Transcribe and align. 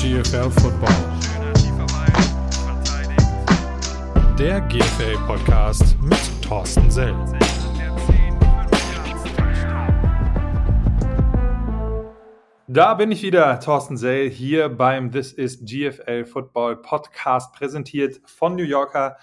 GFL 0.00 0.50
Football. 0.62 0.94
Der 4.38 4.62
GFL 4.62 5.18
Podcast 5.26 5.94
mit 6.00 6.18
Thorsten 6.40 6.90
Sell. 6.90 7.14
Da 12.66 12.94
bin 12.94 13.12
ich 13.12 13.22
wieder, 13.22 13.60
Thorsten 13.60 13.98
Sell, 13.98 14.30
hier 14.30 14.70
beim 14.70 15.12
This 15.12 15.34
is 15.34 15.62
GFL 15.62 16.24
Football 16.24 16.76
Podcast, 16.76 17.52
präsentiert 17.52 18.22
von 18.24 18.56
New 18.56 18.64
Yorker 18.64 19.18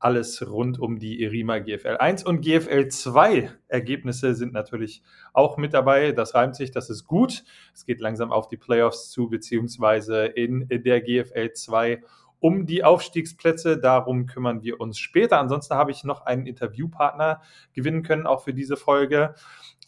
alles 0.00 0.46
rund 0.48 0.78
um 0.78 0.98
die 0.98 1.24
Erima 1.24 1.58
GFL 1.58 1.96
1 1.98 2.24
und 2.24 2.40
GFL 2.40 2.88
2 2.88 3.50
Ergebnisse 3.66 4.34
sind 4.34 4.52
natürlich 4.52 5.02
auch 5.32 5.56
mit 5.56 5.74
dabei. 5.74 6.12
Das 6.12 6.34
reimt 6.34 6.54
sich, 6.54 6.70
das 6.70 6.88
ist 6.88 7.04
gut. 7.04 7.44
Es 7.74 7.84
geht 7.84 8.00
langsam 8.00 8.30
auf 8.30 8.46
die 8.48 8.56
Playoffs 8.56 9.10
zu, 9.10 9.28
beziehungsweise 9.28 10.26
in 10.26 10.68
der 10.68 11.00
GFL 11.00 11.52
2 11.52 12.02
um 12.40 12.66
die 12.66 12.84
Aufstiegsplätze. 12.84 13.78
Darum 13.78 14.26
kümmern 14.26 14.62
wir 14.62 14.80
uns 14.80 14.98
später. 14.98 15.40
Ansonsten 15.40 15.74
habe 15.74 15.90
ich 15.90 16.04
noch 16.04 16.26
einen 16.26 16.46
Interviewpartner 16.46 17.42
gewinnen 17.72 18.04
können, 18.04 18.26
auch 18.26 18.44
für 18.44 18.54
diese 18.54 18.76
Folge. 18.76 19.34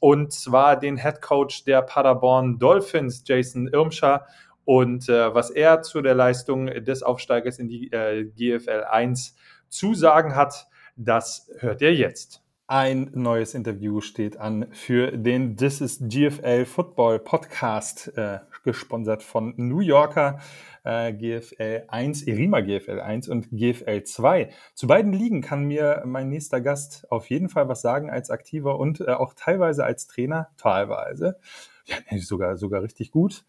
Und 0.01 0.33
zwar 0.33 0.79
den 0.79 0.97
Head 0.97 1.21
Coach 1.23 1.65
der 1.65 1.83
Paderborn 1.83 2.59
Dolphins, 2.59 3.23
Jason 3.25 3.69
Irmscher. 3.69 4.27
Und 4.65 5.09
äh, 5.09 5.35
was 5.35 5.51
er 5.51 5.83
zu 5.83 6.01
der 6.03 6.15
Leistung 6.15 6.67
des 6.67 7.03
Aufsteigers 7.03 7.59
in 7.59 7.69
die 7.69 7.93
äh, 7.93 8.25
GFL 8.25 8.85
1 8.91 9.37
zu 9.71 9.95
sagen 9.95 10.37
hat, 10.37 10.69
das 10.97 11.51
hört 11.61 11.81
ihr 11.81 11.95
jetzt. 11.95 12.43
Ein 12.67 13.11
neues 13.15 13.55
Interview 13.55 14.01
steht 14.01 14.37
an 14.37 14.67
für 14.73 15.11
den 15.11 15.57
This 15.57 15.81
is 15.81 15.99
GFL 16.01 16.67
Football 16.67 17.19
Podcast, 17.19 18.17
äh, 18.17 18.41
gesponsert 18.63 19.23
von 19.23 19.55
New 19.57 19.81
Yorker 19.81 20.39
äh, 20.85 21.13
GFL 21.13 21.85
1, 21.89 22.23
Erima 22.25 22.61
GFL 22.61 23.01
1 23.01 23.29
und 23.29 23.49
GFL 23.51 24.05
2. 24.05 24.51
Zu 24.75 24.87
beiden 24.87 25.13
Ligen 25.13 25.41
kann 25.41 25.65
mir 25.65 26.03
mein 26.07 26.29
nächster 26.29 26.61
Gast 26.61 27.11
auf 27.11 27.29
jeden 27.29 27.49
Fall 27.49 27.69
was 27.69 27.83
sagen 27.83 28.11
als 28.11 28.31
Aktiver 28.31 28.79
und 28.79 29.01
äh, 29.01 29.11
auch 29.13 29.35
teilweise 29.35 29.85
als 29.85 30.07
Trainer, 30.07 30.51
teilweise. 30.57 31.39
Ja, 31.87 31.97
sogar, 32.19 32.57
sogar 32.57 32.83
richtig 32.83 33.11
gut. 33.11 33.45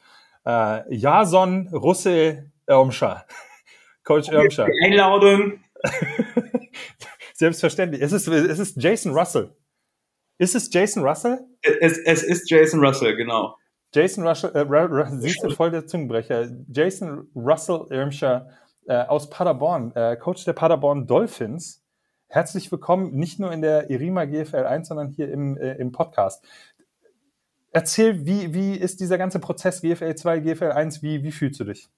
Äh, 0.45 0.95
Jason 0.95 1.67
Russell 1.71 2.49
Irmscher. 2.67 3.25
Coach 4.03 4.29
Irmscher. 4.29 4.67
Einladung. 4.83 5.59
Selbstverständlich. 7.33 8.01
Es 8.01 8.11
ist, 8.11 8.27
es 8.27 8.59
ist 8.59 8.81
Jason 8.81 9.13
Russell. 9.13 9.55
Ist 10.37 10.55
es 10.55 10.73
Jason 10.73 11.03
Russell? 11.03 11.39
Es, 11.61 11.97
es 11.97 12.23
ist 12.23 12.49
Jason 12.49 12.83
Russell, 12.83 13.15
genau. 13.15 13.55
Jason 13.93 14.25
Russell, 14.25 14.51
äh, 14.55 15.05
siehst 15.19 15.43
du 15.43 15.49
voll 15.49 15.71
der 15.71 15.85
Zungenbrecher. 15.85 16.49
Jason 16.69 17.29
Russell 17.35 17.85
Irmscher 17.89 18.49
äh, 18.87 19.03
aus 19.03 19.29
Paderborn, 19.29 19.91
äh, 19.95 20.15
Coach 20.15 20.45
der 20.45 20.53
Paderborn 20.53 21.07
Dolphins. 21.07 21.83
Herzlich 22.27 22.71
willkommen, 22.71 23.13
nicht 23.13 23.39
nur 23.39 23.51
in 23.51 23.61
der 23.61 23.89
Irima 23.89 24.25
GFL 24.25 24.65
1, 24.65 24.87
sondern 24.87 25.09
hier 25.09 25.29
im, 25.29 25.57
äh, 25.57 25.73
im 25.73 25.91
Podcast. 25.91 26.45
Erzähl, 27.71 28.25
wie, 28.25 28.53
wie 28.53 28.75
ist 28.75 28.99
dieser 28.99 29.17
ganze 29.17 29.39
Prozess 29.39 29.81
GFL 29.81 30.15
2, 30.15 30.39
GFL 30.39 30.71
1, 30.71 31.03
wie, 31.03 31.23
wie 31.23 31.31
fühlst 31.31 31.59
du 31.59 31.65
dich? 31.65 31.89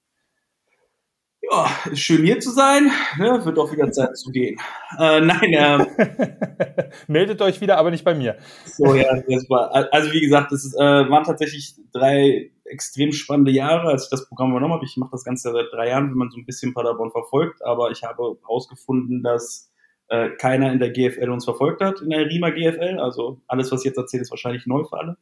Ja, 1.50 1.66
ist 1.90 2.00
schön 2.00 2.24
hier 2.24 2.40
zu 2.40 2.50
sein. 2.50 2.90
Ne? 3.18 3.44
Wird 3.44 3.58
auch 3.58 3.72
wieder 3.72 3.90
Zeit 3.90 4.16
zu 4.16 4.30
gehen. 4.30 4.56
Äh, 4.98 5.20
nein, 5.20 5.50
ähm, 5.52 5.86
meldet 7.08 7.42
euch 7.42 7.60
wieder, 7.60 7.78
aber 7.78 7.90
nicht 7.90 8.04
bei 8.04 8.14
mir. 8.14 8.36
So, 8.66 8.94
ja, 8.94 9.14
das 9.28 9.48
war, 9.50 9.92
also 9.92 10.12
wie 10.12 10.20
gesagt, 10.20 10.52
es 10.52 10.74
äh, 10.74 10.78
waren 10.78 11.24
tatsächlich 11.24 11.74
drei 11.92 12.50
extrem 12.64 13.12
spannende 13.12 13.50
Jahre, 13.50 13.88
als 13.88 14.04
ich 14.04 14.10
das 14.10 14.28
Programm 14.28 14.50
übernommen 14.50 14.74
habe. 14.74 14.84
Ich 14.84 14.96
mache 14.96 15.10
das 15.12 15.24
Ganze 15.24 15.52
seit 15.52 15.66
drei 15.72 15.88
Jahren, 15.88 16.10
wenn 16.10 16.18
man 16.18 16.30
so 16.30 16.38
ein 16.38 16.46
bisschen 16.46 16.72
Paderborn 16.72 17.10
verfolgt, 17.10 17.64
aber 17.64 17.90
ich 17.90 18.02
habe 18.02 18.36
herausgefunden, 18.42 19.22
dass 19.22 19.70
äh, 20.08 20.30
keiner 20.38 20.72
in 20.72 20.78
der 20.78 20.90
GFL 20.90 21.30
uns 21.30 21.44
verfolgt 21.44 21.82
hat, 21.82 22.00
in 22.00 22.10
der 22.10 22.26
RIMA 22.26 22.50
GFL. 22.50 22.98
Also 22.98 23.40
alles, 23.46 23.70
was 23.70 23.80
ich 23.80 23.86
jetzt 23.86 23.98
erzähle, 23.98 24.22
ist 24.22 24.30
wahrscheinlich 24.30 24.66
neu 24.66 24.84
für 24.84 24.98
alle. 24.98 25.16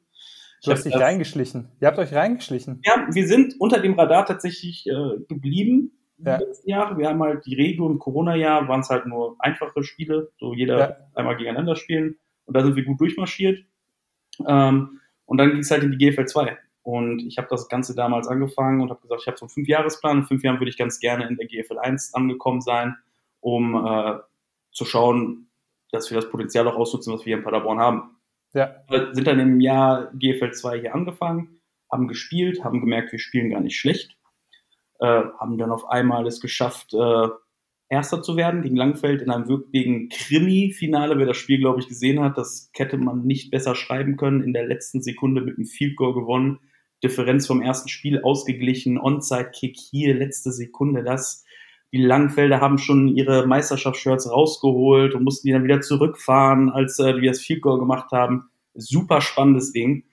Du 0.65 0.71
hast 0.71 0.85
dich 0.85 0.95
reingeschlichen. 0.95 1.73
Ihr 1.81 1.89
habt 1.89 1.99
euch 1.99 2.15
reingeschlichen. 2.15 2.81
Ja, 2.85 3.09
wir 3.11 3.27
sind 3.27 3.57
unter 3.59 3.81
dem 3.81 3.95
Radar 3.95 4.25
tatsächlich 4.27 4.87
äh, 4.87 5.19
geblieben 5.29 5.91
ja. 6.25 6.39
letzten 6.39 6.71
Jahre. 6.71 6.99
Wir 6.99 7.09
haben 7.09 7.23
halt 7.23 7.45
die 7.47 7.55
Regio 7.55 7.89
im 7.89 7.99
Corona-Jahr, 7.99 8.69
waren 8.69 8.81
es 8.81 8.91
halt 8.91 9.07
nur 9.07 9.37
einfache 9.39 9.83
Spiele, 9.83 10.31
so 10.39 10.55
jeder 10.55 10.79
ja. 10.79 10.97
einmal 11.15 11.37
gegeneinander 11.37 11.77
spielen. 11.77 12.19
Und 12.45 12.57
da 12.57 12.63
sind 12.63 12.77
wir 12.77 12.85
gut 12.85 13.01
durchmarschiert. 13.01 13.65
Ähm, 14.47 15.01
und 15.27 15.39
dann 15.39 15.51
ging 15.51 15.61
es 15.61 15.71
halt 15.71 15.83
in 15.83 15.93
die 15.93 15.99
GFL 15.99 16.27
2. 16.27 16.59
Und 16.83 17.21
ich 17.21 17.39
habe 17.39 17.49
das 17.49 17.69
Ganze 17.69 17.95
damals 17.95 18.27
angefangen 18.27 18.81
und 18.81 18.91
habe 18.91 19.01
gesagt, 19.01 19.23
ich 19.23 19.27
habe 19.29 19.39
so 19.39 19.45
einen 19.45 19.51
Fünfjahresplan. 19.51 20.19
In 20.19 20.25
fünf 20.25 20.43
Jahren 20.43 20.59
würde 20.59 20.71
ich 20.71 20.77
ganz 20.77 20.99
gerne 20.99 21.27
in 21.29 21.37
der 21.37 21.47
GFL 21.47 21.79
1 21.79 22.15
angekommen 22.15 22.61
sein, 22.61 22.97
um 23.41 23.75
äh, 23.87 24.19
zu 24.73 24.85
schauen, 24.85 25.49
dass 25.93 26.11
wir 26.11 26.17
das 26.17 26.31
Potenzial 26.31 26.67
auch 26.67 26.77
ausnutzen, 26.77 27.13
was 27.13 27.21
wir 27.21 27.35
hier 27.35 27.37
in 27.37 27.45
Paderborn 27.45 27.79
haben. 27.79 28.17
Ja. 28.55 28.83
Wir 28.89 29.15
sind 29.15 29.27
dann 29.27 29.39
im 29.39 29.61
Jahr 29.61 30.11
GFL 30.15 30.53
2 30.53 30.81
hier 30.81 30.95
angefangen, 30.95 31.61
haben 31.91 32.09
gespielt, 32.09 32.65
haben 32.65 32.81
gemerkt, 32.81 33.13
wir 33.13 33.19
spielen 33.19 33.51
gar 33.51 33.61
nicht 33.61 33.79
schlecht 33.79 34.17
äh, 35.03 35.25
haben 35.39 35.59
dann 35.59 35.73
auf 35.73 35.91
einmal 35.91 36.27
es 36.27 36.41
geschafft, 36.41 36.95
äh, 36.95 37.29
Erster 37.93 38.23
zu 38.23 38.37
werden 38.39 38.63
gegen 38.63 38.77
Langfeld 38.77 39.21
in 39.21 39.31
einem 39.31 39.49
wirklichen 39.49 40.09
Krimi-Finale. 40.09 41.19
Wer 41.19 41.27
das 41.27 41.37
Spiel, 41.37 41.59
glaube 41.59 41.81
ich, 41.81 41.89
gesehen 41.89 42.21
hat, 42.21 42.39
das 42.39 42.71
hätte 42.75 42.97
man 42.97 43.27
nicht 43.27 43.51
besser 43.51 43.75
schreiben 43.75 44.17
können. 44.17 44.43
In 44.43 44.55
der 44.55 44.67
letzten 44.67 45.03
Sekunde 45.03 45.43
mit 45.43 45.59
einem 45.59 45.67
Field 45.67 45.97
Goal 45.97 46.15
gewonnen. 46.15 46.59
Differenz 47.05 47.47
vom 47.47 47.61
ersten 47.61 47.91
Spiel 47.91 48.23
ausgeglichen. 48.23 48.97
Onside-Kick 48.97 49.77
hier, 49.77 50.15
letzte 50.15 50.53
Sekunde. 50.53 51.03
Das. 51.05 51.45
Die 51.93 52.03
Langfelder 52.03 52.63
haben 52.63 52.79
schon 52.79 53.09
ihre 53.09 53.47
Meisterschaftsshirts 53.47 54.31
rausgeholt 54.31 55.15
und 55.15 55.25
mussten 55.25 55.49
die 55.49 55.53
dann 55.53 55.65
wieder 55.65 55.83
zurückfahren, 55.83 56.71
als 56.71 56.99
äh, 56.99 57.21
wir 57.21 57.33
das 57.33 57.41
Field 57.41 57.61
Goal 57.61 57.79
gemacht 57.79 58.11
haben. 58.13 58.49
Super 58.73 59.21
spannendes 59.21 59.73
Ding 59.73 60.05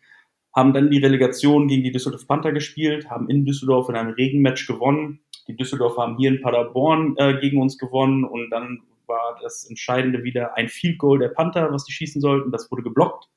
haben 0.54 0.74
dann 0.74 0.90
die 0.90 0.98
Relegation 0.98 1.68
gegen 1.68 1.84
die 1.84 1.92
Düsseldorf 1.92 2.28
Panther 2.28 2.52
gespielt, 2.52 3.10
haben 3.10 3.30
in 3.30 3.46
Düsseldorf 3.46 3.90
in 3.90 3.96
einem 3.96 4.14
Regenmatch 4.14 4.68
gewonnen. 4.68 5.22
Die 5.48 5.56
Düsseldorfer 5.56 6.02
haben 6.02 6.18
hier 6.18 6.30
in 6.30 6.42
Paderborn 6.42 7.16
äh, 7.18 7.40
gegen 7.40 7.62
uns 7.62 7.78
gewonnen 7.78 8.24
und 8.24 8.50
dann 8.50 8.82
war 9.06 9.40
das 9.42 9.68
Entscheidende 9.68 10.24
wieder 10.24 10.56
ein 10.56 10.70
Field 10.70 11.00
Goal 11.00 11.20
der 11.20 11.30
Panther, 11.30 11.72
was 11.72 11.86
die 11.86 11.92
schießen 11.92 12.22
sollten. 12.22 12.52
Das 12.52 12.72
wurde 12.72 12.84
geblockt. 12.84 13.28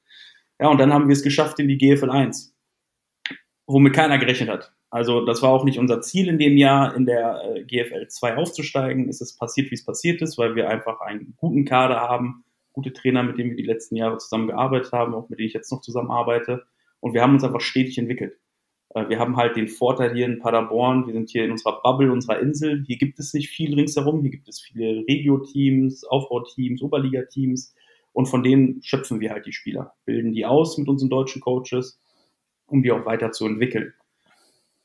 Ja, 0.61 0.69
und 0.69 0.79
dann 0.79 0.93
haben 0.93 1.09
wir 1.09 1.15
es 1.15 1.23
geschafft 1.23 1.59
in 1.59 1.69
die 1.69 1.79
GFL 1.79 2.11
1, 2.11 2.55
womit 3.67 3.95
keiner 3.95 4.19
gerechnet 4.19 4.49
hat. 4.49 4.73
Also 4.91 5.25
das 5.25 5.43
war 5.43 5.51
auch 5.51 5.65
nicht 5.65 5.79
unser 5.79 6.03
Ziel 6.03 6.29
in 6.29 6.39
dem 6.39 6.59
Jahr, 6.59 6.95
in 6.95 7.07
der 7.07 7.43
äh, 7.45 7.65
GFL 7.65 8.09
2 8.09 8.37
aufzusteigen. 8.37 9.09
Es 9.09 9.23
ist 9.23 9.39
passiert, 9.39 9.71
wie 9.71 9.75
es 9.75 9.85
passiert 9.85 10.21
ist, 10.21 10.37
weil 10.37 10.55
wir 10.55 10.69
einfach 10.69 11.01
einen 11.01 11.35
guten 11.39 11.65
Kader 11.65 11.97
haben, 11.97 12.45
gute 12.73 12.93
Trainer, 12.93 13.23
mit 13.23 13.39
denen 13.39 13.51
wir 13.51 13.57
die 13.57 13.65
letzten 13.65 13.97
Jahre 13.97 14.19
zusammengearbeitet 14.19 14.93
haben, 14.93 15.15
auch 15.15 15.31
mit 15.31 15.39
denen 15.39 15.49
ich 15.49 15.55
jetzt 15.55 15.73
noch 15.73 15.81
zusammenarbeite. 15.81 16.67
Und 17.03 17.15
wir 17.15 17.23
haben 17.23 17.35
uns 17.35 17.45
einfach 17.45 17.61
stetig 17.61 17.99
entwickelt. 17.99 18.39
Äh, 18.95 19.09
wir 19.09 19.19
haben 19.19 19.37
halt 19.37 19.57
den 19.57 19.69
Vorteil 19.69 20.15
hier 20.15 20.25
in 20.25 20.39
Paderborn, 20.39 21.07
wir 21.07 21.13
sind 21.13 21.31
hier 21.31 21.45
in 21.45 21.51
unserer 21.51 21.83
Bubble, 21.83 22.13
unserer 22.13 22.39
Insel. 22.41 22.85
Hier 22.87 22.97
gibt 22.97 23.19
es 23.19 23.35
nicht 23.35 23.49
viel 23.49 23.75
ringsherum. 23.75 24.23
Hier 24.23 24.31
gibt 24.31 24.49
es 24.49 24.61
viele 24.61 25.05
Regio-Teams, 25.09 26.05
Aufbauteams, 26.05 26.81
Oberliga-Teams. 26.81 27.75
Und 28.13 28.27
von 28.27 28.43
denen 28.43 28.83
schöpfen 28.83 29.21
wir 29.21 29.31
halt 29.31 29.47
die 29.47 29.53
Spieler, 29.53 29.95
bilden 30.05 30.33
die 30.33 30.47
aus 30.47 30.79
mit 30.79 30.89
unseren 30.89 31.11
deutschen 31.11 31.41
Coaches, 31.41 32.01
um 32.67 32.83
die 32.83 32.93
auch 32.93 33.05
weiter 33.05 33.33
zu 33.33 33.47
entwickeln. 33.47 33.95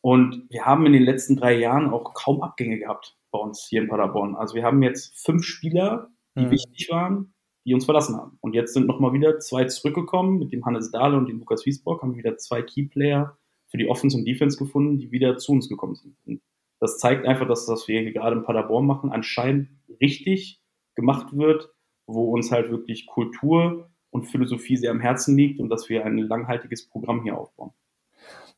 Und 0.01 0.45
wir 0.49 0.65
haben 0.65 0.85
in 0.85 0.93
den 0.93 1.03
letzten 1.03 1.35
drei 1.35 1.57
Jahren 1.57 1.89
auch 1.89 2.13
kaum 2.13 2.41
Abgänge 2.41 2.79
gehabt 2.79 3.15
bei 3.31 3.39
uns 3.39 3.67
hier 3.69 3.81
in 3.81 3.89
Paderborn. 3.89 4.35
Also 4.35 4.55
wir 4.55 4.63
haben 4.63 4.81
jetzt 4.81 5.23
fünf 5.23 5.43
Spieler, 5.43 6.09
die 6.35 6.45
mhm. 6.45 6.51
wichtig 6.51 6.89
waren, 6.89 7.33
die 7.67 7.73
uns 7.73 7.83
verlassen 7.83 8.15
haben. 8.15 8.37
Und 8.39 8.53
jetzt 8.53 8.73
sind 8.73 8.87
nochmal 8.87 9.11
wieder 9.11 9.39
zwei 9.39 9.65
zurückgekommen. 9.65 10.39
Mit 10.39 10.53
dem 10.53 10.65
Hannes 10.65 10.89
Dahle 10.89 11.17
und 11.17 11.27
dem 11.27 11.39
Lukas 11.39 11.65
Wiesborg 11.65 12.01
haben 12.01 12.13
wir 12.13 12.23
wieder 12.23 12.37
zwei 12.37 12.61
Keyplayer 12.61 13.37
für 13.67 13.77
die 13.77 13.89
Offense 13.89 14.17
und 14.17 14.25
Defense 14.25 14.57
gefunden, 14.57 14.97
die 14.97 15.11
wieder 15.11 15.37
zu 15.37 15.51
uns 15.51 15.67
gekommen 15.67 15.95
sind. 15.95 16.15
Und 16.25 16.41
das 16.79 16.97
zeigt 16.97 17.25
einfach, 17.25 17.45
dass 17.45 17.65
das, 17.65 17.81
was 17.81 17.87
wir 17.89 17.99
hier 17.99 18.13
gerade 18.13 18.37
in 18.37 18.43
Paderborn 18.43 18.85
machen, 18.85 19.11
anscheinend 19.11 19.67
richtig 19.99 20.61
gemacht 20.95 21.35
wird, 21.35 21.69
wo 22.05 22.33
uns 22.33 22.53
halt 22.53 22.71
wirklich 22.71 23.05
Kultur 23.05 23.89
und 24.11 24.23
Philosophie 24.23 24.77
sehr 24.77 24.91
am 24.91 25.01
Herzen 25.01 25.35
liegt 25.35 25.59
und 25.59 25.69
dass 25.69 25.89
wir 25.89 26.05
ein 26.05 26.17
langhaltiges 26.17 26.87
Programm 26.87 27.23
hier 27.23 27.37
aufbauen. 27.37 27.71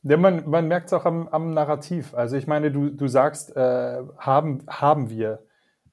Ja, 0.04 0.18
man, 0.18 0.48
man 0.48 0.68
merkt 0.68 0.86
es 0.86 0.92
auch 0.92 1.04
am, 1.04 1.26
am, 1.26 1.52
Narrativ. 1.52 2.14
Also 2.14 2.36
ich 2.36 2.46
meine, 2.46 2.70
du, 2.70 2.90
du 2.90 3.08
sagst, 3.08 3.56
äh, 3.56 4.02
haben, 4.18 4.64
haben 4.68 5.10
wir 5.10 5.42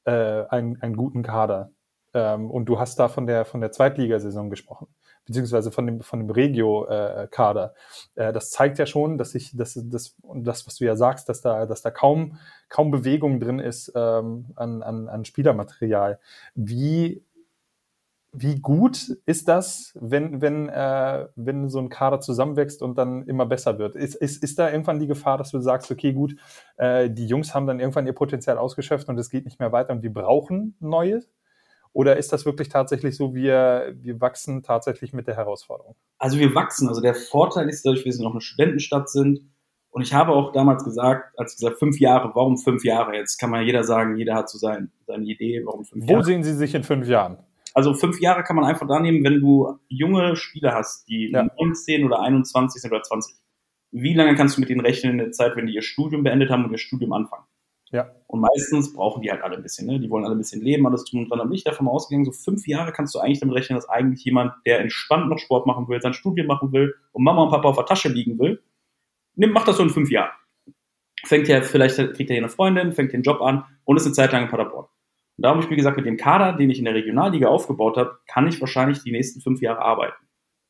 äh, 0.06 0.46
einen, 0.50 0.80
einen 0.84 0.96
guten 0.96 1.24
Kader. 1.24 1.72
Ähm, 2.18 2.50
und 2.50 2.66
du 2.66 2.80
hast 2.80 2.98
da 2.98 3.10
von 3.10 3.28
der, 3.28 3.46
von 3.46 3.62
der 3.62 3.72
Zweitligasaison 3.72 4.50
gesprochen, 4.50 4.88
beziehungsweise 5.28 5.72
von 5.72 5.86
dem, 5.86 6.02
von 6.02 6.20
dem 6.20 6.32
Regio-Kader. 6.32 7.76
Äh, 8.16 8.34
das 8.34 8.50
zeigt 8.50 8.80
ja 8.80 8.88
schon, 8.88 9.20
dass 9.20 9.36
ich, 9.36 9.56
dass, 9.56 9.80
das, 9.84 10.16
und 10.24 10.44
das, 10.46 10.66
was 10.66 10.78
du 10.78 10.86
ja 10.86 10.96
sagst, 10.96 11.30
dass 11.30 11.42
da, 11.42 11.68
dass 11.68 11.84
da 11.84 11.92
kaum, 11.92 12.40
kaum 12.70 12.90
Bewegung 12.90 13.40
drin 13.40 13.60
ist 13.60 13.92
ähm, 13.96 14.48
an, 14.56 14.82
an, 14.82 15.08
an 15.10 15.26
Spielermaterial. 15.26 16.20
Wie, 16.56 17.24
wie 18.34 18.60
gut 18.62 19.16
ist 19.28 19.48
das, 19.48 19.96
wenn, 20.02 20.42
wenn, 20.42 20.70
äh, 20.70 21.28
wenn 21.36 21.70
so 21.70 21.78
ein 21.78 21.90
Kader 21.90 22.20
zusammenwächst 22.20 22.82
und 22.82 22.98
dann 22.98 23.28
immer 23.28 23.46
besser 23.46 23.78
wird? 23.78 23.96
Ist, 23.96 24.16
ist, 24.16 24.44
ist 24.44 24.58
da 24.58 24.72
irgendwann 24.72 25.00
die 25.00 25.08
Gefahr, 25.08 25.38
dass 25.38 25.52
du 25.52 25.60
sagst, 25.60 25.92
okay, 25.92 26.14
gut, 26.14 26.36
äh, 26.78 27.12
die 27.12 27.28
Jungs 27.28 27.54
haben 27.54 27.68
dann 27.68 27.80
irgendwann 27.80 28.08
ihr 28.08 28.14
Potenzial 28.14 28.58
ausgeschöpft 28.58 29.08
und 29.08 29.20
es 29.20 29.30
geht 29.30 29.46
nicht 29.46 29.60
mehr 29.60 29.72
weiter 29.72 29.94
und 29.94 30.02
wir 30.02 30.12
brauchen 30.12 30.76
Neues? 30.80 31.30
Oder 31.98 32.18
ist 32.18 32.32
das 32.32 32.46
wirklich 32.46 32.70
tatsächlich 32.70 33.16
so, 33.16 33.34
wir, 33.34 33.92
wir 33.96 34.22
wachsen 34.22 34.62
tatsächlich 34.62 35.14
mit 35.14 35.26
der 35.26 35.36
Herausforderung? 35.36 35.96
Also 36.20 36.38
wir 36.38 36.54
wachsen. 36.54 36.88
Also 36.88 37.02
der 37.02 37.16
Vorteil 37.16 37.68
ist 37.70 37.84
dadurch, 37.84 38.04
dass 38.04 38.20
wir 38.20 38.24
noch 38.24 38.34
eine 38.34 38.42
Studentenstadt 38.42 39.10
sind. 39.10 39.50
Und 39.90 40.04
ich 40.04 40.14
habe 40.14 40.32
auch 40.34 40.52
damals 40.52 40.84
gesagt, 40.84 41.34
als 41.40 41.54
ich 41.54 41.58
gesagt, 41.58 41.80
fünf 41.80 42.00
Jahre, 42.00 42.30
warum 42.36 42.60
fünf 42.60 42.84
Jahre? 42.84 43.16
Jetzt 43.16 43.40
kann 43.40 43.50
man 43.50 43.66
jeder 43.66 43.84
sagen, 43.84 44.16
jeder 44.16 44.36
hat 44.36 44.48
so 44.48 44.60
sein, 44.60 44.92
seine 45.08 45.26
Idee, 45.26 45.64
warum 45.66 45.86
fünf 45.86 46.06
Wo 46.06 46.12
Jahre. 46.12 46.20
Wo 46.20 46.24
sehen 46.24 46.44
Sie 46.44 46.54
sich 46.54 46.76
in 46.76 46.84
fünf 46.84 47.08
Jahren? 47.08 47.40
Also 47.74 47.96
fünf 47.96 48.22
Jahre 48.22 48.44
kann 48.44 48.58
man 48.58 48.66
einfach 48.66 48.88
da 48.88 49.00
nehmen, 49.00 49.24
wenn 49.24 49.40
du 49.40 49.80
junge 49.88 50.36
Spieler 50.36 50.76
hast, 50.76 51.10
die 51.10 51.32
ja. 51.32 51.48
19 51.58 52.06
oder 52.06 52.20
21 52.22 52.80
sind 52.80 52.92
oder 52.92 53.02
20. 53.02 53.38
Wie 53.90 54.14
lange 54.14 54.36
kannst 54.36 54.56
du 54.56 54.62
mit 54.62 54.70
denen 54.70 54.82
rechnen 54.82 55.14
in 55.14 55.18
der 55.18 55.32
Zeit, 55.32 55.56
wenn 55.56 55.66
die 55.66 55.74
ihr 55.74 55.82
Studium 55.82 56.22
beendet 56.22 56.52
haben 56.52 56.64
und 56.64 56.72
ihr 56.72 56.78
Studium 56.78 57.14
anfangen? 57.14 57.46
Ja. 57.92 58.12
Und 58.28 58.42
meistens 58.42 58.94
brauchen 58.94 59.22
die 59.22 59.32
halt 59.32 59.42
alle 59.42 59.56
ein 59.56 59.64
bisschen, 59.64 59.88
ne? 59.88 60.00
Die 60.00 60.10
wollen 60.10 60.26
alle 60.26 60.36
ein 60.36 60.40
bisschen 60.40 60.62
leben, 60.62 60.86
alles 60.86 61.06
tun 61.06 61.22
und 61.22 61.30
dran. 61.30 61.40
Da 61.40 61.46
bin 61.46 61.54
ich 61.54 61.64
davon 61.64 61.88
ausgegangen, 61.88 62.26
so 62.26 62.32
fünf 62.32 62.68
Jahre 62.68 62.92
kannst 62.92 63.16
du 63.16 63.20
eigentlich 63.20 63.40
damit 63.40 63.56
rechnen, 63.56 63.78
dass 63.78 63.88
eigentlich 63.88 64.24
jemand, 64.26 64.54
der 64.66 64.80
entspannt 64.80 65.30
noch 65.30 65.40
Sport 65.40 65.66
machen 65.66 65.88
will, 65.88 66.02
sein 66.02 66.14
Studium 66.14 66.48
machen 66.48 66.74
will 66.74 66.96
und 67.14 67.24
Mama 67.24 67.44
und 67.44 67.50
Papa 67.50 67.70
auf 67.70 67.78
der 67.78 67.86
Tasche 67.86 68.10
liegen 68.10 68.38
will, 68.40 68.62
nimmt, 69.36 69.54
macht 69.54 69.68
das 69.68 69.78
so 69.78 69.84
in 69.84 69.90
fünf 69.90 70.12
Jahren. 70.12 70.32
Fängt 71.24 71.48
ja, 71.48 71.62
vielleicht 71.62 71.96
kriegt 71.96 72.30
er 72.30 72.36
hier 72.36 72.38
eine 72.44 72.50
Freundin, 72.50 72.92
fängt 72.92 73.14
den 73.14 73.24
Job 73.24 73.42
an 73.42 73.64
und 73.86 73.98
ist 73.98 74.06
eine 74.06 74.14
Zeit 74.14 74.32
lang 74.34 74.44
in 74.44 74.50
Paderborn. 74.50 74.86
Und 75.38 75.44
da 75.44 75.50
habe 75.50 75.62
ich 75.62 75.70
mir 75.70 75.76
gesagt, 75.76 75.98
mit 75.98 76.06
dem 76.06 76.18
Kader, 76.18 76.54
den 76.54 76.70
ich 76.70 76.80
in 76.80 76.86
der 76.86 76.94
Regionalliga 76.94 77.48
aufgebaut 77.48 77.98
habe, 77.98 78.20
kann 78.28 78.48
ich 78.48 78.60
wahrscheinlich 78.60 79.04
die 79.04 79.12
nächsten 79.12 79.40
fünf 79.40 79.62
Jahre 79.62 79.82
arbeiten. 79.82 80.26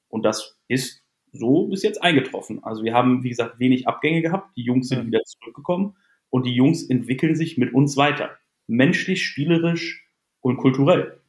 Und 0.10 0.24
das 0.24 0.60
ist 0.68 1.04
so 1.31 1.68
bis 1.68 1.84
jetzt 1.84 2.02
eingetroffen. 2.02 2.64
Also 2.64 2.84
wir 2.84 2.94
haben, 2.94 3.24
wie 3.24 3.30
gesagt, 3.30 3.60
wenig 3.60 3.88
Abgänge 3.88 4.22
gehabt. 4.22 4.56
Die 4.56 4.64
Jungs 4.64 4.88
sind 4.90 5.04
mhm. 5.04 5.08
wieder 5.08 5.24
zurückgekommen 5.24 5.96
und 6.30 6.46
die 6.46 6.54
Jungs 6.54 6.90
entwickeln 6.90 7.36
sich 7.36 7.58
mit 7.58 7.74
uns 7.74 7.98
weiter. 7.98 8.38
Menschlich, 8.68 9.26
spielerisch 9.26 10.08
und 10.42 10.58
kulturell. 10.58 11.20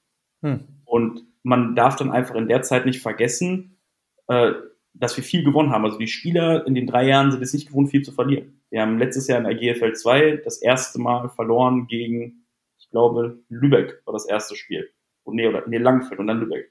Hm. 0.43 0.61
Und 0.85 1.25
man 1.43 1.75
darf 1.75 1.97
dann 1.97 2.11
einfach 2.11 2.35
in 2.35 2.49
der 2.49 2.63
Zeit 2.63 2.87
nicht 2.87 3.01
vergessen, 3.01 3.79
äh, 4.27 4.53
dass 4.95 5.17
wir 5.17 5.25
viel 5.25 5.45
gewonnen 5.45 5.71
haben. 5.71 5.85
Also 5.85 5.99
die 5.99 6.09
Spieler 6.09 6.67
in 6.67 6.75
den 6.75 6.87
drei 6.87 7.07
Jahren 7.07 7.31
sind 7.31 7.43
es 7.43 7.53
nicht 7.55 7.69
gewohnt, 7.69 7.91
viel 7.91 8.03
zu 8.03 8.13
verlieren. 8.13 8.61
Wir 8.71 8.83
haben 8.83 8.99
letztes 8.99 9.29
Jahr 9.29 9.39
in 9.39 9.45
der 9.45 9.55
GFL 9.55 9.95
2 9.95 10.41
das 10.45 10.61
erste 10.61 11.01
Mal 11.01 11.29
verloren 11.31 11.87
gegen, 11.87 12.47
ich 12.79 12.91
glaube, 12.91 13.39
Lübeck 13.49 14.03
war 14.05 14.13
das 14.13 14.27
erste 14.27 14.57
Spiel. 14.57 14.91
Und 15.23 15.37
nee, 15.37 15.47
oder 15.47 15.67
nee, 15.67 15.79
Langfeld 15.79 16.19
und 16.21 16.27
dann 16.27 16.41
Lübeck. 16.41 16.71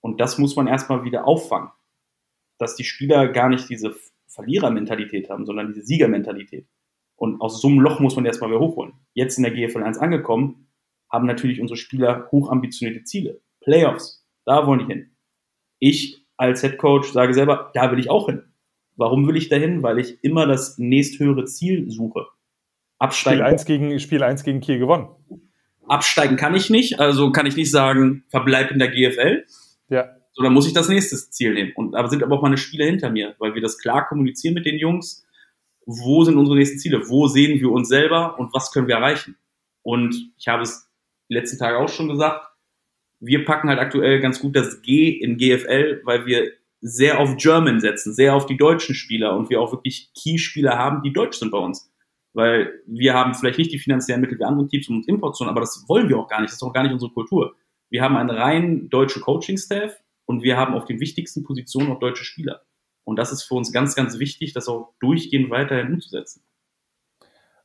Und 0.00 0.20
das 0.20 0.38
muss 0.38 0.56
man 0.56 0.66
erstmal 0.66 1.04
wieder 1.04 1.26
auffangen. 1.26 1.70
Dass 2.58 2.76
die 2.76 2.84
Spieler 2.84 3.28
gar 3.28 3.48
nicht 3.48 3.68
diese 3.68 3.96
Verlierermentalität 4.26 5.30
haben, 5.30 5.46
sondern 5.46 5.68
diese 5.68 5.82
Siegermentalität. 5.82 6.66
Und 7.22 7.40
aus 7.40 7.60
so 7.60 7.68
einem 7.68 7.78
Loch 7.78 8.00
muss 8.00 8.16
man 8.16 8.26
erstmal 8.26 8.50
wieder 8.50 8.58
hochholen. 8.58 8.94
Jetzt 9.14 9.36
in 9.38 9.44
der 9.44 9.52
GFL 9.52 9.84
1 9.84 9.98
angekommen, 9.98 10.66
haben 11.08 11.24
natürlich 11.24 11.60
unsere 11.60 11.76
Spieler 11.76 12.26
hochambitionierte 12.32 13.04
Ziele. 13.04 13.40
Playoffs, 13.60 14.26
da 14.44 14.66
wollen 14.66 14.80
die 14.80 14.86
hin. 14.86 15.12
Ich 15.78 16.26
als 16.36 16.62
Head 16.62 16.78
Coach 16.78 17.12
sage 17.12 17.32
selber, 17.32 17.70
da 17.74 17.92
will 17.92 18.00
ich 18.00 18.10
auch 18.10 18.26
hin. 18.26 18.42
Warum 18.96 19.28
will 19.28 19.36
ich 19.36 19.48
da 19.48 19.54
hin? 19.54 19.84
Weil 19.84 20.00
ich 20.00 20.24
immer 20.24 20.48
das 20.48 20.78
nächsthöhere 20.78 21.44
Ziel 21.44 21.88
suche. 21.92 22.26
Absteigen. 22.98 23.38
Spiel 23.38 23.52
1 23.52 23.64
gegen, 23.66 24.00
Spiel 24.00 24.22
1 24.24 24.42
gegen 24.42 24.58
Kiel 24.58 24.80
gewonnen. 24.80 25.10
Absteigen 25.86 26.34
kann 26.34 26.56
ich 26.56 26.70
nicht, 26.70 26.98
also 26.98 27.30
kann 27.30 27.46
ich 27.46 27.54
nicht 27.54 27.70
sagen, 27.70 28.24
verbleib 28.30 28.72
in 28.72 28.80
der 28.80 28.88
GFL. 28.88 29.46
Ja. 29.90 30.08
So, 30.32 30.42
dann 30.42 30.54
muss 30.54 30.66
ich 30.66 30.72
das 30.72 30.88
nächste 30.88 31.14
Ziel 31.30 31.54
nehmen. 31.54 31.70
Und 31.76 31.94
aber 31.94 32.08
sind 32.08 32.24
aber 32.24 32.34
auch 32.34 32.42
meine 32.42 32.56
Spieler 32.56 32.86
hinter 32.86 33.10
mir, 33.10 33.36
weil 33.38 33.54
wir 33.54 33.62
das 33.62 33.78
klar 33.78 34.08
kommunizieren 34.08 34.54
mit 34.54 34.66
den 34.66 34.80
Jungs 34.80 35.24
wo 35.86 36.24
sind 36.24 36.36
unsere 36.36 36.56
nächsten 36.56 36.78
Ziele? 36.78 37.08
Wo 37.08 37.26
sehen 37.26 37.60
wir 37.60 37.70
uns 37.70 37.88
selber 37.88 38.38
und 38.38 38.52
was 38.54 38.72
können 38.72 38.88
wir 38.88 38.96
erreichen? 38.96 39.36
Und 39.82 40.32
ich 40.38 40.48
habe 40.48 40.62
es 40.62 40.88
die 41.28 41.34
letzten 41.34 41.58
Tage 41.58 41.78
auch 41.78 41.88
schon 41.88 42.08
gesagt, 42.08 42.46
wir 43.20 43.44
packen 43.44 43.68
halt 43.68 43.78
aktuell 43.78 44.20
ganz 44.20 44.40
gut 44.40 44.56
das 44.56 44.82
G 44.82 45.10
in 45.10 45.36
GFL, 45.36 46.02
weil 46.04 46.26
wir 46.26 46.52
sehr 46.80 47.20
auf 47.20 47.36
German 47.36 47.80
setzen, 47.80 48.12
sehr 48.12 48.34
auf 48.34 48.46
die 48.46 48.56
deutschen 48.56 48.94
Spieler 48.94 49.36
und 49.36 49.48
wir 49.48 49.60
auch 49.60 49.72
wirklich 49.72 50.10
Key-Spieler 50.14 50.76
haben, 50.76 51.02
die 51.02 51.12
deutsch 51.12 51.38
sind 51.38 51.52
bei 51.52 51.58
uns. 51.58 51.88
Weil 52.34 52.80
wir 52.86 53.14
haben 53.14 53.34
vielleicht 53.34 53.58
nicht 53.58 53.72
die 53.72 53.78
finanziellen 53.78 54.20
Mittel 54.20 54.38
wie 54.38 54.44
andere 54.44 54.66
Teams, 54.66 54.88
um 54.88 54.96
uns 54.96 55.06
Import 55.08 55.36
zu 55.36 55.44
aber 55.44 55.60
das 55.60 55.84
wollen 55.86 56.08
wir 56.08 56.18
auch 56.18 56.28
gar 56.28 56.40
nicht. 56.40 56.50
Das 56.50 56.56
ist 56.56 56.62
auch 56.62 56.72
gar 56.72 56.82
nicht 56.82 56.92
unsere 56.92 57.12
Kultur. 57.12 57.54
Wir 57.90 58.02
haben 58.02 58.16
einen 58.16 58.30
rein 58.30 58.88
deutschen 58.88 59.22
Coaching-Staff 59.22 60.02
und 60.24 60.42
wir 60.42 60.56
haben 60.56 60.74
auf 60.74 60.86
den 60.86 60.98
wichtigsten 60.98 61.44
Positionen 61.44 61.92
auch 61.92 62.00
deutsche 62.00 62.24
Spieler. 62.24 62.62
Und 63.04 63.16
das 63.16 63.32
ist 63.32 63.42
für 63.42 63.54
uns 63.54 63.72
ganz, 63.72 63.94
ganz 63.94 64.18
wichtig, 64.18 64.52
das 64.52 64.68
auch 64.68 64.92
durchgehend 65.00 65.50
weiterhin 65.50 65.94
umzusetzen. 65.94 66.42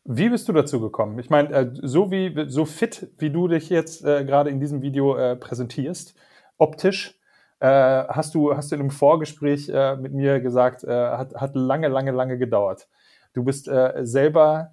Wie 0.10 0.30
bist 0.30 0.48
du 0.48 0.54
dazu 0.54 0.80
gekommen? 0.80 1.20
Ich 1.20 1.30
meine, 1.30 1.50
äh, 1.50 1.70
so 1.82 2.12
wie 2.12 2.46
so 2.48 2.64
fit, 2.64 3.12
wie 3.18 3.30
du 3.30 3.50
dich 3.50 3.70
jetzt 3.70 4.06
äh, 4.06 4.24
gerade 4.24 4.50
in 4.50 4.62
diesem 4.62 4.82
Video 4.82 5.18
äh, 5.18 5.36
präsentierst, 5.36 6.16
optisch, 6.58 7.20
äh, 7.60 7.68
hast 7.68 8.34
du 8.34 8.56
hast 8.56 8.72
du 8.72 8.76
in 8.76 8.82
einem 8.82 8.92
Vorgespräch 8.92 9.68
äh, 9.68 9.98
mit 9.98 10.14
mir 10.14 10.40
gesagt, 10.40 10.84
äh, 10.84 10.92
hat, 10.92 11.36
hat 11.36 11.56
lange, 11.56 11.90
lange, 11.90 12.12
lange 12.12 12.38
gedauert. 12.38 12.88
Du 13.34 13.44
bist 13.44 13.70
selber 14.02 14.72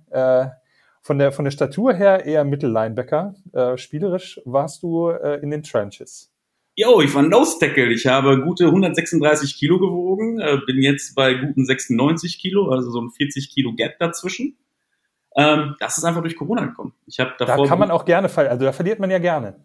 von 1.02 1.19
der 1.19 1.32
von 1.32 1.44
der 1.44 1.50
Statur 1.50 1.93
her 1.93 2.25
eher 2.25 2.44
Mittellinebacker. 2.44 3.34
spielerisch 3.76 4.40
warst 4.46 4.82
du 4.82 5.11
in 5.11 5.50
den 5.50 5.62
Trenches. 5.62 6.34
Jo, 6.76 7.00
ich 7.00 7.15
war 7.15 7.23
ein 7.23 7.29
Nose 7.29 7.59
Tackle. 7.61 7.93
Ich 7.93 8.06
habe 8.06 8.43
gute 8.43 8.67
136 8.67 9.56
Kilo 9.56 9.79
gewogen, 9.79 10.41
äh, 10.41 10.59
bin 10.67 10.82
jetzt 10.82 11.15
bei 11.15 11.35
guten 11.35 11.65
96 11.65 12.38
Kilo, 12.41 12.71
also 12.71 12.91
so 12.91 13.00
ein 13.00 13.11
40 13.11 13.50
Kilo 13.50 13.75
Gap 13.75 13.99
dazwischen. 14.00 14.59
Ähm, 15.37 15.76
das 15.79 15.99
ist 15.99 16.05
einfach 16.05 16.23
durch 16.23 16.37
Corona 16.37 16.65
gekommen. 16.65 16.93
Ich 17.06 17.21
habe 17.21 17.32
davor. 17.38 17.65
Da 17.65 17.69
kann 17.69 17.79
man 17.79 17.91
auch 17.91 18.05
gerne 18.05 18.29
also 18.37 18.65
da 18.65 18.73
verliert 18.73 18.99
man 18.99 19.11
ja 19.11 19.19
gerne. 19.19 19.56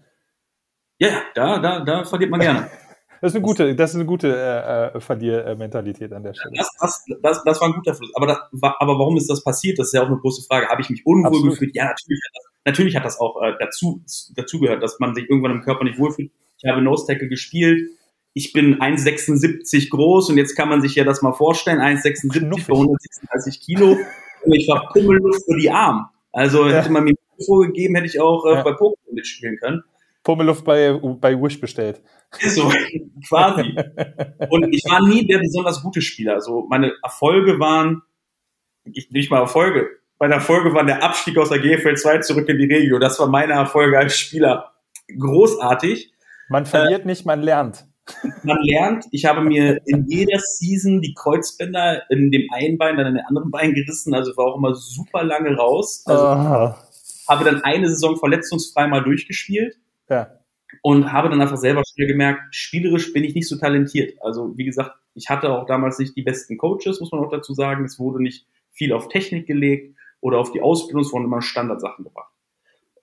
Ja, 0.99 1.21
da, 1.33 1.59
da, 1.59 1.79
da 1.79 2.03
verliert 2.05 2.31
man 2.31 2.39
gerne. 2.39 2.69
Das 3.21 3.33
ist 3.33 3.35
eine 3.35 3.43
gute, 3.43 3.75
das 3.75 3.89
ist 3.89 3.95
eine 3.97 4.05
gute 4.05 4.29
äh, 4.33 4.97
äh 4.97 5.01
Verliermentalität 5.01 6.13
an 6.13 6.23
der 6.23 6.33
Stelle. 6.33 6.53
Das, 6.55 6.69
das, 6.79 7.03
das, 7.21 7.43
das 7.43 7.59
war 7.59 7.67
ein 7.67 7.73
guter 7.73 7.93
Fluss. 7.93 8.09
Aber, 8.15 8.27
das, 8.27 8.37
aber 8.61 8.97
warum 8.97 9.17
ist 9.17 9.29
das 9.29 9.43
passiert? 9.43 9.77
Das 9.77 9.87
ist 9.87 9.93
ja 9.93 10.03
auch 10.03 10.07
eine 10.07 10.15
große 10.15 10.47
Frage. 10.47 10.69
Habe 10.69 10.81
ich 10.81 10.89
mich 10.89 11.05
unwohl 11.05 11.27
Absolut. 11.27 11.51
gefühlt? 11.51 11.75
Ja, 11.75 11.87
natürlich 11.87 12.21
hat 12.23 12.31
das, 12.33 12.45
natürlich 12.63 12.95
hat 12.95 13.03
das 13.03 13.19
auch 13.19 13.41
äh, 13.41 13.55
dazu, 13.59 14.01
dazu 14.37 14.61
gehört, 14.61 14.81
dass 14.81 15.01
man 15.01 15.15
sich 15.15 15.29
irgendwann 15.29 15.51
im 15.51 15.61
Körper 15.63 15.83
nicht 15.83 15.99
wohlfühlt. 15.99 16.31
Ich 16.61 16.69
habe 16.69 16.81
Nose 16.81 17.05
Tackle 17.07 17.27
gespielt. 17.27 17.91
Ich 18.33 18.53
bin 18.53 18.79
1,76 18.79 19.89
groß 19.89 20.29
und 20.29 20.37
jetzt 20.37 20.55
kann 20.55 20.69
man 20.69 20.81
sich 20.81 20.95
ja 20.95 21.03
das 21.03 21.21
mal 21.21 21.33
vorstellen. 21.33 21.79
1,76 21.79 22.61
für 22.61 22.73
136 22.73 23.61
Kilo. 23.61 23.97
Und 24.43 24.53
ich 24.53 24.67
war 24.67 24.89
Pummelluft 24.93 25.45
für 25.45 25.57
die 25.57 25.69
Arm. 25.69 26.09
Also 26.31 26.67
ja. 26.67 26.77
hätte 26.77 26.91
man 26.91 27.05
mir 27.05 27.15
vorgegeben, 27.45 27.95
hätte 27.95 28.07
ich 28.07 28.21
auch 28.21 28.45
äh, 28.45 28.55
ja. 28.55 28.63
bei 28.63 28.71
Pokémon 28.71 29.13
mitspielen 29.13 29.57
können. 29.57 29.83
Pummelluft 30.23 30.65
bei, 30.65 30.93
bei 30.93 31.41
Wish 31.41 31.59
bestellt. 31.59 32.01
So, 32.39 32.71
quasi. 33.27 33.75
Und 34.49 34.73
ich 34.73 34.83
war 34.89 35.07
nie 35.07 35.25
der 35.25 35.39
besonders 35.39 35.81
gute 35.81 36.01
Spieler. 36.01 36.35
Also 36.35 36.65
meine 36.69 36.93
Erfolge 37.01 37.59
waren, 37.59 38.03
ich, 38.83 39.09
nicht 39.11 39.31
mal 39.31 39.39
Erfolge, 39.39 39.89
meine 40.19 40.35
Erfolge 40.35 40.73
waren 40.73 40.87
der 40.87 41.01
Abstieg 41.01 41.37
aus 41.37 41.49
der 41.49 41.59
GFL 41.59 41.95
2 41.95 42.19
zurück 42.19 42.49
in 42.49 42.57
die 42.57 42.65
Regio. 42.65 42.99
Das 42.99 43.19
war 43.19 43.27
meine 43.27 43.53
Erfolge 43.53 43.97
als 43.97 44.17
Spieler. 44.17 44.73
Großartig. 45.17 46.11
Man 46.49 46.65
verliert 46.65 47.03
äh, 47.03 47.05
nicht, 47.05 47.25
man 47.25 47.41
lernt. 47.41 47.85
Man 48.43 48.57
lernt. 48.61 49.05
Ich 49.11 49.25
habe 49.25 49.41
mir 49.41 49.79
in 49.85 50.05
jeder 50.07 50.39
Season 50.39 51.01
die 51.01 51.13
Kreuzbänder 51.13 52.09
in 52.09 52.31
dem 52.31 52.47
einen 52.51 52.77
Bein, 52.77 52.97
dann 52.97 53.07
in 53.07 53.15
dem 53.15 53.25
anderen 53.27 53.51
Bein 53.51 53.73
gerissen. 53.73 54.13
Also 54.13 54.35
war 54.35 54.47
auch 54.47 54.57
immer 54.57 54.73
super 54.73 55.23
lange 55.23 55.55
raus. 55.55 56.03
Also 56.05 56.75
habe 57.27 57.45
dann 57.45 57.61
eine 57.61 57.87
Saison 57.87 58.17
verletzungsfrei 58.17 58.87
mal 58.87 59.03
durchgespielt. 59.03 59.77
Ja. 60.09 60.31
Und 60.81 61.11
habe 61.11 61.29
dann 61.29 61.41
einfach 61.41 61.57
selber 61.57 61.83
schnell 61.85 62.07
gemerkt, 62.07 62.55
spielerisch 62.55 63.13
bin 63.13 63.23
ich 63.23 63.35
nicht 63.35 63.47
so 63.47 63.57
talentiert. 63.57 64.17
Also 64.21 64.57
wie 64.57 64.65
gesagt, 64.65 64.91
ich 65.13 65.29
hatte 65.29 65.49
auch 65.51 65.65
damals 65.65 65.99
nicht 65.99 66.15
die 66.15 66.23
besten 66.23 66.57
Coaches, 66.57 66.99
muss 66.99 67.11
man 67.11 67.23
auch 67.23 67.31
dazu 67.31 67.53
sagen. 67.53 67.85
Es 67.85 67.99
wurde 67.99 68.21
nicht 68.21 68.47
viel 68.71 68.93
auf 68.93 69.07
Technik 69.07 69.47
gelegt 69.47 69.95
oder 70.21 70.39
auf 70.39 70.51
die 70.51 70.61
Ausbildung, 70.61 71.03
es 71.03 71.11
wurden 71.11 71.25
immer 71.25 71.41
Standardsachen 71.41 72.05
gebracht. 72.05 72.28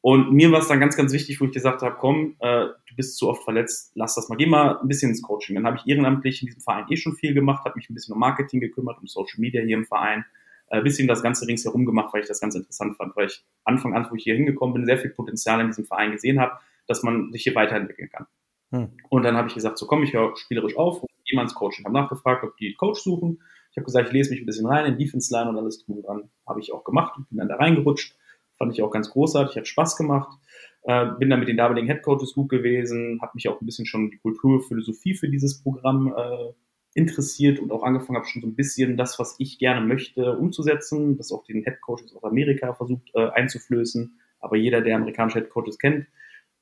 Und 0.06 0.32
mir 0.32 0.52
war 0.52 0.60
es 0.60 0.68
dann 0.68 0.78
ganz, 0.78 0.96
ganz 0.96 1.12
wichtig, 1.12 1.40
wo 1.40 1.46
ich 1.46 1.50
gesagt 1.50 1.82
habe, 1.82 1.96
komm, 1.98 2.36
äh, 2.38 2.66
du 2.66 2.94
bist 2.94 3.16
zu 3.16 3.28
oft 3.28 3.42
verletzt, 3.42 3.90
lass 3.96 4.14
das 4.14 4.28
mal, 4.28 4.36
geh 4.36 4.46
mal 4.46 4.78
ein 4.78 4.86
bisschen 4.86 5.10
ins 5.10 5.20
Coaching. 5.20 5.56
Dann 5.56 5.66
habe 5.66 5.78
ich 5.78 5.88
ehrenamtlich 5.88 6.42
in 6.42 6.46
diesem 6.46 6.62
Verein 6.62 6.86
eh 6.88 6.96
schon 6.96 7.16
viel 7.16 7.34
gemacht, 7.34 7.64
habe 7.64 7.74
mich 7.74 7.90
ein 7.90 7.94
bisschen 7.94 8.14
um 8.14 8.20
Marketing 8.20 8.60
gekümmert, 8.60 9.00
um 9.00 9.08
Social 9.08 9.40
Media 9.40 9.64
hier 9.64 9.76
im 9.76 9.84
Verein, 9.84 10.24
äh, 10.68 10.80
bisschen 10.80 11.08
das 11.08 11.24
Ganze 11.24 11.48
ringsherum 11.48 11.86
gemacht, 11.86 12.14
weil 12.14 12.20
ich 12.20 12.28
das 12.28 12.40
ganz 12.40 12.54
interessant 12.54 12.96
fand, 12.96 13.16
weil 13.16 13.26
ich 13.26 13.44
Anfang 13.64 13.96
an, 13.96 14.06
wo 14.08 14.14
ich 14.14 14.22
hier 14.22 14.36
hingekommen 14.36 14.74
bin, 14.74 14.86
sehr 14.86 14.98
viel 14.98 15.10
Potenzial 15.10 15.60
in 15.60 15.66
diesem 15.66 15.86
Verein 15.86 16.12
gesehen 16.12 16.38
habe, 16.38 16.52
dass 16.86 17.02
man 17.02 17.32
sich 17.32 17.42
hier 17.42 17.56
weiterentwickeln 17.56 18.08
kann. 18.08 18.26
Hm. 18.70 18.92
Und 19.08 19.24
dann 19.24 19.36
habe 19.36 19.48
ich 19.48 19.54
gesagt, 19.54 19.76
so 19.76 19.88
komm, 19.88 20.04
ich 20.04 20.12
höre 20.12 20.36
spielerisch 20.36 20.76
auf, 20.76 21.02
und 21.02 21.10
gehe 21.24 21.34
mal 21.34 21.42
ins 21.42 21.54
Coaching. 21.56 21.84
Habe 21.84 21.94
nachgefragt, 21.94 22.44
ob 22.44 22.56
die 22.58 22.74
Coach 22.74 23.00
suchen. 23.00 23.42
Ich 23.72 23.76
habe 23.76 23.86
gesagt, 23.86 24.06
ich 24.06 24.12
lese 24.12 24.30
mich 24.30 24.40
ein 24.40 24.46
bisschen 24.46 24.66
rein 24.66 24.86
in 24.86 24.98
Defense 24.98 25.34
Line 25.34 25.50
und 25.50 25.56
alles 25.56 25.84
drum 25.84 25.96
und 25.96 26.06
dran. 26.06 26.30
Habe 26.46 26.60
ich 26.60 26.72
auch 26.72 26.84
gemacht 26.84 27.16
und 27.16 27.28
bin 27.28 27.38
dann 27.38 27.48
da 27.48 27.56
reingerutscht. 27.56 28.14
Fand 28.58 28.72
ich 28.72 28.82
auch 28.82 28.90
ganz 28.90 29.10
großartig, 29.10 29.56
hat 29.56 29.66
Spaß 29.66 29.96
gemacht. 29.96 30.38
Äh, 30.82 31.06
bin 31.18 31.30
dann 31.30 31.40
mit 31.40 31.48
den 31.48 31.56
damaligen 31.56 31.88
Headcoaches 31.88 32.34
gut 32.34 32.48
gewesen, 32.48 33.18
habe 33.20 33.32
mich 33.34 33.48
auch 33.48 33.60
ein 33.60 33.66
bisschen 33.66 33.86
schon 33.86 34.10
die 34.10 34.18
Kultur, 34.18 34.62
Philosophie 34.62 35.14
für 35.14 35.28
dieses 35.28 35.60
Programm 35.62 36.14
äh, 36.16 36.52
interessiert 36.94 37.58
und 37.58 37.72
auch 37.72 37.82
angefangen 37.82 38.16
habe 38.16 38.26
schon 38.26 38.40
so 38.40 38.48
ein 38.48 38.54
bisschen 38.54 38.96
das, 38.96 39.18
was 39.18 39.34
ich 39.38 39.58
gerne 39.58 39.84
möchte, 39.84 40.36
umzusetzen, 40.36 41.18
das 41.18 41.32
auch 41.32 41.44
den 41.44 41.62
Headcoaches 41.62 42.14
aus 42.14 42.24
Amerika 42.24 42.72
versucht 42.72 43.10
äh, 43.14 43.28
einzuflößen. 43.28 44.18
Aber 44.38 44.56
jeder, 44.56 44.80
der 44.80 44.96
amerikanische 44.96 45.40
Headcoaches 45.40 45.78
kennt, 45.78 46.06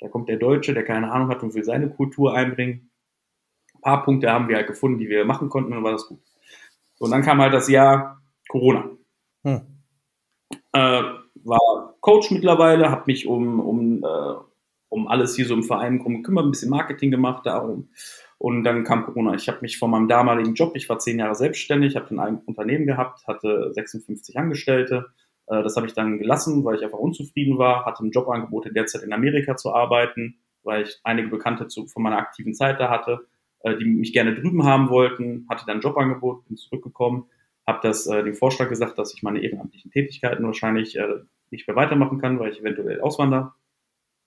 da 0.00 0.08
kommt 0.08 0.28
der 0.28 0.38
Deutsche, 0.38 0.74
der 0.74 0.84
keine 0.84 1.12
Ahnung 1.12 1.28
hat 1.28 1.42
und 1.42 1.54
will 1.54 1.62
seine 1.62 1.88
Kultur 1.88 2.34
einbringen. 2.34 2.90
Ein 3.74 3.80
paar 3.82 4.04
Punkte 4.04 4.32
haben 4.32 4.48
wir 4.48 4.56
halt 4.56 4.66
gefunden, 4.66 4.98
die 4.98 5.08
wir 5.08 5.24
machen 5.24 5.50
konnten 5.50 5.70
und 5.70 5.76
dann 5.76 5.84
war 5.84 5.92
das 5.92 6.08
gut. 6.08 6.20
So, 6.96 7.04
und 7.04 7.10
dann 7.10 7.22
kam 7.22 7.40
halt 7.40 7.52
das 7.52 7.68
Jahr 7.68 8.22
Corona. 8.48 8.90
Hm. 9.42 9.60
Äh, 10.72 11.02
war 11.42 11.94
Coach 12.00 12.30
mittlerweile, 12.30 12.90
habe 12.90 13.04
mich 13.06 13.26
um, 13.26 13.60
um, 13.60 14.04
äh, 14.04 14.34
um 14.88 15.08
alles 15.08 15.36
hier 15.36 15.46
so 15.46 15.54
im 15.54 15.64
Verein 15.64 15.98
gekümmert, 15.98 16.44
ein 16.44 16.50
bisschen 16.50 16.70
Marketing 16.70 17.10
gemacht 17.10 17.44
darum. 17.46 17.88
Und 18.38 18.64
dann 18.64 18.84
kam 18.84 19.04
Corona. 19.04 19.34
Ich 19.34 19.48
habe 19.48 19.58
mich 19.62 19.78
von 19.78 19.90
meinem 19.90 20.08
damaligen 20.08 20.54
Job, 20.54 20.72
ich 20.74 20.88
war 20.88 20.98
zehn 20.98 21.18
Jahre 21.18 21.34
selbstständig, 21.34 21.96
habe 21.96 22.10
ein 22.20 22.42
Unternehmen 22.44 22.86
gehabt, 22.86 23.26
hatte 23.26 23.72
56 23.72 24.36
Angestellte. 24.38 25.06
Äh, 25.46 25.62
das 25.62 25.76
habe 25.76 25.86
ich 25.86 25.94
dann 25.94 26.18
gelassen, 26.18 26.64
weil 26.64 26.76
ich 26.76 26.84
einfach 26.84 26.98
unzufrieden 26.98 27.58
war, 27.58 27.84
hatte 27.84 28.04
ein 28.04 28.10
Jobangebot 28.10 28.66
in 28.66 28.74
der 28.74 28.86
Zeit 28.86 29.02
in 29.02 29.12
Amerika 29.12 29.56
zu 29.56 29.72
arbeiten, 29.72 30.36
weil 30.62 30.82
ich 30.82 31.00
einige 31.04 31.28
Bekannte 31.28 31.68
zu, 31.68 31.86
von 31.86 32.02
meiner 32.02 32.18
aktiven 32.18 32.54
Zeit 32.54 32.80
da 32.80 32.90
hatte, 32.90 33.26
äh, 33.60 33.76
die 33.76 33.84
mich 33.84 34.12
gerne 34.12 34.34
drüben 34.34 34.64
haben 34.64 34.90
wollten, 34.90 35.46
hatte 35.48 35.64
dann 35.66 35.78
ein 35.78 35.82
Jobangebot, 35.82 36.46
bin 36.46 36.56
zurückgekommen, 36.56 37.26
habe 37.66 37.80
das 37.82 38.06
äh, 38.06 38.22
dem 38.22 38.34
Vorschlag 38.34 38.68
gesagt, 38.68 38.98
dass 38.98 39.14
ich 39.14 39.22
meine 39.22 39.40
ehrenamtlichen 39.40 39.90
Tätigkeiten 39.90 40.44
wahrscheinlich 40.44 40.96
äh, 40.96 41.20
nicht 41.50 41.66
mehr 41.66 41.76
weitermachen 41.76 42.20
kann, 42.20 42.38
weil 42.38 42.52
ich 42.52 42.60
eventuell 42.60 43.00
auswandere. 43.00 43.52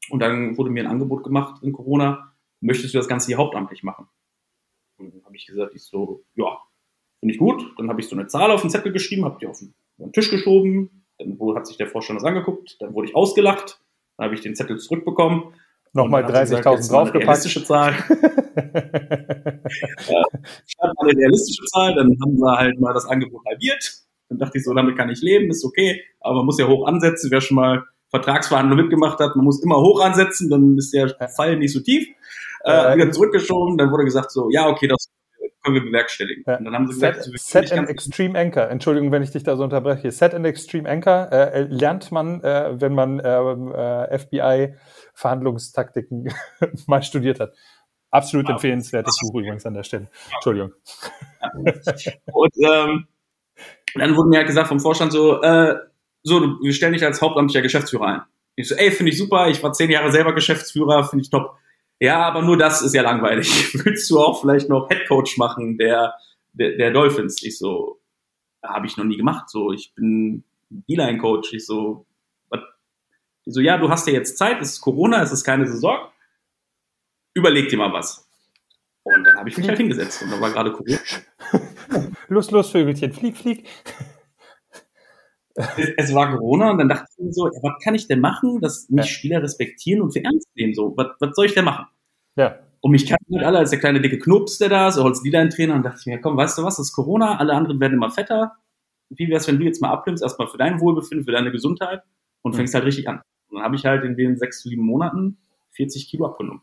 Und 0.10 0.20
dann 0.20 0.58
wurde 0.58 0.70
mir 0.70 0.84
ein 0.84 0.90
Angebot 0.90 1.24
gemacht 1.24 1.62
in 1.64 1.74
Corona, 1.74 2.34
möchtest 2.62 2.94
du 2.94 2.98
das 2.98 3.08
Ganze 3.08 3.28
hier 3.28 3.38
hauptamtlich 3.38 3.84
machen? 3.84 4.08
Und 4.98 5.14
dann 5.14 5.24
habe 5.26 5.36
ich 5.36 5.46
gesagt, 5.46 5.76
ich 5.76 5.84
so, 5.84 6.24
ja, 6.36 6.58
finde 7.20 7.34
ich 7.34 7.40
gut. 7.40 7.74
Dann 7.78 7.90
habe 7.90 8.00
ich 8.00 8.08
so 8.08 8.16
eine 8.16 8.28
Zahl 8.28 8.52
auf 8.52 8.62
den 8.62 8.70
Zettel 8.70 8.92
geschrieben, 8.92 9.26
habe 9.26 9.38
die 9.40 9.48
auf 9.48 9.60
den, 9.60 9.76
auf 10.00 10.06
den 10.06 10.14
Tisch 10.14 10.32
geschoben. 10.32 11.06
Dann 11.20 11.38
hat 11.56 11.68
sich 11.68 11.78
der 11.78 11.88
Vorstand 11.88 12.20
das 12.20 12.26
angeguckt, 12.26 12.78
dann 12.80 12.94
wurde 12.94 13.08
ich 13.08 13.16
ausgelacht, 13.16 13.82
dann 14.18 14.26
habe 14.26 14.36
ich 14.36 14.42
den 14.42 14.56
Zettel 14.56 14.78
zurückbekommen. 14.78 15.56
Nochmal 15.94 16.24
30.000 16.26 16.90
draufgepackt. 16.90 17.24
Realistische 17.24 17.64
Zahl. 17.64 17.96
ja, 18.58 20.24
mal 20.82 20.94
eine 21.00 21.18
realistische 21.18 21.64
Zahl, 21.66 21.96
dann 21.96 22.18
haben 22.22 22.38
wir 22.38 22.58
halt 22.58 22.80
mal 22.80 22.94
das 22.94 23.06
Angebot 23.06 23.46
halbiert. 23.46 23.94
Dann 24.30 24.40
dachte 24.40 24.58
ich 24.58 24.64
so, 24.64 24.74
damit 24.74 24.98
kann 24.98 25.10
ich 25.10 25.22
leben, 25.22 25.50
ist 25.50 25.64
okay, 25.64 26.02
aber 26.20 26.38
man 26.38 26.46
muss 26.46 26.60
ja 26.60 26.68
hoch 26.68 26.88
ansetzen, 26.88 27.32
wer 27.32 27.42
schon 27.42 27.56
mal 27.56 27.84
Vertragsverhandlungen 28.10 28.86
mitgemacht 28.86 29.20
hat, 29.20 29.36
man 29.36 29.46
muss 29.46 29.64
immer 29.64 29.78
hoch 29.78 30.02
ansetzen, 30.02 30.50
dann 30.50 30.78
ist 30.78 30.94
der 30.94 31.16
Fall 31.36 31.58
nicht 31.58 31.74
so 31.74 31.82
tief. 31.82 32.08
Äh, 32.64 32.96
wieder 32.96 33.12
zurückgeschoben, 33.12 33.78
dann 33.78 33.92
wurde 33.92 34.04
gesagt 34.04 34.32
so, 34.32 34.50
ja, 34.50 34.68
okay, 34.68 34.88
das 34.88 35.10
können 35.68 35.76
wir 35.76 35.84
bewerkstelligen. 35.84 36.44
Ja. 36.48 36.58
Und 36.58 36.66
dann 36.66 36.74
haben 36.74 36.88
sie 36.88 36.94
gesagt, 36.94 37.24
Set, 37.24 37.40
Set 37.40 37.72
and 37.74 37.88
Extreme 37.90 38.40
Anchor. 38.40 38.70
Entschuldigung, 38.70 39.12
wenn 39.12 39.24
ich 39.24 39.32
dich 39.32 39.44
da 39.44 39.58
so 39.58 39.64
unterbreche. 39.64 40.12
Set 40.12 40.34
and 40.34 40.46
Extreme 40.46 40.90
Anchor 40.90 41.30
äh, 41.32 41.64
lernt 41.64 42.10
man, 42.12 42.42
äh, 42.42 42.80
wenn 42.80 42.94
man 42.94 43.20
äh, 43.20 43.38
äh 43.38 44.18
FBI-Verhandlungstaktiken 44.18 46.34
mal 46.88 47.04
studiert 47.04 47.42
hat. 47.42 47.54
Absolut 48.18 48.50
empfehlenswertes 48.50 49.20
Buch 49.22 49.40
übrigens 49.40 49.66
an 49.66 49.76
der 49.76 49.84
Stelle. 49.84 50.08
Entschuldigung. 50.34 50.74
Und 52.34 52.54
ähm, 52.64 53.08
dann 53.94 54.16
wurde 54.16 54.30
mir 54.30 54.38
halt 54.38 54.48
gesagt 54.48 54.68
vom 54.68 54.80
Vorstand 54.80 55.12
so, 55.12 55.40
äh, 55.42 55.76
so, 56.24 56.42
wir 56.62 56.74
stellen 56.74 56.94
dich 56.94 57.06
als 57.06 57.22
hauptamtlicher 57.22 57.62
Geschäftsführer 57.62 58.06
ein. 58.08 58.22
Ich 58.56 58.68
so, 58.68 58.76
ey, 58.76 58.92
finde 58.92 59.12
ich 59.12 59.20
super, 59.20 59.50
ich 59.50 59.62
war 59.62 59.72
zehn 59.72 59.92
Jahre 59.92 60.12
selber 60.12 60.34
Geschäftsführer, 60.34 61.04
finde 61.04 61.24
ich 61.24 61.30
top. 61.30 61.58
Ja, 62.00 62.24
aber 62.24 62.42
nur 62.42 62.58
das 62.58 62.82
ist 62.82 62.96
ja 62.96 63.04
langweilig. 63.04 63.74
Willst 63.86 64.10
du 64.10 64.20
auch 64.20 64.42
vielleicht 64.42 64.68
noch 64.68 64.90
Headcoach 64.90 65.38
machen 65.38 65.78
der, 65.78 66.16
der, 66.54 66.76
der 66.76 66.92
Dolphins? 66.92 67.44
Ich 67.44 67.60
so, 67.60 68.00
habe 68.64 68.88
ich 68.88 68.98
noch 68.98 69.06
nie 69.06 69.18
gemacht. 69.18 69.50
So, 69.50 69.72
ich 69.72 69.94
bin 69.94 70.44
D-Line-Coach. 70.70 71.54
Ich 71.54 71.68
so, 71.68 72.08
was? 72.50 72.62
Ich 73.46 73.54
so, 73.54 73.62
ja, 73.62 73.78
du 73.78 73.90
hast 73.90 74.08
ja 74.08 74.14
jetzt 74.14 74.38
Zeit, 74.38 74.60
es 74.60 74.74
ist 74.74 74.82
Corona, 74.82 75.22
es 75.22 75.32
ist 75.32 75.44
keine 75.44 75.68
Saison. 75.68 76.00
Überleg 77.38 77.70
dir 77.70 77.78
mal 77.78 77.94
was. 77.94 78.28
Und 79.04 79.24
dann 79.24 79.38
habe 79.38 79.48
ich 79.48 79.58
mich 79.58 79.68
halt 79.68 79.78
hingesetzt 79.84 80.24
und 80.24 80.32
da 80.32 80.42
war 80.42 80.50
gerade 80.50 80.72
Corona. 80.72 80.98
los, 82.30 82.50
los, 82.50 82.72
Vögelchen, 82.72 83.14
flieg, 83.14 83.38
flieg. 83.38 83.68
Es, 85.56 85.90
es, 85.98 86.14
war 86.16 86.36
Corona 86.36 86.72
und 86.72 86.80
dann 86.80 86.90
dachte 86.90 87.06
ich 87.16 87.24
mir 87.24 87.32
so, 87.32 87.46
ja, 87.48 87.60
was 87.62 87.84
kann 87.84 87.94
ich 87.94 88.08
denn 88.08 88.20
machen, 88.20 88.60
dass 88.60 88.90
mich 88.90 89.06
ja. 89.06 89.12
Spieler 89.12 89.44
respektieren 89.44 90.02
und 90.02 90.14
für 90.14 90.24
ernst 90.24 90.48
nehmen? 90.56 90.74
So, 90.74 90.94
was, 90.98 91.10
was 91.20 91.36
soll 91.36 91.46
ich 91.46 91.54
denn 91.54 91.66
machen? 91.66 91.86
Ja. 92.36 92.60
Und 92.82 92.92
mich 92.92 93.08
kannten 93.08 93.36
halt 93.36 93.46
alle 93.46 93.60
als 93.60 93.70
der 93.70 93.80
kleine 93.80 94.02
dicke 94.02 94.18
Knups, 94.18 94.58
der 94.58 94.70
da 94.70 94.88
ist, 94.88 94.98
als 94.98 95.24
Liedertrainer 95.24 95.76
und 95.76 95.84
dachte 95.84 96.00
ich 96.00 96.06
mir, 96.08 96.20
komm, 96.20 96.38
weißt 96.38 96.58
du 96.58 96.64
was, 96.64 96.78
das 96.78 96.88
ist 96.88 96.94
Corona, 96.94 97.38
alle 97.38 97.54
anderen 97.54 97.80
werden 97.80 97.94
immer 97.94 98.10
fetter. 98.10 98.54
Wie 99.10 99.30
wär's, 99.30 99.48
wenn 99.48 99.60
du 99.60 99.66
jetzt 99.66 99.82
mal 99.82 99.90
abnimmst, 99.90 100.24
erstmal 100.24 100.48
für 100.48 100.58
dein 100.58 100.80
Wohlbefinden, 100.82 101.26
für 101.26 101.32
deine 101.32 101.52
Gesundheit 101.52 102.02
und 102.42 102.54
mhm. 102.54 102.58
fängst 102.58 102.74
halt 102.74 102.86
richtig 102.86 103.08
an. 103.08 103.22
Und 103.50 103.58
dann 103.58 103.64
habe 103.64 103.76
ich 103.76 103.86
halt 103.86 104.04
in 104.04 104.18
den 104.18 104.38
sechs, 104.38 104.64
sieben 104.64 104.84
Monaten 104.84 105.38
40 105.72 106.10
Kilo 106.10 106.26
abgenommen. 106.26 106.62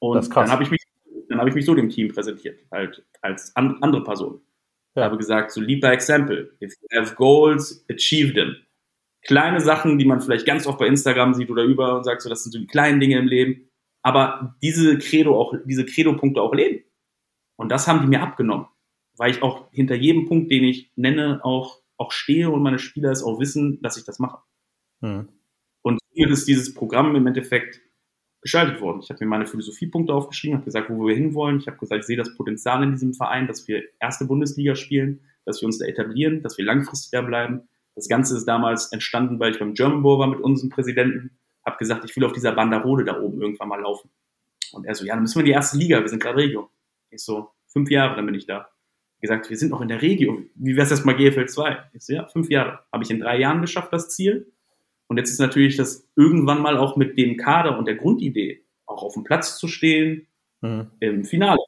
Und 0.00 0.34
dann 0.34 0.50
habe 0.50 0.62
ich 0.62 0.70
mich, 0.70 0.82
dann 1.28 1.38
habe 1.38 1.48
ich 1.48 1.54
mich 1.54 1.64
so 1.64 1.74
dem 1.74 1.88
Team 1.88 2.08
präsentiert, 2.08 2.60
halt 2.70 3.04
als 3.20 3.54
an, 3.56 3.78
andere 3.82 4.04
Person. 4.04 4.40
Ja. 4.94 5.04
Habe 5.04 5.16
gesagt, 5.16 5.52
so 5.52 5.60
lead 5.60 5.80
by 5.80 5.88
example. 5.88 6.50
If 6.62 6.74
you 6.80 6.98
have 6.98 7.14
goals, 7.14 7.84
achieve 7.90 8.34
them. 8.34 8.56
Kleine 9.22 9.60
Sachen, 9.60 9.98
die 9.98 10.04
man 10.04 10.20
vielleicht 10.20 10.46
ganz 10.46 10.66
oft 10.66 10.78
bei 10.78 10.86
Instagram 10.86 11.34
sieht 11.34 11.50
oder 11.50 11.64
über 11.64 11.96
und 11.96 12.04
sagt 12.04 12.22
so, 12.22 12.28
das 12.28 12.42
sind 12.42 12.52
so 12.52 12.58
die 12.58 12.66
kleinen 12.66 13.00
Dinge 13.00 13.18
im 13.18 13.26
Leben. 13.26 13.68
Aber 14.02 14.56
diese 14.62 14.98
Credo 14.98 15.38
auch, 15.38 15.54
diese 15.64 15.84
Credo-Punkte 15.84 16.40
auch 16.40 16.54
leben. 16.54 16.84
Und 17.56 17.70
das 17.70 17.88
haben 17.88 18.00
die 18.00 18.06
mir 18.06 18.22
abgenommen. 18.22 18.66
Weil 19.16 19.32
ich 19.32 19.42
auch 19.42 19.70
hinter 19.72 19.96
jedem 19.96 20.26
Punkt, 20.26 20.50
den 20.50 20.64
ich 20.64 20.92
nenne, 20.94 21.40
auch, 21.42 21.82
auch 21.96 22.12
stehe 22.12 22.50
und 22.50 22.62
meine 22.62 22.78
Spieler 22.78 23.10
es 23.10 23.24
auch 23.24 23.40
wissen, 23.40 23.82
dass 23.82 23.96
ich 23.96 24.04
das 24.04 24.20
mache. 24.20 24.42
Hm. 25.02 25.28
Und 25.82 25.98
hier 26.12 26.30
ist 26.30 26.46
dieses 26.46 26.72
Programm 26.74 27.14
im 27.16 27.26
Endeffekt 27.26 27.80
gestaltet 28.48 28.80
worden. 28.80 29.00
Ich 29.02 29.10
habe 29.10 29.22
mir 29.22 29.28
meine 29.28 29.46
Philosophiepunkte 29.46 30.14
aufgeschrieben, 30.14 30.56
habe 30.56 30.64
gesagt, 30.64 30.88
wo 30.88 31.06
wir 31.06 31.14
hinwollen. 31.14 31.58
Ich 31.58 31.66
habe 31.66 31.76
gesagt, 31.76 32.00
ich 32.00 32.06
sehe 32.06 32.16
das 32.16 32.34
Potenzial 32.34 32.82
in 32.82 32.92
diesem 32.92 33.12
Verein, 33.12 33.46
dass 33.46 33.68
wir 33.68 33.82
erste 34.00 34.24
Bundesliga 34.24 34.74
spielen, 34.74 35.20
dass 35.44 35.60
wir 35.60 35.66
uns 35.66 35.78
da 35.78 35.84
etablieren, 35.84 36.42
dass 36.42 36.56
wir 36.56 36.64
langfristig 36.64 37.10
da 37.10 37.20
bleiben. 37.20 37.68
Das 37.94 38.08
Ganze 38.08 38.34
ist 38.36 38.46
damals 38.46 38.90
entstanden, 38.90 39.38
weil 39.38 39.52
ich 39.52 39.58
beim 39.58 39.74
German 39.74 40.02
Bowl 40.02 40.18
war 40.18 40.28
mit 40.28 40.40
unserem 40.40 40.70
Präsidenten, 40.70 41.38
habe 41.66 41.76
gesagt, 41.76 42.06
ich 42.06 42.16
will 42.16 42.24
auf 42.24 42.32
dieser 42.32 42.52
Banderole 42.52 43.04
da 43.04 43.20
oben 43.20 43.42
irgendwann 43.42 43.68
mal 43.68 43.80
laufen. 43.82 44.10
Und 44.72 44.86
er 44.86 44.94
so, 44.94 45.04
ja, 45.04 45.12
dann 45.12 45.22
müssen 45.22 45.36
wir 45.36 45.40
in 45.40 45.46
die 45.46 45.52
erste 45.52 45.76
Liga, 45.76 46.00
wir 46.00 46.08
sind 46.08 46.22
gerade 46.22 46.38
Regio. 46.38 46.70
Ich 47.10 47.22
so, 47.22 47.50
fünf 47.66 47.90
Jahre, 47.90 48.16
dann 48.16 48.24
bin 48.24 48.34
ich 48.34 48.46
da. 48.46 48.70
Gesagt, 49.20 49.50
wir 49.50 49.58
sind 49.58 49.70
noch 49.70 49.82
in 49.82 49.88
der 49.88 50.00
Regio. 50.00 50.42
Wie 50.54 50.76
wär's 50.76 50.90
jetzt 50.90 51.04
mal 51.04 51.16
GFL 51.16 51.46
2? 51.46 51.90
Ich 51.92 52.06
so, 52.06 52.14
ja, 52.14 52.26
fünf 52.28 52.48
Jahre. 52.48 52.78
Habe 52.92 53.04
ich 53.04 53.10
in 53.10 53.20
drei 53.20 53.38
Jahren 53.38 53.60
geschafft, 53.60 53.92
das 53.92 54.08
Ziel. 54.08 54.52
Und 55.08 55.16
jetzt 55.16 55.30
ist 55.30 55.40
natürlich 55.40 55.76
das 55.76 56.06
irgendwann 56.16 56.62
mal 56.62 56.76
auch 56.76 56.96
mit 56.96 57.18
dem 57.18 57.36
Kader 57.36 57.78
und 57.78 57.86
der 57.86 57.96
Grundidee 57.96 58.64
auch 58.86 59.02
auf 59.02 59.14
dem 59.14 59.24
Platz 59.24 59.58
zu 59.58 59.66
stehen 59.68 60.26
mhm. 60.60 60.90
im 61.00 61.24
Finale. 61.24 61.58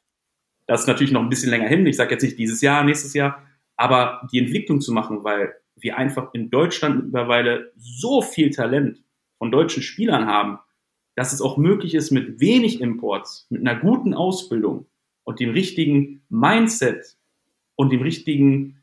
Das 0.67 0.81
ist 0.81 0.87
natürlich 0.87 1.11
noch 1.11 1.21
ein 1.21 1.29
bisschen 1.29 1.49
länger 1.49 1.67
hin. 1.67 1.85
Ich 1.85 1.97
sage 1.97 2.11
jetzt 2.11 2.23
nicht 2.23 2.39
dieses 2.39 2.61
Jahr, 2.61 2.83
nächstes 2.83 3.13
Jahr, 3.13 3.43
aber 3.75 4.27
die 4.31 4.39
Entwicklung 4.39 4.79
zu 4.79 4.93
machen, 4.93 5.23
weil 5.23 5.53
wir 5.75 5.97
einfach 5.97 6.33
in 6.33 6.49
Deutschland 6.49 7.05
mittlerweile 7.05 7.71
so 7.77 8.21
viel 8.21 8.51
Talent 8.51 9.03
von 9.37 9.51
deutschen 9.51 9.81
Spielern 9.81 10.27
haben, 10.27 10.59
dass 11.15 11.33
es 11.33 11.41
auch 11.41 11.57
möglich 11.57 11.95
ist, 11.95 12.11
mit 12.11 12.39
wenig 12.39 12.79
Imports, 12.79 13.47
mit 13.49 13.61
einer 13.61 13.79
guten 13.79 14.13
Ausbildung 14.13 14.85
und 15.23 15.39
dem 15.39 15.49
richtigen 15.49 16.23
Mindset 16.29 17.17
und 17.75 17.91
dem 17.91 18.01
richtigen 18.01 18.80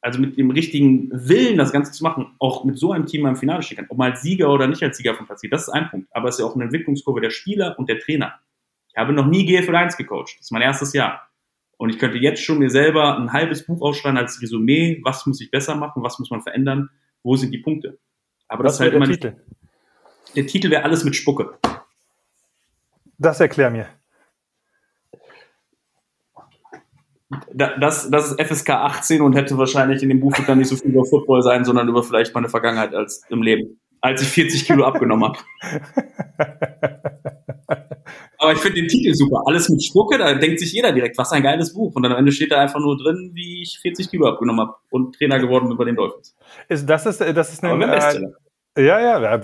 also 0.00 0.20
mit 0.20 0.36
dem 0.36 0.50
richtigen 0.50 1.10
Willen, 1.12 1.58
das 1.58 1.72
Ganze 1.72 1.92
zu 1.92 2.04
machen, 2.04 2.34
auch 2.38 2.64
mit 2.64 2.78
so 2.78 2.92
einem 2.92 3.06
Team 3.06 3.22
mal 3.22 3.30
im 3.30 3.36
Finale 3.36 3.62
stehen 3.62 3.78
kann. 3.78 3.86
Ob 3.88 3.98
man 3.98 4.12
als 4.12 4.22
Sieger 4.22 4.50
oder 4.50 4.66
nicht 4.66 4.82
als 4.82 4.96
Sieger 4.96 5.14
von 5.14 5.26
Platz 5.26 5.42
das 5.50 5.62
ist 5.62 5.68
ein 5.70 5.88
Punkt. 5.90 6.08
Aber 6.12 6.28
es 6.28 6.36
ist 6.36 6.40
ja 6.40 6.46
auch 6.46 6.54
eine 6.54 6.64
Entwicklungskurve 6.64 7.20
der 7.20 7.30
Spieler 7.30 7.78
und 7.78 7.88
der 7.88 7.98
Trainer. 7.98 8.34
Ich 8.88 8.96
habe 8.96 9.12
noch 9.12 9.26
nie 9.26 9.46
GFL 9.46 9.74
1 9.74 9.96
gecoacht. 9.96 10.34
Das 10.36 10.46
ist 10.46 10.52
mein 10.52 10.62
erstes 10.62 10.92
Jahr. 10.92 11.28
Und 11.76 11.90
ich 11.90 11.98
könnte 11.98 12.18
jetzt 12.18 12.42
schon 12.42 12.58
mir 12.58 12.70
selber 12.70 13.16
ein 13.16 13.32
halbes 13.32 13.64
Buch 13.64 13.80
aufschreiben 13.80 14.18
als 14.18 14.42
Resümee. 14.42 15.00
Was 15.02 15.24
muss 15.26 15.40
ich 15.40 15.50
besser 15.50 15.74
machen? 15.76 16.02
Was 16.02 16.18
muss 16.18 16.30
man 16.30 16.42
verändern? 16.42 16.90
Wo 17.22 17.36
sind 17.36 17.52
die 17.52 17.58
Punkte? 17.58 17.98
Aber 18.48 18.64
was 18.64 18.72
das 18.72 18.74
ist 18.74 18.80
halt 18.80 18.92
der 18.92 18.96
immer. 18.96 19.06
Titel? 19.06 19.36
Der 20.36 20.46
Titel 20.46 20.70
wäre 20.70 20.84
alles 20.84 21.04
mit 21.04 21.16
Spucke. 21.16 21.58
Das 23.18 23.40
erklär 23.40 23.70
mir. 23.70 23.88
Das, 27.54 28.10
das 28.10 28.32
ist 28.32 28.40
FSK 28.40 28.70
18 28.70 29.20
und 29.20 29.34
hätte 29.34 29.56
wahrscheinlich 29.56 30.02
in 30.02 30.08
dem 30.08 30.20
Buch 30.20 30.34
dann 30.46 30.58
nicht 30.58 30.68
so 30.68 30.76
viel 30.76 30.90
über 30.90 31.04
Football 31.04 31.42
sein, 31.42 31.64
sondern 31.64 31.88
über 31.88 32.02
vielleicht 32.02 32.34
meine 32.34 32.48
Vergangenheit 32.48 32.94
als 32.94 33.22
im 33.28 33.42
Leben, 33.42 33.80
als 34.00 34.22
ich 34.22 34.28
40 34.28 34.66
Kilo 34.66 34.84
abgenommen 34.84 35.32
habe. 35.32 35.38
Aber 38.38 38.52
ich 38.52 38.58
finde 38.58 38.80
den 38.80 38.88
Titel 38.88 39.12
super. 39.14 39.42
Alles 39.46 39.68
mit 39.68 39.84
Spucke, 39.84 40.16
da 40.16 40.32
denkt 40.34 40.60
sich 40.60 40.72
jeder 40.72 40.92
direkt, 40.92 41.18
was 41.18 41.30
ein 41.30 41.42
geiles 41.42 41.74
Buch. 41.74 41.94
Und 41.94 42.02
dann 42.02 42.12
am 42.12 42.18
Ende 42.18 42.32
steht 42.32 42.50
da 42.50 42.58
einfach 42.58 42.80
nur 42.80 42.96
drin, 42.96 43.32
wie 43.34 43.62
ich 43.62 43.78
40 43.82 44.10
Kilo 44.10 44.26
abgenommen 44.26 44.66
habe 44.66 44.76
und 44.88 45.14
Trainer 45.14 45.38
geworden 45.38 45.68
bin 45.68 45.76
bei 45.76 45.84
den 45.84 45.94
Dolphins. 45.94 46.34
Ist, 46.68 46.88
das 46.88 47.04
ist, 47.04 47.20
das 47.20 47.52
ist 47.52 47.62
ein, 47.62 47.82
äh, 47.82 48.82
Ja, 48.82 48.98
ja, 48.98 49.40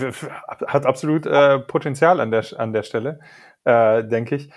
hat 0.67 0.87
absolut 0.87 1.27
äh, 1.27 1.59
Potenzial 1.59 2.21
an 2.21 2.31
der, 2.31 2.45
an 2.57 2.73
der 2.73 2.83
Stelle, 2.85 3.21
äh, 3.65 4.03
denke 4.03 4.37
ich. 4.37 4.51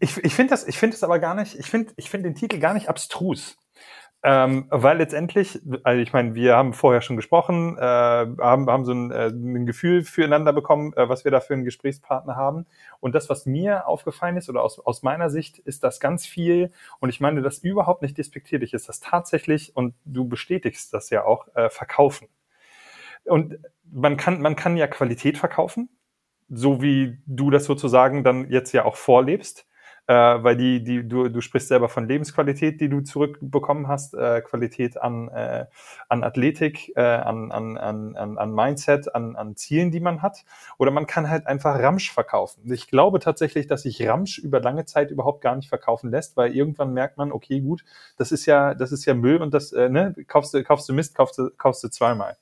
Ich, 0.00 0.16
ich 0.24 0.34
finde 0.34 0.50
das, 0.50 0.66
ich 0.66 0.78
finde 0.78 0.94
das 0.94 1.02
aber 1.02 1.18
gar 1.18 1.34
nicht, 1.34 1.58
ich 1.58 1.68
finde, 1.70 1.92
ich 1.96 2.10
finde 2.10 2.30
den 2.30 2.36
Titel 2.36 2.58
gar 2.58 2.74
nicht 2.74 2.88
abstrus. 2.88 3.56
Ähm, 4.26 4.68
weil 4.70 4.96
letztendlich, 4.96 5.60
also 5.82 6.00
ich 6.00 6.14
meine, 6.14 6.34
wir 6.34 6.56
haben 6.56 6.72
vorher 6.72 7.02
schon 7.02 7.16
gesprochen, 7.16 7.76
äh, 7.76 7.80
haben, 7.82 8.70
haben 8.70 8.86
so 8.86 8.92
ein, 8.92 9.10
äh, 9.10 9.26
ein 9.26 9.66
Gefühl 9.66 10.02
füreinander 10.02 10.54
bekommen, 10.54 10.94
äh, 10.94 11.10
was 11.10 11.24
wir 11.24 11.30
da 11.30 11.40
für 11.40 11.52
einen 11.52 11.66
Gesprächspartner 11.66 12.34
haben. 12.34 12.64
Und 13.00 13.14
das, 13.14 13.28
was 13.28 13.44
mir 13.44 13.86
aufgefallen 13.86 14.38
ist, 14.38 14.48
oder 14.48 14.62
aus, 14.62 14.78
aus 14.78 15.02
meiner 15.02 15.28
Sicht, 15.28 15.58
ist 15.58 15.84
das 15.84 16.00
ganz 16.00 16.24
viel, 16.24 16.72
und 17.00 17.10
ich 17.10 17.20
meine 17.20 17.42
das 17.42 17.58
überhaupt 17.58 18.00
nicht 18.00 18.16
despektierlich, 18.16 18.72
ist 18.72 18.88
das 18.88 19.00
tatsächlich, 19.00 19.76
und 19.76 19.94
du 20.06 20.26
bestätigst 20.26 20.94
das 20.94 21.10
ja 21.10 21.26
auch, 21.26 21.54
äh, 21.54 21.68
verkaufen. 21.68 22.28
Und 23.26 23.58
man 23.92 24.16
kann, 24.16 24.40
man 24.40 24.56
kann 24.56 24.78
ja 24.78 24.86
Qualität 24.86 25.36
verkaufen, 25.36 25.90
so 26.48 26.80
wie 26.80 27.18
du 27.26 27.50
das 27.50 27.64
sozusagen 27.66 28.24
dann 28.24 28.50
jetzt 28.50 28.72
ja 28.72 28.86
auch 28.86 28.96
vorlebst 28.96 29.66
äh, 30.06 30.14
weil 30.14 30.56
die, 30.56 30.84
die, 30.84 31.06
du, 31.06 31.28
du 31.28 31.40
sprichst 31.40 31.68
selber 31.68 31.88
von 31.88 32.06
Lebensqualität, 32.06 32.80
die 32.80 32.88
du 32.88 33.00
zurückbekommen 33.00 33.88
hast, 33.88 34.14
äh, 34.14 34.42
Qualität 34.42 35.00
an, 35.00 35.28
äh, 35.28 35.66
an 36.08 36.22
Athletik, 36.22 36.92
äh, 36.96 37.02
an, 37.02 37.50
an, 37.50 37.76
an, 37.78 38.14
an 38.16 38.54
Mindset, 38.54 39.14
an, 39.14 39.34
an 39.36 39.56
Zielen, 39.56 39.90
die 39.90 40.00
man 40.00 40.20
hat. 40.20 40.44
Oder 40.78 40.90
man 40.90 41.06
kann 41.06 41.30
halt 41.30 41.46
einfach 41.46 41.78
Ramsch 41.78 42.12
verkaufen. 42.12 42.70
Ich 42.70 42.88
glaube 42.88 43.18
tatsächlich, 43.18 43.66
dass 43.66 43.82
sich 43.82 44.06
Ramsch 44.06 44.38
über 44.38 44.60
lange 44.60 44.84
Zeit 44.84 45.10
überhaupt 45.10 45.40
gar 45.40 45.56
nicht 45.56 45.68
verkaufen 45.68 46.10
lässt, 46.10 46.36
weil 46.36 46.54
irgendwann 46.54 46.92
merkt 46.92 47.16
man, 47.16 47.32
okay, 47.32 47.60
gut, 47.60 47.84
das 48.18 48.30
ist 48.30 48.44
ja, 48.46 48.74
das 48.74 48.92
ist 48.92 49.06
ja 49.06 49.14
Müll 49.14 49.38
und 49.40 49.54
das, 49.54 49.72
äh, 49.72 49.88
ne, 49.88 50.14
kaufst 50.26 50.52
du, 50.52 50.62
kaufst 50.62 50.88
du 50.88 50.92
Mist, 50.92 51.14
kaufst 51.14 51.38
du, 51.38 51.50
kaufst 51.56 51.82
du 51.82 51.88
zweimal. 51.88 52.36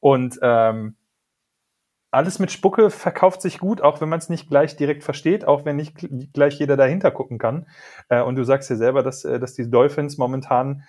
Und 0.00 0.38
ähm, 0.42 0.96
alles 2.16 2.38
mit 2.38 2.50
Spucke 2.50 2.90
verkauft 2.90 3.42
sich 3.42 3.58
gut, 3.58 3.82
auch 3.82 4.00
wenn 4.00 4.08
man 4.08 4.18
es 4.18 4.30
nicht 4.30 4.48
gleich 4.48 4.74
direkt 4.76 5.04
versteht, 5.04 5.44
auch 5.44 5.66
wenn 5.66 5.76
nicht 5.76 6.08
gleich 6.32 6.58
jeder 6.58 6.76
dahinter 6.78 7.10
gucken 7.10 7.38
kann. 7.38 7.66
Äh, 8.08 8.22
und 8.22 8.36
du 8.36 8.44
sagst 8.44 8.70
ja 8.70 8.76
selber, 8.76 9.02
dass, 9.02 9.24
äh, 9.26 9.38
dass 9.38 9.54
die 9.54 9.70
Dolphins 9.70 10.16
momentan, 10.16 10.84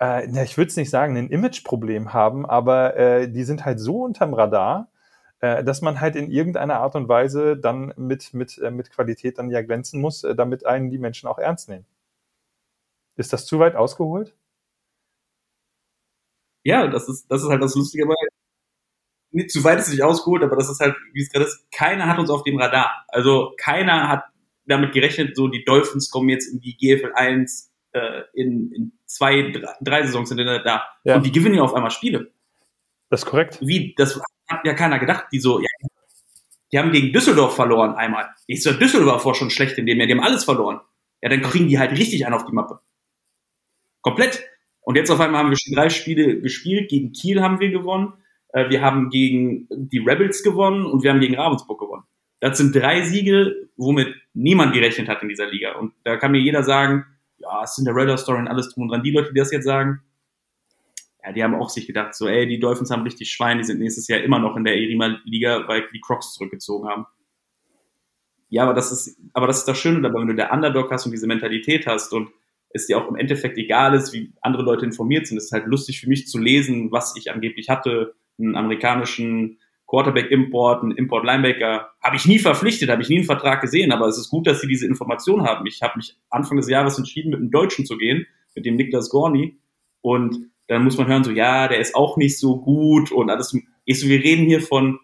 äh, 0.00 0.28
ja, 0.28 0.42
ich 0.42 0.56
würde 0.58 0.70
es 0.70 0.76
nicht 0.76 0.90
sagen, 0.90 1.16
ein 1.16 1.28
Imageproblem 1.30 2.12
haben, 2.12 2.44
aber 2.46 2.96
äh, 2.96 3.30
die 3.30 3.44
sind 3.44 3.64
halt 3.64 3.78
so 3.80 4.02
unterm 4.02 4.34
Radar, 4.34 4.88
äh, 5.40 5.62
dass 5.64 5.82
man 5.82 6.00
halt 6.00 6.16
in 6.16 6.30
irgendeiner 6.30 6.80
Art 6.80 6.96
und 6.96 7.08
Weise 7.08 7.56
dann 7.56 7.94
mit, 7.96 8.34
mit, 8.34 8.58
äh, 8.58 8.70
mit 8.72 8.90
Qualität 8.90 9.38
dann 9.38 9.50
ja 9.50 9.62
glänzen 9.62 10.00
muss, 10.00 10.22
damit 10.22 10.66
einen 10.66 10.90
die 10.90 10.98
Menschen 10.98 11.28
auch 11.28 11.38
ernst 11.38 11.68
nehmen. 11.68 11.86
Ist 13.16 13.32
das 13.32 13.46
zu 13.46 13.58
weit 13.58 13.74
ausgeholt? 13.76 14.34
Ja, 16.64 16.86
das 16.88 17.08
ist, 17.08 17.30
das 17.30 17.42
ist 17.42 17.48
halt 17.48 17.62
das 17.62 17.74
Lustige 17.74 18.06
bei, 18.06 18.14
nicht 19.32 19.50
zu 19.50 19.64
weit 19.64 19.78
ist 19.78 19.90
nicht 19.90 20.02
ausgeholt, 20.02 20.42
aber 20.42 20.56
das 20.56 20.70
ist 20.70 20.80
halt, 20.80 20.94
wie 21.12 21.22
es 21.22 21.30
gerade 21.30 21.46
ist, 21.46 21.66
keiner 21.72 22.06
hat 22.06 22.18
uns 22.18 22.30
auf 22.30 22.42
dem 22.44 22.58
Radar. 22.58 23.04
Also 23.08 23.54
keiner 23.58 24.08
hat 24.08 24.24
damit 24.66 24.92
gerechnet, 24.92 25.36
so 25.36 25.48
die 25.48 25.64
Dolphins 25.64 26.10
kommen 26.10 26.28
jetzt 26.28 26.46
in 26.46 26.60
die 26.60 26.76
GFL 26.76 27.12
1 27.14 27.72
äh, 27.92 28.22
in, 28.34 28.72
in 28.72 28.92
zwei, 29.06 29.50
drei, 29.50 29.72
drei 29.80 30.06
Saisons 30.06 30.28
sind 30.28 30.38
da. 30.38 30.84
Ja. 31.04 31.16
Und 31.16 31.26
die 31.26 31.32
gewinnen 31.32 31.56
ja 31.56 31.62
auf 31.62 31.74
einmal 31.74 31.90
Spiele. 31.90 32.32
Das 33.10 33.22
ist 33.22 33.26
korrekt. 33.26 33.58
Wie? 33.60 33.94
Das 33.96 34.20
hat 34.48 34.64
ja 34.64 34.74
keiner 34.74 34.98
gedacht. 34.98 35.26
Die 35.32 35.40
so, 35.40 35.60
ja, 35.60 35.66
die 36.72 36.78
haben 36.78 36.92
gegen 36.92 37.12
Düsseldorf 37.12 37.54
verloren 37.54 37.94
einmal. 37.94 38.30
Ich 38.46 38.62
so, 38.62 38.72
Düsseldorf 38.72 39.24
war 39.24 39.34
schon 39.34 39.50
schlecht 39.50 39.76
in 39.78 39.86
dem 39.86 39.98
Jahr, 39.98 40.06
die 40.06 40.14
haben 40.14 40.22
alles 40.22 40.44
verloren. 40.44 40.80
Ja, 41.20 41.28
dann 41.28 41.42
kriegen 41.42 41.68
die 41.68 41.78
halt 41.78 41.92
richtig 41.92 42.24
einen 42.24 42.34
auf 42.34 42.46
die 42.46 42.52
Mappe. 42.52 42.80
Komplett. 44.00 44.42
Und 44.80 44.96
jetzt 44.96 45.10
auf 45.10 45.20
einmal 45.20 45.40
haben 45.40 45.50
wir 45.50 45.58
schon 45.58 45.74
drei 45.74 45.90
Spiele 45.90 46.40
gespielt. 46.40 46.90
Gegen 46.90 47.12
Kiel 47.12 47.40
haben 47.40 47.60
wir 47.60 47.70
gewonnen. 47.70 48.14
Äh, 48.52 48.70
wir 48.70 48.82
haben 48.82 49.10
gegen 49.10 49.66
die 49.70 49.98
Rebels 49.98 50.42
gewonnen 50.42 50.86
und 50.86 51.02
wir 51.02 51.10
haben 51.10 51.20
gegen 51.20 51.36
Ravensburg 51.36 51.80
gewonnen. 51.80 52.04
Das 52.40 52.58
sind 52.58 52.74
drei 52.74 53.02
Siege, 53.02 53.68
womit 53.76 54.14
niemand 54.34 54.72
gerechnet 54.72 55.08
hat 55.08 55.22
in 55.22 55.28
dieser 55.28 55.46
Liga. 55.46 55.76
Und 55.76 55.92
da 56.04 56.16
kann 56.16 56.32
mir 56.32 56.40
jeder 56.40 56.62
sagen, 56.62 57.06
ja, 57.38 57.64
Cinderella-Story 57.64 58.38
und 58.38 58.48
alles 58.48 58.72
drum 58.72 58.84
und 58.84 58.88
dran. 58.88 59.02
Die 59.02 59.10
Leute, 59.10 59.32
die 59.32 59.38
das 59.38 59.52
jetzt 59.52 59.64
sagen, 59.64 60.02
ja, 61.24 61.32
die 61.32 61.42
haben 61.42 61.54
auch 61.54 61.70
sich 61.70 61.86
gedacht, 61.86 62.14
so, 62.14 62.26
ey, 62.26 62.46
die 62.46 62.58
Dolphins 62.58 62.90
haben 62.90 63.02
richtig 63.02 63.30
Schwein, 63.30 63.58
die 63.58 63.64
sind 63.64 63.78
nächstes 63.78 64.08
Jahr 64.08 64.20
immer 64.20 64.38
noch 64.38 64.56
in 64.56 64.64
der 64.64 64.74
Erima-Liga, 64.74 65.68
weil 65.68 65.84
die 65.92 66.00
Crocs 66.00 66.34
zurückgezogen 66.34 66.88
haben. 66.88 67.06
Ja, 68.48 68.64
aber 68.64 68.74
das 68.74 68.92
ist, 68.92 69.18
aber 69.32 69.46
das 69.46 69.58
ist 69.58 69.68
das 69.68 69.78
Schöne 69.78 70.02
dabei, 70.02 70.20
wenn 70.20 70.28
du 70.28 70.34
der 70.34 70.52
Underdog 70.52 70.90
hast 70.90 71.06
und 71.06 71.12
diese 71.12 71.26
Mentalität 71.26 71.86
hast 71.86 72.12
und 72.12 72.30
es 72.70 72.86
dir 72.86 72.98
auch 72.98 73.08
im 73.08 73.16
Endeffekt 73.16 73.56
egal 73.56 73.94
ist, 73.94 74.12
wie 74.12 74.32
andere 74.40 74.62
Leute 74.62 74.84
informiert 74.84 75.26
sind. 75.26 75.36
Es 75.38 75.44
ist 75.44 75.52
halt 75.52 75.66
lustig 75.66 76.00
für 76.00 76.08
mich 76.08 76.26
zu 76.26 76.38
lesen, 76.38 76.90
was 76.90 77.16
ich 77.16 77.30
angeblich 77.30 77.68
hatte, 77.68 78.14
einen 78.38 78.56
amerikanischen 78.56 79.58
Quarterback-Import, 79.86 80.82
einen 80.82 80.92
Import-Linebacker, 80.92 81.90
habe 82.02 82.16
ich 82.16 82.26
nie 82.26 82.38
verpflichtet, 82.38 82.88
habe 82.88 83.02
ich 83.02 83.08
nie 83.08 83.16
einen 83.16 83.24
Vertrag 83.24 83.60
gesehen, 83.60 83.92
aber 83.92 84.06
es 84.06 84.18
ist 84.18 84.30
gut, 84.30 84.46
dass 84.46 84.60
sie 84.60 84.66
diese 84.66 84.86
Information 84.86 85.42
haben. 85.42 85.66
Ich 85.66 85.82
habe 85.82 85.96
mich 85.96 86.16
Anfang 86.30 86.56
des 86.56 86.68
Jahres 86.68 86.96
entschieden, 86.96 87.30
mit 87.30 87.40
einem 87.40 87.50
Deutschen 87.50 87.84
zu 87.84 87.98
gehen, 87.98 88.26
mit 88.54 88.64
dem 88.64 88.76
Niklas 88.76 89.10
Gorni 89.10 89.58
und 90.00 90.50
dann 90.66 90.84
muss 90.84 90.96
man 90.96 91.08
hören, 91.08 91.24
so, 91.24 91.30
ja, 91.30 91.68
der 91.68 91.78
ist 91.78 91.94
auch 91.94 92.16
nicht 92.16 92.38
so 92.38 92.58
gut 92.58 93.12
und 93.12 93.28
alles. 93.28 93.54
Ich 93.84 94.00
so, 94.00 94.08
wir 94.08 94.22
reden 94.22 94.46
hier 94.46 94.62
von 94.62 94.98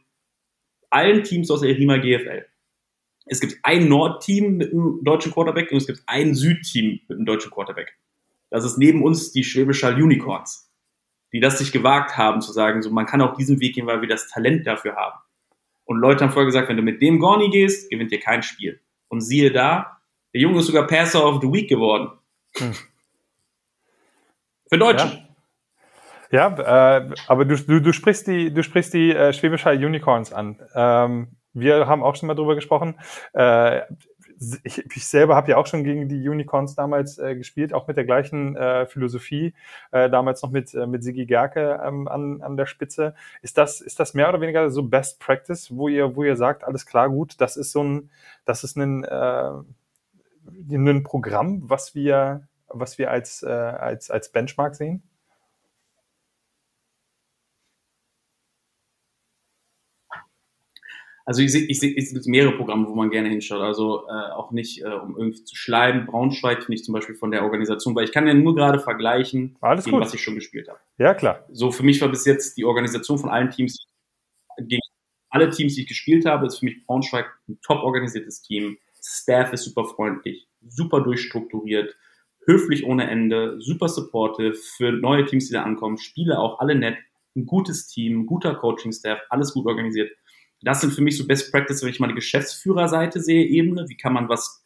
allen 0.88 1.22
Teams 1.22 1.50
aus 1.50 1.60
der 1.60 1.76
Rima 1.76 1.98
GFL. 1.98 2.46
Es 3.26 3.40
gibt 3.40 3.58
ein 3.62 3.88
Nordteam 3.88 4.56
mit 4.56 4.72
einem 4.72 5.00
deutschen 5.04 5.32
Quarterback 5.32 5.70
und 5.70 5.76
es 5.76 5.86
gibt 5.86 6.02
ein 6.06 6.34
Südteam 6.34 7.00
mit 7.08 7.18
einem 7.18 7.26
deutschen 7.26 7.50
Quarterback. 7.50 7.98
Das 8.48 8.64
ist 8.64 8.78
neben 8.78 9.02
uns 9.02 9.32
die 9.32 9.44
Schwäbische 9.44 9.94
Unicorns 9.94 10.67
die 11.32 11.40
das 11.40 11.58
sich 11.58 11.72
gewagt 11.72 12.16
haben, 12.16 12.40
zu 12.40 12.52
sagen, 12.52 12.82
so 12.82 12.90
man 12.90 13.06
kann 13.06 13.20
auch 13.20 13.34
diesen 13.34 13.60
Weg 13.60 13.74
gehen, 13.74 13.86
weil 13.86 14.00
wir 14.00 14.08
das 14.08 14.28
Talent 14.28 14.66
dafür 14.66 14.96
haben. 14.96 15.18
Und 15.84 15.98
Leute 15.98 16.24
haben 16.24 16.32
vorher 16.32 16.46
gesagt, 16.46 16.68
wenn 16.68 16.76
du 16.76 16.82
mit 16.82 17.00
dem 17.00 17.18
Gorni 17.18 17.50
gehst, 17.50 17.90
gewinnt 17.90 18.12
ihr 18.12 18.20
kein 18.20 18.42
Spiel. 18.42 18.80
Und 19.08 19.22
siehe 19.22 19.50
da, 19.50 19.98
der 20.34 20.42
Junge 20.42 20.58
ist 20.60 20.66
sogar 20.66 20.86
Passer 20.86 21.26
of 21.26 21.40
the 21.40 21.50
Week 21.50 21.68
geworden. 21.68 22.10
Hm. 22.56 22.74
Für 24.68 24.78
Deutschen. 24.78 25.26
Ja, 26.30 26.54
ja 26.54 26.98
äh, 26.98 27.14
aber 27.26 27.44
du, 27.46 27.56
du, 27.56 27.80
du 27.80 27.92
sprichst 27.92 28.26
die, 28.26 28.52
du 28.52 28.62
sprichst 28.62 28.92
die 28.92 29.14
äh, 29.14 29.32
Schwäbischer 29.32 29.72
Unicorns 29.72 30.32
an. 30.32 30.60
Ähm, 30.74 31.28
wir 31.54 31.86
haben 31.86 32.02
auch 32.02 32.16
schon 32.16 32.26
mal 32.26 32.34
drüber 32.34 32.54
gesprochen. 32.54 32.98
Äh, 33.32 33.80
ich, 34.62 34.84
ich 34.94 35.06
selber 35.06 35.34
habe 35.34 35.50
ja 35.50 35.56
auch 35.56 35.66
schon 35.66 35.84
gegen 35.84 36.08
die 36.08 36.28
Unicorns 36.28 36.74
damals 36.74 37.18
äh, 37.18 37.34
gespielt, 37.34 37.72
auch 37.72 37.88
mit 37.88 37.96
der 37.96 38.04
gleichen 38.04 38.56
äh, 38.56 38.86
Philosophie, 38.86 39.54
äh, 39.90 40.08
damals 40.08 40.42
noch 40.42 40.50
mit, 40.50 40.74
äh, 40.74 40.86
mit 40.86 41.02
Sigi 41.02 41.26
Gerke 41.26 41.80
ähm, 41.84 42.08
an, 42.08 42.42
an 42.42 42.56
der 42.56 42.66
Spitze. 42.66 43.14
Ist 43.42 43.58
das, 43.58 43.80
ist 43.80 43.98
das 44.00 44.14
mehr 44.14 44.28
oder 44.28 44.40
weniger 44.40 44.70
so 44.70 44.82
Best 44.82 45.20
Practice, 45.20 45.74
wo 45.74 45.88
ihr, 45.88 46.16
wo 46.16 46.24
ihr 46.24 46.36
sagt, 46.36 46.64
alles 46.64 46.86
klar, 46.86 47.08
gut, 47.08 47.40
das 47.40 47.56
ist 47.56 47.72
so 47.72 47.82
ein, 47.82 48.10
das 48.44 48.64
ist 48.64 48.76
ein, 48.76 49.04
äh, 49.04 49.50
ein 50.70 51.02
Programm, 51.02 51.62
was 51.68 51.94
wir, 51.94 52.46
was 52.68 52.98
wir 52.98 53.10
als, 53.10 53.42
äh, 53.42 53.48
als, 53.48 54.10
als 54.10 54.30
Benchmark 54.30 54.74
sehen? 54.74 55.02
Also 61.28 61.42
ich 61.42 61.52
sehe 61.52 61.66
ich 61.66 61.78
seh, 61.78 61.88
ich 61.88 62.08
seh 62.08 62.30
mehrere 62.30 62.56
Programme, 62.56 62.88
wo 62.88 62.94
man 62.94 63.10
gerne 63.10 63.28
hinschaut. 63.28 63.60
Also 63.60 64.06
äh, 64.08 64.32
auch 64.32 64.50
nicht, 64.50 64.80
äh, 64.80 64.86
um 64.86 65.14
irgendwie 65.14 65.44
zu 65.44 65.56
schleimen. 65.56 66.06
Braunschweig 66.06 66.62
finde 66.62 66.76
ich 66.76 66.84
zum 66.84 66.94
Beispiel 66.94 67.16
von 67.16 67.30
der 67.30 67.42
Organisation, 67.42 67.94
weil 67.94 68.04
ich 68.04 68.12
kann 68.12 68.26
ja 68.26 68.32
nur 68.32 68.54
gerade 68.54 68.78
vergleichen, 68.78 69.54
Alles 69.60 69.84
gegen 69.84 70.00
was 70.00 70.14
ich 70.14 70.22
schon 70.22 70.36
gespielt 70.36 70.70
habe. 70.70 70.78
Ja, 70.96 71.12
klar. 71.12 71.44
So 71.52 71.70
für 71.70 71.82
mich 71.82 72.00
war 72.00 72.08
bis 72.08 72.24
jetzt 72.24 72.56
die 72.56 72.64
Organisation 72.64 73.18
von 73.18 73.28
allen 73.28 73.50
Teams, 73.50 73.76
gegen 74.56 74.80
alle 75.28 75.50
Teams, 75.50 75.74
die 75.74 75.82
ich 75.82 75.86
gespielt 75.86 76.24
habe, 76.24 76.46
ist 76.46 76.60
für 76.60 76.64
mich 76.64 76.86
Braunschweig 76.86 77.26
ein 77.46 77.58
top 77.60 77.82
organisiertes 77.82 78.40
Team. 78.40 78.78
Staff 78.98 79.52
ist 79.52 79.64
super 79.64 79.84
freundlich, 79.84 80.48
super 80.66 81.02
durchstrukturiert, 81.02 81.94
höflich 82.46 82.86
ohne 82.86 83.10
Ende, 83.10 83.60
super 83.60 83.90
supportive 83.90 84.54
für 84.54 84.92
neue 84.92 85.26
Teams, 85.26 85.48
die 85.48 85.52
da 85.52 85.62
ankommen, 85.62 85.98
Spiele 85.98 86.38
auch 86.38 86.58
alle 86.60 86.74
nett, 86.74 86.96
ein 87.36 87.44
gutes 87.44 87.86
Team, 87.86 88.24
guter 88.24 88.54
Coaching-Staff, 88.54 89.20
alles 89.28 89.52
gut 89.52 89.66
organisiert 89.66 90.10
das 90.62 90.80
sind 90.80 90.92
für 90.92 91.02
mich 91.02 91.16
so 91.16 91.26
Best 91.26 91.52
Practice, 91.52 91.82
wenn 91.82 91.90
ich 91.90 92.00
mal 92.00 92.08
die 92.08 92.14
Geschäftsführerseite 92.14 93.20
sehe, 93.20 93.44
Ebene, 93.44 93.88
wie 93.88 93.96
kann 93.96 94.12
man 94.12 94.28
was 94.28 94.64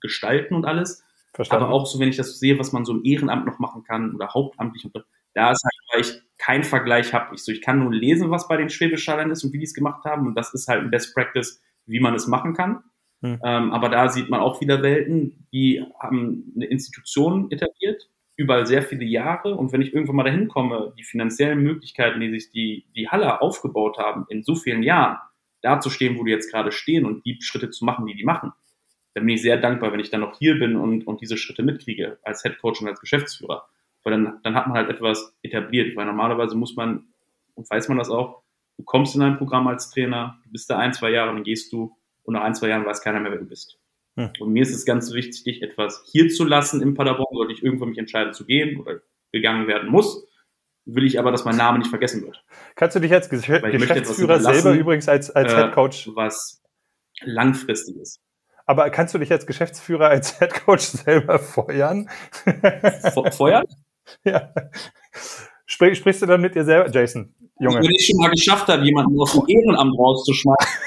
gestalten 0.00 0.54
und 0.54 0.64
alles. 0.64 1.02
Verstanden. 1.34 1.64
Aber 1.64 1.74
auch 1.74 1.86
so, 1.86 1.98
wenn 1.98 2.08
ich 2.08 2.16
das 2.16 2.38
sehe, 2.38 2.58
was 2.58 2.72
man 2.72 2.84
so 2.84 2.94
im 2.94 3.04
Ehrenamt 3.04 3.44
noch 3.44 3.58
machen 3.58 3.84
kann 3.84 4.14
oder 4.14 4.32
hauptamtlich, 4.32 4.90
da 5.34 5.50
ist 5.50 5.62
halt, 5.62 5.74
weil 5.92 6.00
ich 6.00 6.22
keinen 6.38 6.64
Vergleich 6.64 7.12
habe. 7.12 7.34
Ich 7.34 7.44
so, 7.44 7.52
ich 7.52 7.60
kann 7.60 7.78
nur 7.78 7.92
lesen, 7.92 8.30
was 8.30 8.48
bei 8.48 8.56
den 8.56 8.70
Schwäbischallern 8.70 9.30
ist 9.30 9.44
und 9.44 9.52
wie 9.52 9.58
die 9.58 9.64
es 9.64 9.74
gemacht 9.74 10.04
haben. 10.04 10.26
Und 10.26 10.34
das 10.34 10.54
ist 10.54 10.66
halt 10.66 10.82
ein 10.82 10.90
Best 10.90 11.14
Practice, 11.14 11.60
wie 11.84 12.00
man 12.00 12.14
es 12.14 12.26
machen 12.26 12.54
kann. 12.54 12.82
Hm. 13.20 13.40
Ähm, 13.44 13.72
aber 13.72 13.90
da 13.90 14.08
sieht 14.08 14.30
man 14.30 14.40
auch 14.40 14.60
wieder 14.62 14.82
Welten, 14.82 15.46
die 15.52 15.84
haben 16.00 16.52
eine 16.54 16.66
Institution 16.66 17.50
etabliert, 17.50 18.08
überall 18.36 18.66
sehr 18.66 18.82
viele 18.82 19.04
Jahre. 19.04 19.54
Und 19.54 19.72
wenn 19.72 19.82
ich 19.82 19.92
irgendwann 19.92 20.16
mal 20.16 20.24
dahin 20.24 20.48
komme, 20.48 20.92
die 20.98 21.04
finanziellen 21.04 21.60
Möglichkeiten, 21.60 22.20
die 22.20 22.30
sich 22.30 22.50
die, 22.50 22.86
die 22.94 23.08
Halle 23.08 23.40
aufgebaut 23.40 23.98
haben 23.98 24.26
in 24.28 24.42
so 24.42 24.54
vielen 24.54 24.82
Jahren, 24.82 25.18
da 25.62 25.80
zu 25.80 25.90
stehen, 25.90 26.18
wo 26.18 26.24
die 26.24 26.30
jetzt 26.30 26.50
gerade 26.50 26.72
stehen 26.72 27.04
und 27.04 27.24
die 27.24 27.38
Schritte 27.40 27.70
zu 27.70 27.84
machen, 27.84 28.06
die 28.06 28.14
die 28.14 28.24
machen, 28.24 28.52
dann 29.14 29.24
bin 29.24 29.34
ich 29.34 29.42
sehr 29.42 29.56
dankbar, 29.56 29.92
wenn 29.92 30.00
ich 30.00 30.10
dann 30.10 30.20
noch 30.20 30.38
hier 30.38 30.58
bin 30.58 30.76
und, 30.76 31.06
und 31.06 31.20
diese 31.20 31.36
Schritte 31.36 31.62
mitkriege 31.62 32.18
als 32.22 32.42
Head 32.42 32.58
Coach 32.58 32.82
und 32.82 32.88
als 32.88 33.00
Geschäftsführer. 33.00 33.66
Weil 34.02 34.12
dann, 34.12 34.38
dann 34.42 34.54
hat 34.54 34.66
man 34.66 34.76
halt 34.76 34.90
etwas 34.90 35.34
etabliert, 35.42 35.96
weil 35.96 36.06
normalerweise 36.06 36.54
muss 36.54 36.76
man, 36.76 37.08
und 37.54 37.68
weiß 37.68 37.88
man 37.88 37.98
das 37.98 38.10
auch, 38.10 38.42
Du 38.76 38.84
kommst 38.84 39.16
in 39.16 39.22
ein 39.22 39.38
Programm 39.38 39.66
als 39.68 39.90
Trainer, 39.90 40.38
du 40.44 40.50
bist 40.50 40.68
da 40.68 40.78
ein, 40.78 40.92
zwei 40.92 41.10
Jahre, 41.10 41.32
dann 41.32 41.44
gehst 41.44 41.72
du 41.72 41.96
und 42.24 42.34
nach 42.34 42.42
ein, 42.42 42.54
zwei 42.54 42.68
Jahren 42.68 42.84
weiß 42.84 43.00
keiner 43.00 43.20
mehr, 43.20 43.32
wer 43.32 43.38
du 43.38 43.46
bist. 43.46 43.78
Hm. 44.16 44.30
Und 44.40 44.52
mir 44.52 44.62
ist 44.62 44.74
es 44.74 44.84
ganz 44.84 45.12
wichtig, 45.12 45.44
dich 45.44 45.62
etwas 45.62 46.02
hier 46.10 46.28
zu 46.28 46.44
lassen 46.44 46.82
im 46.82 46.94
Paderborn, 46.94 47.36
sollte 47.36 47.52
ich 47.52 47.62
irgendwann 47.62 47.90
mich 47.90 47.98
entscheiden 47.98 48.32
zu 48.32 48.44
gehen 48.46 48.80
oder 48.80 49.00
gegangen 49.32 49.66
werden 49.68 49.90
muss, 49.90 50.26
will 50.86 51.04
ich 51.04 51.18
aber, 51.18 51.30
dass 51.30 51.44
mein 51.44 51.56
Name 51.56 51.78
nicht 51.78 51.90
vergessen 51.90 52.22
wird. 52.24 52.42
Kannst 52.76 52.96
du 52.96 53.00
dich 53.00 53.12
als 53.12 53.28
Gesch 53.28 53.46
Geschäftsführer 53.46 54.40
selber 54.40 54.72
übrigens 54.72 55.08
als, 55.08 55.30
als 55.30 55.52
äh, 55.52 55.56
Head 55.56 55.72
Coach 55.72 56.10
was 56.14 56.62
langfristig 57.22 57.96
ist. 57.96 58.20
Aber 58.64 58.90
kannst 58.90 59.14
du 59.14 59.18
dich 59.18 59.30
als 59.30 59.46
Geschäftsführer 59.46 60.08
als 60.08 60.38
Head 60.38 60.54
Coach 60.64 60.84
selber 60.84 61.38
feuern? 61.38 62.08
Feuern? 63.32 63.64
ja. 64.24 64.52
Sprich, 65.66 65.98
sprichst 65.98 66.22
du 66.22 66.26
dann 66.26 66.40
mit 66.40 66.54
dir 66.54 66.64
selber, 66.64 66.90
Jason? 66.90 67.34
Junge. 67.58 67.80
Wenn 67.80 67.90
ich 67.90 68.06
schon 68.06 68.18
mal 68.18 68.30
geschafft 68.30 68.68
habe, 68.68 68.84
jemanden 68.84 69.18
aus 69.20 69.32
dem 69.32 69.42
Ehrenamt 69.46 69.98
rauszuschmeißen. 69.98 70.78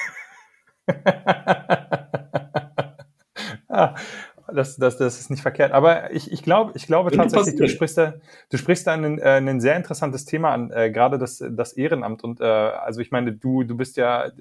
das, 4.54 4.78
das, 4.78 4.98
das 4.98 5.20
ist 5.20 5.30
nicht 5.30 5.42
verkehrt. 5.42 5.72
Aber 5.72 6.12
ich, 6.12 6.32
ich, 6.32 6.44
glaub, 6.44 6.76
ich 6.76 6.88
glaube 6.88 7.12
tatsächlich, 7.12 7.56
du 7.56 7.68
sprichst 7.68 7.98
da, 7.98 8.14
du 8.50 8.58
sprichst 8.58 8.88
da 8.88 8.94
ein, 8.94 9.20
äh, 9.20 9.38
ein 9.38 9.60
sehr 9.60 9.76
interessantes 9.76 10.26
Thema 10.26 10.52
an, 10.52 10.72
äh, 10.72 10.92
gerade 10.92 11.18
das, 11.18 11.44
das 11.50 11.74
Ehrenamt. 11.74 12.24
Und 12.24 12.42
äh, 12.42 12.44
also 12.44 13.02
ich 13.02 13.12
meine, 13.12 13.34
du, 13.34 13.64
du 13.64 13.76
bist 13.76 13.98
ja, 13.98 14.32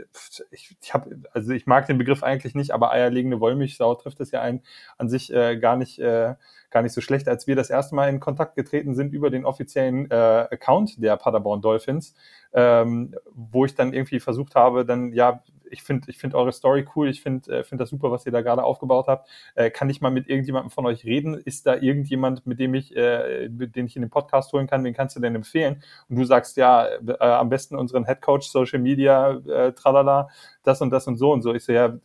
ich, 0.50 0.76
ich 0.80 0.94
habe, 0.94 1.16
also 1.32 1.52
ich 1.52 1.66
mag 1.66 1.86
den 1.86 1.98
Begriff 1.98 2.22
eigentlich 2.22 2.54
nicht, 2.54 2.72
aber 2.72 2.92
eierlegende 2.92 3.40
Wollmilchsau 3.40 3.94
trifft 3.94 4.20
es 4.20 4.30
ja 4.30 4.40
ein 4.40 4.62
an 4.96 5.08
sich 5.08 5.32
äh, 5.32 5.56
gar 5.58 5.76
nicht. 5.76 5.98
Äh, 5.98 6.34
gar 6.70 6.82
nicht 6.82 6.92
so 6.92 7.00
schlecht, 7.00 7.28
als 7.28 7.46
wir 7.46 7.56
das 7.56 7.70
erste 7.70 7.94
Mal 7.94 8.10
in 8.10 8.20
Kontakt 8.20 8.54
getreten 8.54 8.94
sind 8.94 9.14
über 9.14 9.30
den 9.30 9.46
offiziellen 9.46 10.10
äh, 10.10 10.14
Account 10.14 11.02
der 11.02 11.16
Paderborn 11.16 11.62
Dolphins, 11.62 12.14
ähm, 12.52 13.14
wo 13.32 13.64
ich 13.64 13.74
dann 13.74 13.94
irgendwie 13.94 14.20
versucht 14.20 14.54
habe, 14.54 14.84
dann 14.84 15.14
ja 15.14 15.42
ich 15.70 15.82
finde 15.82 16.10
ich 16.10 16.18
finde 16.18 16.36
eure 16.36 16.52
Story 16.52 16.86
cool, 16.94 17.08
ich 17.08 17.22
finde 17.22 17.58
äh, 17.58 17.64
find 17.64 17.80
das 17.80 17.90
super, 17.90 18.10
was 18.10 18.26
ihr 18.26 18.32
da 18.32 18.42
gerade 18.42 18.64
aufgebaut 18.64 19.06
habt. 19.08 19.28
Äh, 19.54 19.70
kann 19.70 19.90
ich 19.90 20.00
mal 20.00 20.10
mit 20.10 20.28
irgendjemandem 20.28 20.70
von 20.70 20.86
euch 20.86 21.04
reden? 21.04 21.34
Ist 21.34 21.66
da 21.66 21.76
irgendjemand, 21.76 22.46
mit 22.46 22.58
dem 22.58 22.74
ich, 22.74 22.96
äh, 22.96 23.48
den 23.48 23.86
ich 23.86 23.96
in 23.96 24.02
den 24.02 24.10
Podcast 24.10 24.52
holen 24.52 24.66
kann? 24.66 24.84
Wen 24.84 24.94
kannst 24.94 25.16
du 25.16 25.20
denn 25.20 25.34
empfehlen? 25.34 25.82
Und 26.08 26.16
du 26.16 26.24
sagst 26.24 26.56
ja, 26.56 26.86
äh, 26.86 27.16
am 27.18 27.48
besten 27.48 27.76
unseren 27.76 28.04
Head 28.06 28.20
Coach, 28.22 28.48
Social 28.48 28.78
Media, 28.78 29.32
äh, 29.46 29.72
tralala, 29.72 30.28
das 30.62 30.80
und 30.80 30.90
das 30.90 31.06
und 31.06 31.16
so 31.16 31.32
und 31.32 31.42
so. 31.42 31.54
Ich 31.54 31.64
so, 31.64 31.72
ja, 31.72 31.98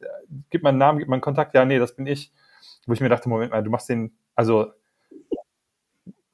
gib 0.50 0.64
meinen 0.64 0.78
Namen, 0.78 1.00
gib 1.00 1.08
meinen 1.08 1.22
Kontakt. 1.22 1.54
Ja, 1.54 1.66
nee, 1.66 1.80
das 1.80 1.96
bin 1.96 2.08
ich. 2.08 2.32
Wo 2.86 2.94
ich 2.94 3.02
mir 3.02 3.10
dachte, 3.10 3.30
Moment 3.30 3.52
mal, 3.52 3.64
du 3.64 3.70
machst 3.70 3.90
den, 3.90 4.16
also, 4.36 4.72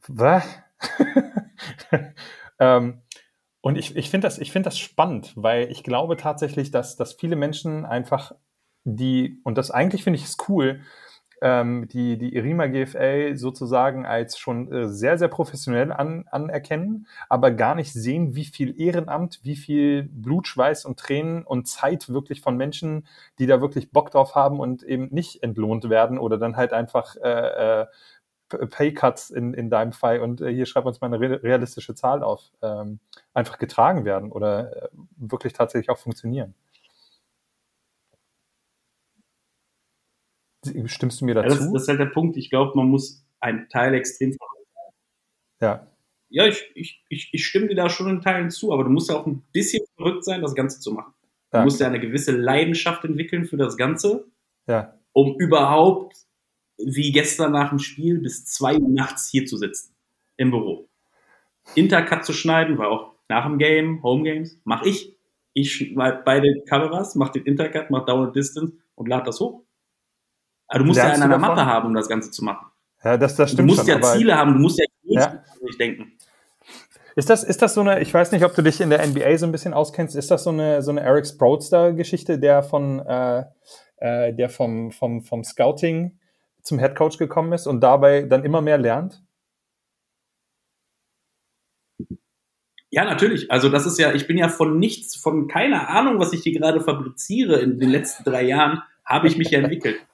was? 0.07 0.43
ähm, 2.59 3.01
und 3.61 3.77
ich, 3.77 3.95
ich 3.95 4.09
finde 4.09 4.27
das, 4.27 4.39
ich 4.39 4.51
finde 4.51 4.67
das 4.67 4.77
spannend, 4.77 5.33
weil 5.35 5.69
ich 5.71 5.83
glaube 5.83 6.17
tatsächlich, 6.17 6.71
dass, 6.71 6.95
dass 6.95 7.13
viele 7.13 7.35
Menschen 7.35 7.85
einfach 7.85 8.33
die, 8.85 9.39
und 9.43 9.57
das 9.57 9.71
eigentlich 9.71 10.03
finde 10.03 10.17
ich 10.19 10.25
es 10.25 10.37
cool, 10.47 10.81
ähm, 11.41 11.87
die, 11.87 12.17
die 12.17 12.35
Irima 12.35 12.67
GFL 12.67 13.37
sozusagen 13.37 14.05
als 14.05 14.37
schon 14.37 14.71
äh, 14.71 14.87
sehr, 14.89 15.17
sehr 15.17 15.29
professionell 15.29 15.91
an, 15.91 16.25
anerkennen, 16.29 17.07
aber 17.29 17.51
gar 17.51 17.75
nicht 17.75 17.93
sehen, 17.93 18.35
wie 18.35 18.45
viel 18.45 18.79
Ehrenamt, 18.79 19.39
wie 19.43 19.55
viel 19.55 20.03
Blut, 20.03 20.47
Schweiß 20.47 20.85
und 20.85 20.99
Tränen 20.99 21.43
und 21.43 21.67
Zeit 21.67 22.09
wirklich 22.09 22.41
von 22.41 22.57
Menschen, 22.57 23.07
die 23.39 23.47
da 23.47 23.61
wirklich 23.61 23.91
Bock 23.91 24.11
drauf 24.11 24.35
haben 24.35 24.59
und 24.59 24.83
eben 24.83 25.07
nicht 25.11 25.43
entlohnt 25.43 25.89
werden 25.89 26.17
oder 26.17 26.37
dann 26.37 26.57
halt 26.57 26.73
einfach 26.73 27.15
äh, 27.17 27.81
äh, 27.81 27.85
Paycuts 28.49 29.29
in, 29.29 29.53
in 29.53 29.69
deinem 29.69 29.91
Fall 29.91 30.19
und 30.19 30.41
äh, 30.41 30.53
hier 30.53 30.65
schreib 30.65 30.85
uns 30.85 31.01
mal 31.01 31.13
eine 31.13 31.43
realistische 31.43 31.95
Zahl 31.95 32.23
auf, 32.23 32.51
ähm, 32.61 32.99
einfach 33.33 33.57
getragen 33.57 34.05
werden 34.05 34.31
oder 34.31 34.85
äh, 34.85 34.89
wirklich 35.17 35.53
tatsächlich 35.53 35.89
auch 35.89 35.97
funktionieren. 35.97 36.55
Stimmst 40.85 41.21
du 41.21 41.25
mir 41.25 41.35
dazu? 41.35 41.49
Ja, 41.49 41.55
das, 41.55 41.71
das, 41.71 41.81
ist 41.83 41.87
halt 41.87 41.99
der 41.99 42.05
Punkt. 42.07 42.37
Ich 42.37 42.49
glaube, 42.49 42.73
man 42.75 42.89
muss 42.89 43.23
einen 43.39 43.69
Teil 43.69 43.93
extrem 43.93 44.35
Ja. 45.61 45.87
Ja, 46.31 46.45
ich, 46.45 46.69
ich, 46.75 47.03
ich, 47.09 47.29
ich 47.33 47.45
stimme 47.45 47.67
dir 47.67 47.75
da 47.75 47.89
schon 47.89 48.09
in 48.09 48.21
Teilen 48.21 48.51
zu, 48.51 48.71
aber 48.71 48.83
du 48.83 48.89
musst 48.91 49.09
ja 49.09 49.15
auch 49.15 49.25
ein 49.25 49.41
bisschen 49.51 49.83
verrückt 49.95 50.23
sein, 50.25 50.41
das 50.41 50.53
Ganze 50.53 50.79
zu 50.79 50.91
machen. 50.91 51.13
Du 51.51 51.57
ja. 51.57 51.63
musst 51.63 51.79
ja 51.79 51.87
eine 51.87 51.99
gewisse 51.99 52.31
Leidenschaft 52.31 53.03
entwickeln 53.03 53.45
für 53.45 53.57
das 53.57 53.77
Ganze, 53.77 54.27
ja. 54.67 54.93
um 55.13 55.35
überhaupt 55.39 56.28
wie 56.85 57.11
gestern 57.11 57.51
nach 57.51 57.69
dem 57.69 57.79
Spiel 57.79 58.19
bis 58.19 58.45
zwei 58.45 58.77
Uhr 58.77 58.89
nachts 58.89 59.29
hier 59.29 59.45
zu 59.45 59.57
sitzen 59.57 59.93
im 60.37 60.51
Büro. 60.51 60.87
Intercut 61.75 62.25
zu 62.25 62.33
schneiden, 62.33 62.77
war 62.77 62.89
auch 62.89 63.13
nach 63.27 63.45
dem 63.45 63.57
Game, 63.57 64.01
Home 64.03 64.23
Games, 64.23 64.59
mache 64.63 64.89
ich. 64.89 65.15
Ich 65.53 65.73
schneide 65.73 66.21
beide 66.23 66.61
Kameras, 66.67 67.15
mache 67.15 67.33
den 67.33 67.45
Intercut, 67.45 67.89
mache 67.89 68.05
Down 68.05 68.27
and 68.27 68.35
Distance 68.35 68.73
und 68.95 69.07
lade 69.07 69.25
das 69.25 69.39
hoch. 69.39 69.63
Aber 70.67 70.79
du 70.79 70.85
musst 70.85 70.97
Lernst 70.97 71.19
ja 71.19 71.25
in 71.25 71.31
einer 71.31 71.39
Mappe 71.39 71.65
haben, 71.65 71.87
um 71.87 71.93
das 71.93 72.07
Ganze 72.07 72.31
zu 72.31 72.43
machen. 72.43 72.67
Ja, 73.03 73.17
das, 73.17 73.35
das 73.35 73.51
stimmt. 73.51 73.69
Du 73.69 73.75
musst 73.75 73.89
schon, 73.89 74.01
ja 74.01 74.01
Ziele 74.01 74.37
haben, 74.37 74.53
du 74.53 74.59
musst 74.59 74.79
ja, 74.79 74.85
ja. 75.03 75.43
denken. 75.79 76.13
Ist 77.15 77.29
das, 77.29 77.43
ist 77.43 77.61
das 77.61 77.73
so 77.73 77.81
eine, 77.81 77.99
ich 78.01 78.13
weiß 78.13 78.31
nicht, 78.31 78.45
ob 78.45 78.55
du 78.55 78.61
dich 78.61 78.79
in 78.79 78.89
der 78.89 79.05
NBA 79.05 79.37
so 79.37 79.45
ein 79.45 79.51
bisschen 79.51 79.73
auskennst, 79.73 80.15
ist 80.15 80.31
das 80.31 80.43
so 80.43 80.51
eine, 80.51 80.81
so 80.81 80.91
eine 80.91 81.01
Eric 81.01 81.27
Sproudster-Geschichte, 81.27 82.39
der 82.39 82.63
von, 82.63 82.99
äh, 82.99 83.43
äh, 83.97 84.33
der 84.33 84.49
vom, 84.49 84.91
vom, 84.91 85.21
vom 85.21 85.43
Scouting 85.43 86.18
zum 86.61 86.79
Head 86.79 86.95
Coach 86.95 87.17
gekommen 87.17 87.53
ist 87.53 87.67
und 87.67 87.81
dabei 87.81 88.23
dann 88.23 88.43
immer 88.43 88.61
mehr 88.61 88.77
lernt? 88.77 89.21
Ja, 92.91 93.05
natürlich. 93.05 93.51
Also 93.51 93.69
das 93.69 93.85
ist 93.85 93.99
ja, 93.99 94.13
ich 94.13 94.25
bin 94.27 94.37
ja 94.37 94.49
von 94.49 94.79
nichts, 94.79 95.15
von 95.15 95.47
keiner 95.47 95.89
Ahnung, 95.89 96.19
was 96.19 96.33
ich 96.33 96.41
hier 96.41 96.53
gerade 96.57 96.81
fabriziere 96.81 97.59
in 97.59 97.79
den 97.79 97.89
letzten 97.89 98.23
drei 98.23 98.43
Jahren, 98.43 98.81
habe 99.05 99.27
ich 99.27 99.37
mich 99.37 99.51
ja 99.51 99.59
entwickelt. 99.59 99.97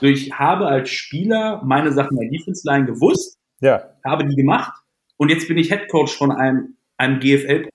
Also 0.00 0.12
ich 0.12 0.32
habe 0.38 0.66
als 0.66 0.90
Spieler 0.90 1.62
meine 1.64 1.90
Sachen 1.92 2.18
der 2.18 2.28
Defense 2.28 2.68
Line 2.68 2.84
gewusst, 2.84 3.38
ja. 3.60 3.94
habe 4.04 4.26
die 4.26 4.34
gemacht 4.34 4.74
und 5.16 5.30
jetzt 5.30 5.48
bin 5.48 5.56
ich 5.56 5.68
Head 5.68 5.88
Coach 5.88 6.14
von 6.14 6.30
einem, 6.30 6.76
einem 6.98 7.20
GFL. 7.20 7.70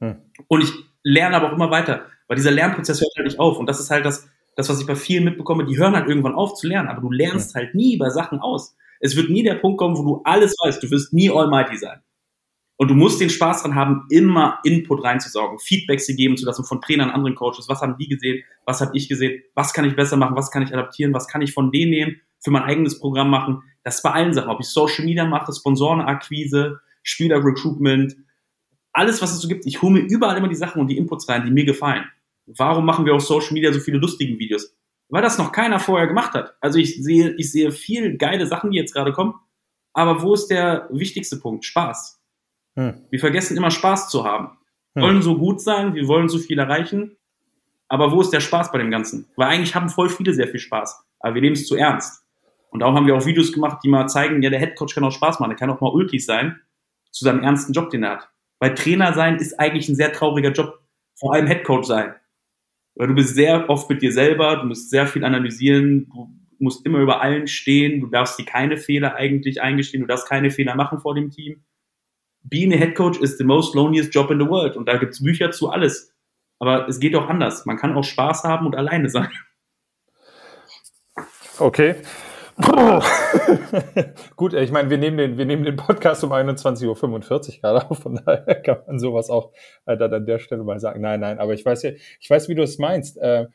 Hm. 0.00 0.22
Und 0.46 0.62
ich 0.62 0.72
lerne 1.02 1.34
aber 1.34 1.48
auch 1.48 1.54
immer 1.54 1.70
weiter, 1.70 2.06
weil 2.28 2.36
dieser 2.36 2.50
Lernprozess 2.50 3.00
hört 3.00 3.12
halt 3.16 3.26
nicht 3.26 3.40
auf. 3.40 3.58
Und 3.58 3.66
das 3.66 3.80
ist 3.80 3.90
halt 3.90 4.04
das, 4.04 4.28
das, 4.56 4.68
was 4.68 4.80
ich 4.80 4.86
bei 4.86 4.96
vielen 4.96 5.24
mitbekomme, 5.24 5.64
die 5.64 5.78
hören 5.78 5.94
halt 5.94 6.08
irgendwann 6.08 6.34
auf 6.34 6.54
zu 6.54 6.66
lernen, 6.66 6.88
aber 6.88 7.00
du 7.00 7.10
lernst 7.10 7.54
halt 7.54 7.74
nie 7.74 7.96
bei 7.96 8.10
Sachen 8.10 8.38
aus. 8.38 8.76
Es 9.00 9.16
wird 9.16 9.30
nie 9.30 9.42
der 9.42 9.56
Punkt 9.56 9.78
kommen, 9.78 9.96
wo 9.96 10.02
du 10.02 10.20
alles 10.24 10.54
weißt. 10.62 10.82
Du 10.82 10.90
wirst 10.90 11.12
nie 11.12 11.30
Almighty 11.30 11.76
sein. 11.76 12.00
Und 12.76 12.88
du 12.88 12.94
musst 12.94 13.20
den 13.20 13.30
Spaß 13.30 13.62
dran 13.62 13.74
haben, 13.74 14.06
immer 14.10 14.58
Input 14.64 15.04
reinzusaugen, 15.04 15.58
Feedbacks 15.58 16.06
zu 16.06 16.14
geben 16.14 16.36
zu 16.36 16.44
lassen 16.46 16.64
von 16.64 16.80
Trainern, 16.80 17.10
anderen 17.10 17.36
Coaches. 17.36 17.68
Was 17.68 17.80
haben 17.80 17.96
die 17.98 18.08
gesehen? 18.08 18.42
Was 18.64 18.80
habe 18.80 18.96
ich 18.96 19.08
gesehen? 19.08 19.42
Was 19.54 19.72
kann 19.72 19.84
ich 19.84 19.94
besser 19.94 20.16
machen? 20.16 20.36
Was 20.36 20.50
kann 20.50 20.62
ich 20.62 20.72
adaptieren? 20.72 21.14
Was 21.14 21.28
kann 21.28 21.42
ich 21.42 21.52
von 21.52 21.70
denen 21.70 21.90
nehmen? 21.90 22.20
Für 22.40 22.50
mein 22.50 22.62
eigenes 22.62 22.98
Programm 22.98 23.30
machen? 23.30 23.62
Das 23.84 23.96
ist 23.96 24.02
bei 24.02 24.10
allen 24.10 24.34
Sachen. 24.34 24.50
Ob 24.50 24.60
ich 24.60 24.66
Social 24.66 25.04
Media 25.04 25.24
mache, 25.24 25.52
Sponsorenakquise, 25.52 26.80
Spieler-Recruitment, 27.02 28.16
alles, 28.92 29.22
was 29.22 29.32
es 29.32 29.40
so 29.40 29.48
gibt. 29.48 29.66
Ich 29.66 29.80
hole 29.80 29.92
mir 29.92 30.00
überall 30.00 30.36
immer 30.36 30.48
die 30.48 30.54
Sachen 30.54 30.80
und 30.80 30.88
die 30.88 30.98
Inputs 30.98 31.28
rein, 31.28 31.44
die 31.44 31.50
mir 31.50 31.64
gefallen. 31.64 32.04
Warum 32.56 32.84
machen 32.84 33.04
wir 33.06 33.14
auf 33.14 33.22
Social 33.22 33.52
Media 33.52 33.72
so 33.72 33.80
viele 33.80 33.98
lustige 33.98 34.38
Videos? 34.38 34.76
Weil 35.08 35.22
das 35.22 35.38
noch 35.38 35.52
keiner 35.52 35.78
vorher 35.78 36.06
gemacht 36.06 36.32
hat. 36.34 36.54
Also 36.60 36.78
ich 36.78 37.02
sehe, 37.02 37.34
ich 37.36 37.52
sehe 37.52 37.70
viel 37.70 38.16
geile 38.16 38.46
Sachen, 38.46 38.70
die 38.70 38.78
jetzt 38.78 38.94
gerade 38.94 39.12
kommen. 39.12 39.34
Aber 39.92 40.22
wo 40.22 40.34
ist 40.34 40.48
der 40.48 40.88
wichtigste 40.90 41.36
Punkt? 41.36 41.64
Spaß. 41.64 42.20
Hm. 42.76 43.04
Wir 43.10 43.20
vergessen 43.20 43.56
immer 43.56 43.70
Spaß 43.70 44.08
zu 44.08 44.24
haben. 44.24 44.58
Wir 44.94 45.02
hm. 45.02 45.08
wollen 45.08 45.22
so 45.22 45.36
gut 45.36 45.60
sein, 45.60 45.94
wir 45.94 46.08
wollen 46.08 46.28
so 46.28 46.38
viel 46.38 46.58
erreichen. 46.58 47.16
Aber 47.88 48.10
wo 48.10 48.22
ist 48.22 48.30
der 48.30 48.40
Spaß 48.40 48.72
bei 48.72 48.78
dem 48.78 48.90
Ganzen? 48.90 49.28
Weil 49.36 49.48
eigentlich 49.48 49.74
haben 49.74 49.90
voll 49.90 50.08
viele 50.08 50.32
sehr 50.32 50.48
viel 50.48 50.60
Spaß. 50.60 51.04
Aber 51.20 51.34
wir 51.34 51.42
nehmen 51.42 51.56
es 51.56 51.66
zu 51.66 51.76
ernst. 51.76 52.24
Und 52.70 52.80
darum 52.80 52.96
haben 52.96 53.06
wir 53.06 53.14
auch 53.14 53.26
Videos 53.26 53.52
gemacht, 53.52 53.80
die 53.84 53.88
mal 53.88 54.06
zeigen, 54.06 54.40
ja, 54.40 54.48
der 54.48 54.58
Headcoach 54.58 54.94
kann 54.94 55.04
auch 55.04 55.12
Spaß 55.12 55.40
machen. 55.40 55.50
Der 55.50 55.58
kann 55.58 55.68
auch 55.68 55.82
mal 55.82 55.92
ulkig 55.92 56.24
sein 56.24 56.58
zu 57.10 57.26
seinem 57.26 57.42
ernsten 57.42 57.74
Job, 57.74 57.90
den 57.90 58.02
er 58.02 58.12
hat. 58.12 58.30
Weil 58.60 58.74
Trainer 58.74 59.12
sein 59.12 59.36
ist 59.36 59.60
eigentlich 59.60 59.90
ein 59.90 59.94
sehr 59.94 60.12
trauriger 60.12 60.52
Job. 60.52 60.80
Vor 61.14 61.34
allem 61.34 61.46
Headcoach 61.46 61.84
sein. 61.84 62.14
Weil 62.94 63.08
du 63.08 63.14
bist 63.14 63.34
sehr 63.34 63.68
oft 63.70 63.88
mit 63.88 64.02
dir 64.02 64.12
selber, 64.12 64.56
du 64.56 64.66
musst 64.66 64.90
sehr 64.90 65.06
viel 65.06 65.24
analysieren, 65.24 66.08
du 66.10 66.28
musst 66.58 66.84
immer 66.84 66.98
über 66.98 67.22
allen 67.22 67.46
stehen, 67.46 68.00
du 68.00 68.06
darfst 68.06 68.38
dir 68.38 68.44
keine 68.44 68.76
Fehler 68.76 69.14
eigentlich 69.14 69.62
eingestehen, 69.62 70.02
du 70.02 70.06
darfst 70.06 70.28
keine 70.28 70.50
Fehler 70.50 70.74
machen 70.74 71.00
vor 71.00 71.14
dem 71.14 71.30
Team. 71.30 71.64
Being 72.44 72.72
a 72.72 72.76
Head 72.76 72.94
Coach 72.94 73.18
is 73.20 73.38
the 73.38 73.44
most 73.44 73.74
loneliest 73.74 74.14
job 74.14 74.30
in 74.30 74.38
the 74.38 74.46
world 74.46 74.76
und 74.76 74.86
da 74.86 74.96
gibt's 74.96 75.22
Bücher 75.22 75.50
zu 75.52 75.70
alles. 75.70 76.12
Aber 76.58 76.86
es 76.88 77.00
geht 77.00 77.16
auch 77.16 77.28
anders. 77.28 77.66
Man 77.66 77.76
kann 77.76 77.94
auch 77.94 78.04
Spaß 78.04 78.44
haben 78.44 78.66
und 78.66 78.76
alleine 78.76 79.08
sein. 79.08 79.30
Okay. 81.58 81.96
Gut, 84.36 84.52
ich 84.54 84.70
meine, 84.70 84.90
wir 84.90 84.98
nehmen 84.98 85.16
den, 85.16 85.38
wir 85.38 85.46
nehmen 85.46 85.64
den 85.64 85.76
Podcast 85.76 86.22
um 86.22 86.32
21.45 86.32 86.86
Uhr 86.86 87.60
gerade 87.60 87.90
auf, 87.90 87.98
von 87.98 88.20
daher 88.24 88.54
kann 88.62 88.82
man 88.86 88.98
sowas 88.98 89.30
auch 89.30 89.52
äh, 89.86 89.96
dann 89.96 90.12
an 90.12 90.26
der 90.26 90.38
Stelle 90.38 90.62
mal 90.62 90.78
sagen. 90.78 91.00
Nein, 91.00 91.20
nein, 91.20 91.38
aber 91.38 91.54
ich 91.54 91.64
weiß 91.64 91.82
ja, 91.82 91.92
ich 92.20 92.28
weiß, 92.28 92.48
wie 92.48 92.54
du 92.54 92.62
es 92.62 92.78
meinst. 92.78 93.16
Äh, 93.18 93.46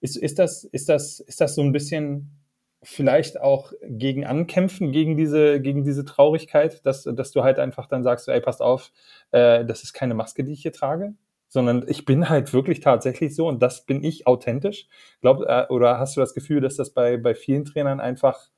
ist, 0.00 0.16
ist, 0.16 0.38
das, 0.38 0.64
ist, 0.64 0.88
das, 0.88 1.20
ist 1.20 1.40
das 1.40 1.54
so 1.54 1.62
ein 1.62 1.72
bisschen 1.72 2.42
vielleicht 2.82 3.40
auch 3.40 3.72
gegen 3.82 4.26
ankämpfen, 4.26 4.92
gegen 4.92 5.16
diese, 5.16 5.60
gegen 5.60 5.84
diese 5.84 6.04
Traurigkeit, 6.04 6.84
dass, 6.84 7.04
dass 7.04 7.30
du 7.30 7.44
halt 7.44 7.58
einfach 7.58 7.86
dann 7.86 8.02
sagst, 8.02 8.28
ey, 8.28 8.40
passt 8.40 8.60
auf, 8.60 8.90
äh, 9.30 9.64
das 9.64 9.84
ist 9.84 9.92
keine 9.92 10.14
Maske, 10.14 10.44
die 10.44 10.52
ich 10.52 10.62
hier 10.62 10.72
trage? 10.72 11.14
Sondern 11.52 11.84
ich 11.86 12.06
bin 12.06 12.30
halt 12.30 12.54
wirklich 12.54 12.80
tatsächlich 12.80 13.36
so 13.36 13.46
und 13.46 13.60
das 13.60 13.84
bin 13.84 14.02
ich 14.02 14.26
authentisch. 14.26 14.88
Glaub, 15.20 15.42
äh, 15.42 15.66
oder 15.68 15.98
hast 15.98 16.16
du 16.16 16.20
das 16.22 16.32
Gefühl, 16.32 16.62
dass 16.62 16.76
das 16.76 16.94
bei, 16.94 17.18
bei 17.18 17.34
vielen 17.34 17.66
Trainern 17.66 18.00
einfach 18.00 18.48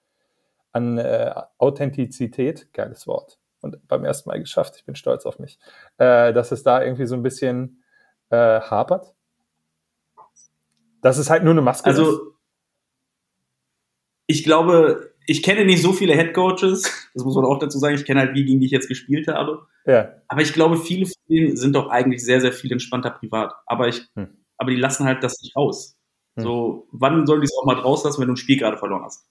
an 0.70 0.98
äh, 0.98 1.34
Authentizität, 1.58 2.72
geiles 2.72 3.08
Wort, 3.08 3.40
und 3.62 3.84
beim 3.88 4.04
ersten 4.04 4.28
Mal 4.28 4.38
geschafft, 4.38 4.76
ich 4.76 4.84
bin 4.84 4.94
stolz 4.94 5.26
auf 5.26 5.40
mich, 5.40 5.58
äh, 5.98 6.32
dass 6.32 6.52
es 6.52 6.62
da 6.62 6.84
irgendwie 6.84 7.06
so 7.06 7.16
ein 7.16 7.24
bisschen 7.24 7.82
äh, 8.30 8.60
hapert? 8.60 9.12
Dass 11.02 11.18
es 11.18 11.30
halt 11.30 11.42
nur 11.42 11.52
eine 11.52 11.62
Maske 11.62 11.88
also, 11.88 12.02
ist? 12.02 12.08
Also, 12.10 12.34
ich 14.28 14.44
glaube, 14.44 15.13
ich 15.26 15.42
kenne 15.42 15.64
nicht 15.64 15.82
so 15.82 15.92
viele 15.92 16.14
Head 16.14 16.34
Coaches, 16.34 17.10
das 17.14 17.24
muss 17.24 17.34
man 17.34 17.44
auch 17.44 17.58
dazu 17.58 17.78
sagen, 17.78 17.94
ich 17.94 18.04
kenne 18.04 18.20
halt 18.20 18.36
die, 18.36 18.44
gegen 18.44 18.60
die 18.60 18.66
ich 18.66 18.72
jetzt 18.72 18.88
gespielt 18.88 19.28
habe. 19.28 19.66
Ja. 19.86 20.12
Aber 20.28 20.42
ich 20.42 20.52
glaube, 20.52 20.76
viele 20.76 21.06
von 21.06 21.14
denen 21.28 21.56
sind 21.56 21.74
doch 21.74 21.88
eigentlich 21.88 22.24
sehr, 22.24 22.40
sehr 22.40 22.52
viel 22.52 22.72
entspannter 22.72 23.10
privat. 23.10 23.54
Aber 23.66 23.88
ich, 23.88 24.02
hm. 24.14 24.28
aber 24.56 24.70
die 24.70 24.76
lassen 24.76 25.06
halt 25.06 25.22
das 25.22 25.40
nicht 25.42 25.56
aus. 25.56 25.96
Hm. 26.36 26.44
So, 26.44 26.88
wann 26.92 27.26
sollen 27.26 27.40
die 27.40 27.46
es 27.46 27.56
auch 27.56 27.66
mal 27.66 27.76
draus 27.76 28.04
lassen, 28.04 28.20
wenn 28.20 28.28
du 28.28 28.34
ein 28.34 28.38
Spiel 28.38 28.58
gerade 28.58 28.76
verloren 28.76 29.04
hast? 29.04 29.26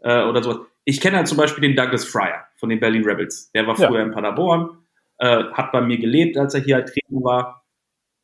Äh, 0.00 0.24
oder 0.24 0.42
sowas. 0.42 0.58
Ich 0.84 1.00
kenne 1.00 1.16
halt 1.16 1.28
zum 1.28 1.38
Beispiel 1.38 1.62
den 1.62 1.76
Douglas 1.76 2.04
Fryer 2.04 2.46
von 2.56 2.68
den 2.68 2.80
Berlin 2.80 3.04
Rebels. 3.04 3.50
Der 3.52 3.66
war 3.66 3.76
früher 3.76 3.98
ja. 3.98 4.04
in 4.04 4.12
Paderborn, 4.12 4.78
äh, 5.18 5.44
hat 5.52 5.72
bei 5.72 5.80
mir 5.80 5.98
gelebt, 5.98 6.36
als 6.36 6.54
er 6.54 6.60
hier 6.60 6.76
halt 6.76 6.88
Trainer 6.88 7.24
war. 7.24 7.64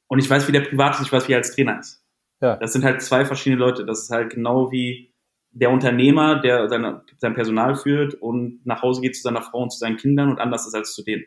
Und 0.06 0.18
ich 0.18 0.28
weiß, 0.28 0.46
wie 0.48 0.52
der 0.52 0.60
privat 0.60 0.94
ist, 0.94 1.02
ich 1.02 1.12
weiß, 1.12 1.28
wie 1.28 1.32
er 1.32 1.38
als 1.38 1.54
Trainer 1.54 1.80
ist. 1.80 2.02
Ja. 2.40 2.56
Das 2.56 2.72
sind 2.72 2.84
halt 2.84 3.02
zwei 3.02 3.24
verschiedene 3.24 3.60
Leute. 3.60 3.84
Das 3.84 4.02
ist 4.02 4.10
halt 4.10 4.34
genau 4.34 4.70
wie 4.70 5.13
der 5.54 5.70
Unternehmer, 5.70 6.40
der 6.40 6.68
seine, 6.68 7.02
sein 7.18 7.34
Personal 7.34 7.76
führt 7.76 8.14
und 8.14 8.60
nach 8.66 8.82
Hause 8.82 9.00
geht 9.00 9.16
zu 9.16 9.22
seiner 9.22 9.42
Frau 9.42 9.62
und 9.62 9.70
zu 9.70 9.78
seinen 9.78 9.96
Kindern 9.96 10.28
und 10.28 10.40
anders 10.40 10.66
ist 10.66 10.74
als 10.74 10.94
zu 10.94 11.04
denen. 11.04 11.24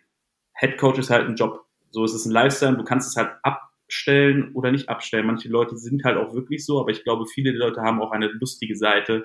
Head 0.53 0.77
Coach 0.77 0.99
ist 0.99 1.09
halt 1.09 1.27
ein 1.27 1.35
Job. 1.35 1.65
So 1.91 2.03
ist 2.03 2.13
es 2.13 2.25
ein 2.25 2.31
Lifestyle. 2.31 2.75
Du 2.75 2.83
kannst 2.83 3.09
es 3.09 3.15
halt 3.15 3.31
abstellen 3.43 4.51
oder 4.53 4.71
nicht 4.71 4.89
abstellen. 4.89 5.25
Manche 5.25 5.47
Leute 5.47 5.77
sind 5.77 6.03
halt 6.03 6.17
auch 6.17 6.33
wirklich 6.33 6.65
so, 6.65 6.79
aber 6.79 6.91
ich 6.91 7.03
glaube, 7.03 7.25
viele 7.25 7.51
Leute 7.51 7.81
haben 7.81 8.01
auch 8.01 8.11
eine 8.11 8.27
lustige 8.27 8.75
Seite 8.75 9.23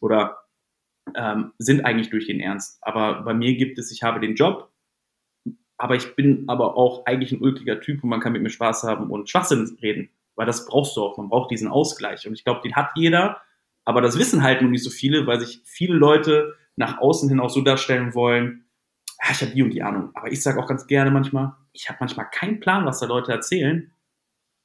oder 0.00 0.38
ähm, 1.16 1.52
sind 1.58 1.84
eigentlich 1.84 2.10
durch 2.10 2.26
den 2.26 2.40
Ernst. 2.40 2.78
Aber 2.80 3.22
bei 3.22 3.34
mir 3.34 3.56
gibt 3.56 3.78
es, 3.78 3.90
ich 3.90 4.04
habe 4.04 4.20
den 4.20 4.36
Job, 4.36 4.70
aber 5.76 5.96
ich 5.96 6.14
bin 6.14 6.44
aber 6.48 6.76
auch 6.76 7.06
eigentlich 7.06 7.32
ein 7.32 7.42
ulkiger 7.42 7.80
Typ 7.80 8.04
und 8.04 8.10
man 8.10 8.20
kann 8.20 8.32
mit 8.32 8.42
mir 8.42 8.50
Spaß 8.50 8.84
haben 8.84 9.10
und 9.10 9.28
Schwachsinn 9.28 9.76
reden, 9.82 10.10
weil 10.36 10.46
das 10.46 10.66
brauchst 10.66 10.96
du 10.96 11.02
auch. 11.02 11.16
Man 11.18 11.28
braucht 11.28 11.50
diesen 11.50 11.68
Ausgleich 11.68 12.26
und 12.28 12.34
ich 12.34 12.44
glaube, 12.44 12.60
den 12.62 12.76
hat 12.76 12.90
jeder 12.94 13.40
aber 13.84 14.00
das 14.00 14.18
wissen 14.18 14.42
halt 14.42 14.62
nur 14.62 14.70
nicht 14.70 14.84
so 14.84 14.90
viele, 14.90 15.26
weil 15.26 15.40
sich 15.40 15.60
viele 15.64 15.94
Leute 15.94 16.54
nach 16.76 16.98
außen 16.98 17.28
hin 17.28 17.40
auch 17.40 17.50
so 17.50 17.60
darstellen 17.60 18.14
wollen, 18.14 18.64
ja, 19.22 19.30
ich 19.30 19.40
habe 19.42 19.52
die 19.52 19.62
und 19.62 19.70
die 19.70 19.82
Ahnung. 19.82 20.10
Aber 20.14 20.30
ich 20.30 20.42
sage 20.42 20.60
auch 20.62 20.66
ganz 20.66 20.86
gerne 20.86 21.10
manchmal, 21.10 21.52
ich 21.72 21.88
habe 21.88 21.98
manchmal 22.00 22.28
keinen 22.30 22.60
Plan, 22.60 22.84
was 22.84 23.00
da 23.00 23.06
Leute 23.06 23.32
erzählen. 23.32 23.92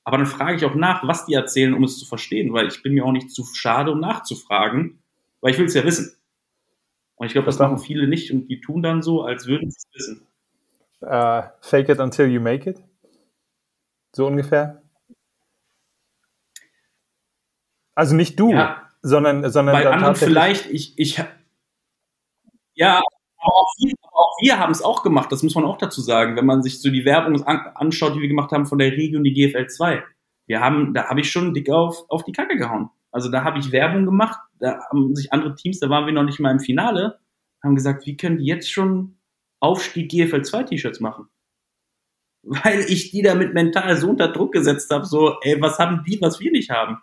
Aber 0.03 0.17
dann 0.17 0.25
frage 0.25 0.55
ich 0.57 0.65
auch 0.65 0.75
nach, 0.75 1.07
was 1.07 1.25
die 1.25 1.33
erzählen, 1.33 1.73
um 1.73 1.83
es 1.83 1.99
zu 1.99 2.05
verstehen, 2.05 2.51
weil 2.53 2.67
ich 2.67 2.81
bin 2.81 2.93
mir 2.93 3.05
auch 3.05 3.11
nicht 3.11 3.31
zu 3.31 3.43
schade, 3.53 3.91
um 3.91 3.99
nachzufragen, 3.99 5.03
weil 5.41 5.51
ich 5.51 5.59
will 5.59 5.65
es 5.65 5.73
ja 5.73 5.83
wissen. 5.83 6.15
Und 7.15 7.27
ich 7.27 7.33
glaube, 7.33 7.45
das 7.45 7.59
machen 7.59 7.77
viele 7.77 8.07
nicht 8.07 8.31
und 8.31 8.47
die 8.47 8.61
tun 8.61 8.81
dann 8.81 9.01
so, 9.01 9.23
als 9.23 9.45
würden 9.45 9.69
sie 9.69 9.77
es 9.77 9.93
wissen. 9.93 10.27
Uh, 11.01 11.43
fake 11.61 11.89
it 11.89 11.99
until 11.99 12.27
you 12.27 12.41
make 12.41 12.69
it? 12.69 12.81
So 14.13 14.25
ungefähr? 14.25 14.81
Also 17.93 18.15
nicht 18.15 18.39
du. 18.39 18.51
Ja, 18.51 18.88
sondern, 19.01 19.49
sondern 19.49 19.73
bei 19.73 19.89
anderen 19.89 20.15
vielleicht, 20.15 20.67
ich, 20.67 20.97
ich, 20.97 21.21
ja, 22.75 23.01
aber 23.41 23.55
auch 23.55 23.73
wir, 23.79 23.93
wir 24.41 24.59
haben 24.59 24.71
es 24.71 24.81
auch 24.81 25.03
gemacht, 25.03 25.31
das 25.31 25.43
muss 25.43 25.55
man 25.55 25.65
auch 25.65 25.77
dazu 25.77 26.01
sagen, 26.01 26.35
wenn 26.35 26.45
man 26.45 26.63
sich 26.63 26.81
so 26.81 26.89
die 26.89 27.05
Werbung 27.05 27.43
anschaut, 27.43 28.15
die 28.15 28.21
wir 28.21 28.27
gemacht 28.27 28.51
haben 28.51 28.65
von 28.65 28.79
der 28.79 28.91
Region, 28.91 29.23
die 29.23 29.33
GFL 29.33 29.67
2. 29.67 30.03
Wir 30.47 30.61
haben, 30.61 30.93
da 30.93 31.09
habe 31.09 31.21
ich 31.21 31.31
schon 31.31 31.53
dick 31.53 31.69
auf, 31.69 32.05
auf 32.09 32.23
die 32.23 32.31
Kacke 32.31 32.57
gehauen. 32.57 32.89
Also 33.11 33.29
da 33.29 33.43
habe 33.43 33.59
ich 33.59 33.71
Werbung 33.71 34.05
gemacht, 34.05 34.39
da 34.59 34.79
haben 34.89 35.15
sich 35.15 35.31
andere 35.31 35.55
Teams, 35.55 35.79
da 35.79 35.89
waren 35.89 36.05
wir 36.05 36.13
noch 36.13 36.23
nicht 36.23 36.39
mal 36.39 36.51
im 36.51 36.59
Finale, 36.59 37.19
haben 37.63 37.75
gesagt, 37.75 38.05
wie 38.05 38.17
können 38.17 38.37
die 38.37 38.45
jetzt 38.45 38.71
schon 38.71 39.17
Aufstieg 39.59 40.09
GFL 40.09 40.43
2 40.43 40.63
T-Shirts 40.63 40.99
machen? 40.99 41.27
Weil 42.43 42.79
ich 42.81 43.11
die 43.11 43.21
damit 43.21 43.53
mental 43.53 43.97
so 43.97 44.09
unter 44.09 44.29
Druck 44.29 44.53
gesetzt 44.53 44.89
habe, 44.91 45.05
so, 45.05 45.37
ey, 45.41 45.61
was 45.61 45.77
haben 45.79 46.03
die, 46.05 46.19
was 46.21 46.39
wir 46.39 46.51
nicht 46.51 46.69
haben? 46.69 46.99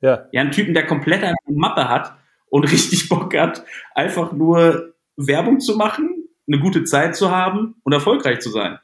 Ja. 0.00 0.26
Ja, 0.32 0.40
einen 0.40 0.50
Typen, 0.50 0.74
der 0.74 0.86
komplett 0.86 1.22
eine 1.22 1.36
Mappe 1.46 1.88
hat 1.88 2.14
und 2.48 2.64
richtig 2.70 3.08
Bock 3.08 3.34
hat, 3.36 3.64
einfach 3.94 4.32
nur 4.32 4.94
Werbung 5.16 5.60
zu 5.60 5.76
machen, 5.76 6.28
eine 6.46 6.60
gute 6.60 6.84
Zeit 6.84 7.14
zu 7.14 7.30
haben 7.30 7.76
und 7.84 7.92
erfolgreich 7.92 8.40
zu 8.40 8.50
sein. 8.50 8.78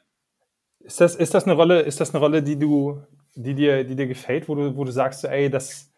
Ist 0.79 1.01
das, 1.01 1.15
ist 1.15 1.33
das 1.33 1.45
eine 1.45 1.53
Rolle, 1.53 1.81
ist 1.81 1.99
das 1.99 2.13
eine 2.13 2.19
Rolle, 2.19 2.41
die 2.41 2.57
du, 2.57 3.01
die 3.35 3.55
dir, 3.55 3.83
die 3.83 3.95
dir 3.95 4.07
gefällt, 4.07 4.47
wo 4.47 4.55
du, 4.55 4.77
wo 4.77 4.85
du 4.85 4.91
sagst, 4.91 5.25
ey, 5.25 5.49
das, 5.49 5.91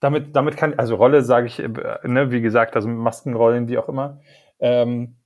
damit, 0.00 0.34
damit 0.34 0.56
kann, 0.56 0.74
also 0.78 0.94
Rolle 0.94 1.22
sage 1.22 1.46
ich, 1.48 1.58
äh, 1.58 1.68
ne, 2.04 2.30
wie 2.30 2.40
gesagt, 2.40 2.76
also 2.76 2.88
Maskenrollen, 2.88 3.68
wie 3.68 3.78
auch 3.78 3.88
immer. 3.88 4.20
Ähm, 4.58 5.16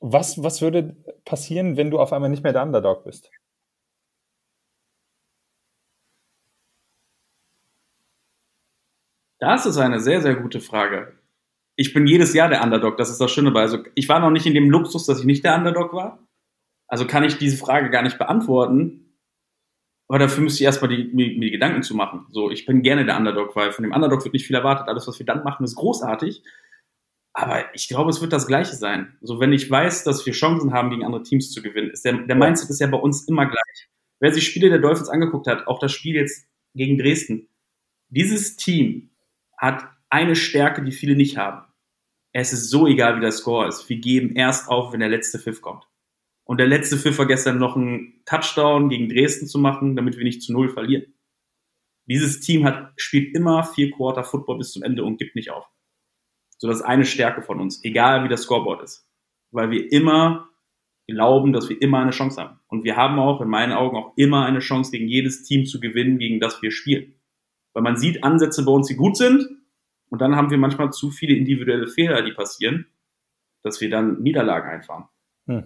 was, 0.00 0.42
was 0.42 0.62
würde 0.62 0.96
passieren, 1.24 1.76
wenn 1.76 1.90
du 1.90 1.98
auf 1.98 2.12
einmal 2.12 2.30
nicht 2.30 2.42
mehr 2.42 2.52
der 2.52 2.62
Underdog 2.62 3.04
bist? 3.04 3.30
Das 9.42 9.66
ist 9.66 9.76
eine 9.76 9.98
sehr, 9.98 10.20
sehr 10.20 10.36
gute 10.36 10.60
Frage. 10.60 11.18
Ich 11.74 11.92
bin 11.92 12.06
jedes 12.06 12.32
Jahr 12.32 12.48
der 12.48 12.62
Underdog, 12.62 12.96
das 12.96 13.10
ist 13.10 13.20
das 13.20 13.32
Schöne 13.32 13.50
bei. 13.50 13.62
Also 13.62 13.78
ich 13.96 14.08
war 14.08 14.20
noch 14.20 14.30
nicht 14.30 14.46
in 14.46 14.54
dem 14.54 14.70
Luxus, 14.70 15.04
dass 15.04 15.18
ich 15.18 15.24
nicht 15.24 15.42
der 15.42 15.56
Underdog 15.56 15.92
war. 15.92 16.24
Also 16.86 17.08
kann 17.08 17.24
ich 17.24 17.38
diese 17.38 17.56
Frage 17.56 17.90
gar 17.90 18.02
nicht 18.02 18.18
beantworten. 18.18 19.18
Aber 20.06 20.20
dafür 20.20 20.44
müsste 20.44 20.62
ich 20.62 20.66
erstmal 20.66 20.94
die, 20.94 21.10
mir, 21.12 21.26
mir 21.36 21.46
die 21.46 21.50
Gedanken 21.50 21.82
zu 21.82 21.96
machen. 21.96 22.26
So, 22.30 22.52
ich 22.52 22.66
bin 22.66 22.82
gerne 22.82 23.04
der 23.04 23.16
Underdog, 23.16 23.56
weil 23.56 23.72
von 23.72 23.82
dem 23.82 23.90
Underdog 23.90 24.22
wird 24.22 24.32
nicht 24.32 24.46
viel 24.46 24.54
erwartet. 24.54 24.86
Alles, 24.86 25.08
was 25.08 25.18
wir 25.18 25.26
dann 25.26 25.42
machen, 25.42 25.64
ist 25.64 25.74
großartig. 25.74 26.44
Aber 27.32 27.64
ich 27.74 27.88
glaube, 27.88 28.10
es 28.10 28.20
wird 28.20 28.32
das 28.32 28.46
Gleiche 28.46 28.76
sein. 28.76 29.18
So, 29.22 29.40
wenn 29.40 29.52
ich 29.52 29.68
weiß, 29.68 30.04
dass 30.04 30.24
wir 30.24 30.34
Chancen 30.34 30.72
haben, 30.72 30.90
gegen 30.90 31.04
andere 31.04 31.24
Teams 31.24 31.50
zu 31.50 31.62
gewinnen, 31.62 31.90
ist 31.90 32.04
der, 32.04 32.12
der 32.12 32.36
Mindset 32.36 32.70
ist 32.70 32.80
ja 32.80 32.86
bei 32.86 32.98
uns 32.98 33.26
immer 33.26 33.46
gleich. 33.46 33.88
Wer 34.20 34.32
sich 34.32 34.46
Spiele 34.46 34.68
der 34.68 34.78
Dolphins 34.78 35.08
angeguckt 35.08 35.48
hat, 35.48 35.66
auch 35.66 35.80
das 35.80 35.90
Spiel 35.90 36.14
jetzt 36.14 36.46
gegen 36.76 36.96
Dresden, 36.96 37.48
dieses 38.08 38.54
Team 38.54 39.08
hat 39.62 39.88
eine 40.10 40.34
Stärke, 40.34 40.82
die 40.82 40.92
viele 40.92 41.14
nicht 41.14 41.38
haben. 41.38 41.64
Es 42.32 42.52
ist 42.52 42.68
so 42.68 42.86
egal, 42.86 43.16
wie 43.16 43.20
der 43.20 43.32
Score 43.32 43.68
ist. 43.68 43.88
Wir 43.88 43.98
geben 43.98 44.34
erst 44.34 44.68
auf, 44.68 44.92
wenn 44.92 45.00
der 45.00 45.08
letzte 45.08 45.38
Pfiff 45.38 45.62
kommt. 45.62 45.86
Und 46.44 46.58
der 46.58 46.66
letzte 46.66 46.98
Pfiff 46.98 47.16
war 47.18 47.26
gestern 47.26 47.58
noch 47.58 47.76
einen 47.76 48.22
Touchdown 48.24 48.88
gegen 48.88 49.08
Dresden 49.08 49.46
zu 49.46 49.58
machen, 49.58 49.94
damit 49.94 50.16
wir 50.16 50.24
nicht 50.24 50.42
zu 50.42 50.52
Null 50.52 50.68
verlieren. 50.68 51.14
Dieses 52.06 52.40
Team 52.40 52.64
hat, 52.64 52.92
spielt 52.96 53.36
immer 53.36 53.62
vier 53.62 53.92
Quarter 53.92 54.24
Football 54.24 54.58
bis 54.58 54.72
zum 54.72 54.82
Ende 54.82 55.04
und 55.04 55.18
gibt 55.18 55.36
nicht 55.36 55.50
auf. 55.50 55.64
So, 56.58 56.66
das 56.66 56.78
ist 56.78 56.82
eine 56.82 57.04
Stärke 57.04 57.42
von 57.42 57.60
uns, 57.60 57.84
egal 57.84 58.24
wie 58.24 58.28
das 58.28 58.42
Scoreboard 58.42 58.82
ist. 58.82 59.08
Weil 59.52 59.70
wir 59.70 59.92
immer 59.92 60.48
glauben, 61.06 61.52
dass 61.52 61.68
wir 61.68 61.80
immer 61.80 62.00
eine 62.00 62.10
Chance 62.10 62.40
haben. 62.42 62.58
Und 62.66 62.82
wir 62.82 62.96
haben 62.96 63.18
auch, 63.20 63.40
in 63.40 63.48
meinen 63.48 63.72
Augen, 63.72 63.96
auch 63.96 64.12
immer 64.16 64.44
eine 64.44 64.58
Chance, 64.58 64.90
gegen 64.90 65.06
jedes 65.06 65.44
Team 65.44 65.66
zu 65.66 65.78
gewinnen, 65.78 66.18
gegen 66.18 66.40
das 66.40 66.60
wir 66.62 66.72
spielen. 66.72 67.14
Weil 67.74 67.82
man 67.82 67.96
sieht 67.96 68.24
Ansätze 68.24 68.64
bei 68.64 68.72
uns, 68.72 68.88
die 68.88 68.96
gut 68.96 69.16
sind. 69.16 69.48
Und 70.08 70.20
dann 70.20 70.36
haben 70.36 70.50
wir 70.50 70.58
manchmal 70.58 70.92
zu 70.92 71.10
viele 71.10 71.34
individuelle 71.34 71.88
Fehler, 71.88 72.22
die 72.22 72.32
passieren, 72.32 72.86
dass 73.62 73.80
wir 73.80 73.88
dann 73.88 74.22
Niederlagen 74.22 74.68
einfahren. 74.68 75.04
Hm. 75.46 75.64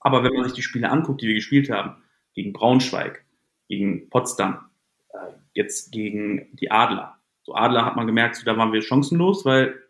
Aber 0.00 0.24
wenn 0.24 0.32
man 0.32 0.44
sich 0.44 0.54
die 0.54 0.62
Spiele 0.62 0.90
anguckt, 0.90 1.22
die 1.22 1.28
wir 1.28 1.34
gespielt 1.34 1.70
haben, 1.70 2.02
gegen 2.34 2.52
Braunschweig, 2.52 3.24
gegen 3.68 4.08
Potsdam, 4.10 4.70
äh, 5.10 5.32
jetzt 5.54 5.92
gegen 5.92 6.56
die 6.56 6.70
Adler. 6.70 7.18
So 7.42 7.54
Adler 7.54 7.84
hat 7.84 7.96
man 7.96 8.06
gemerkt, 8.06 8.36
so, 8.36 8.44
da 8.44 8.56
waren 8.56 8.72
wir 8.72 8.82
chancenlos, 8.82 9.44
weil 9.44 9.80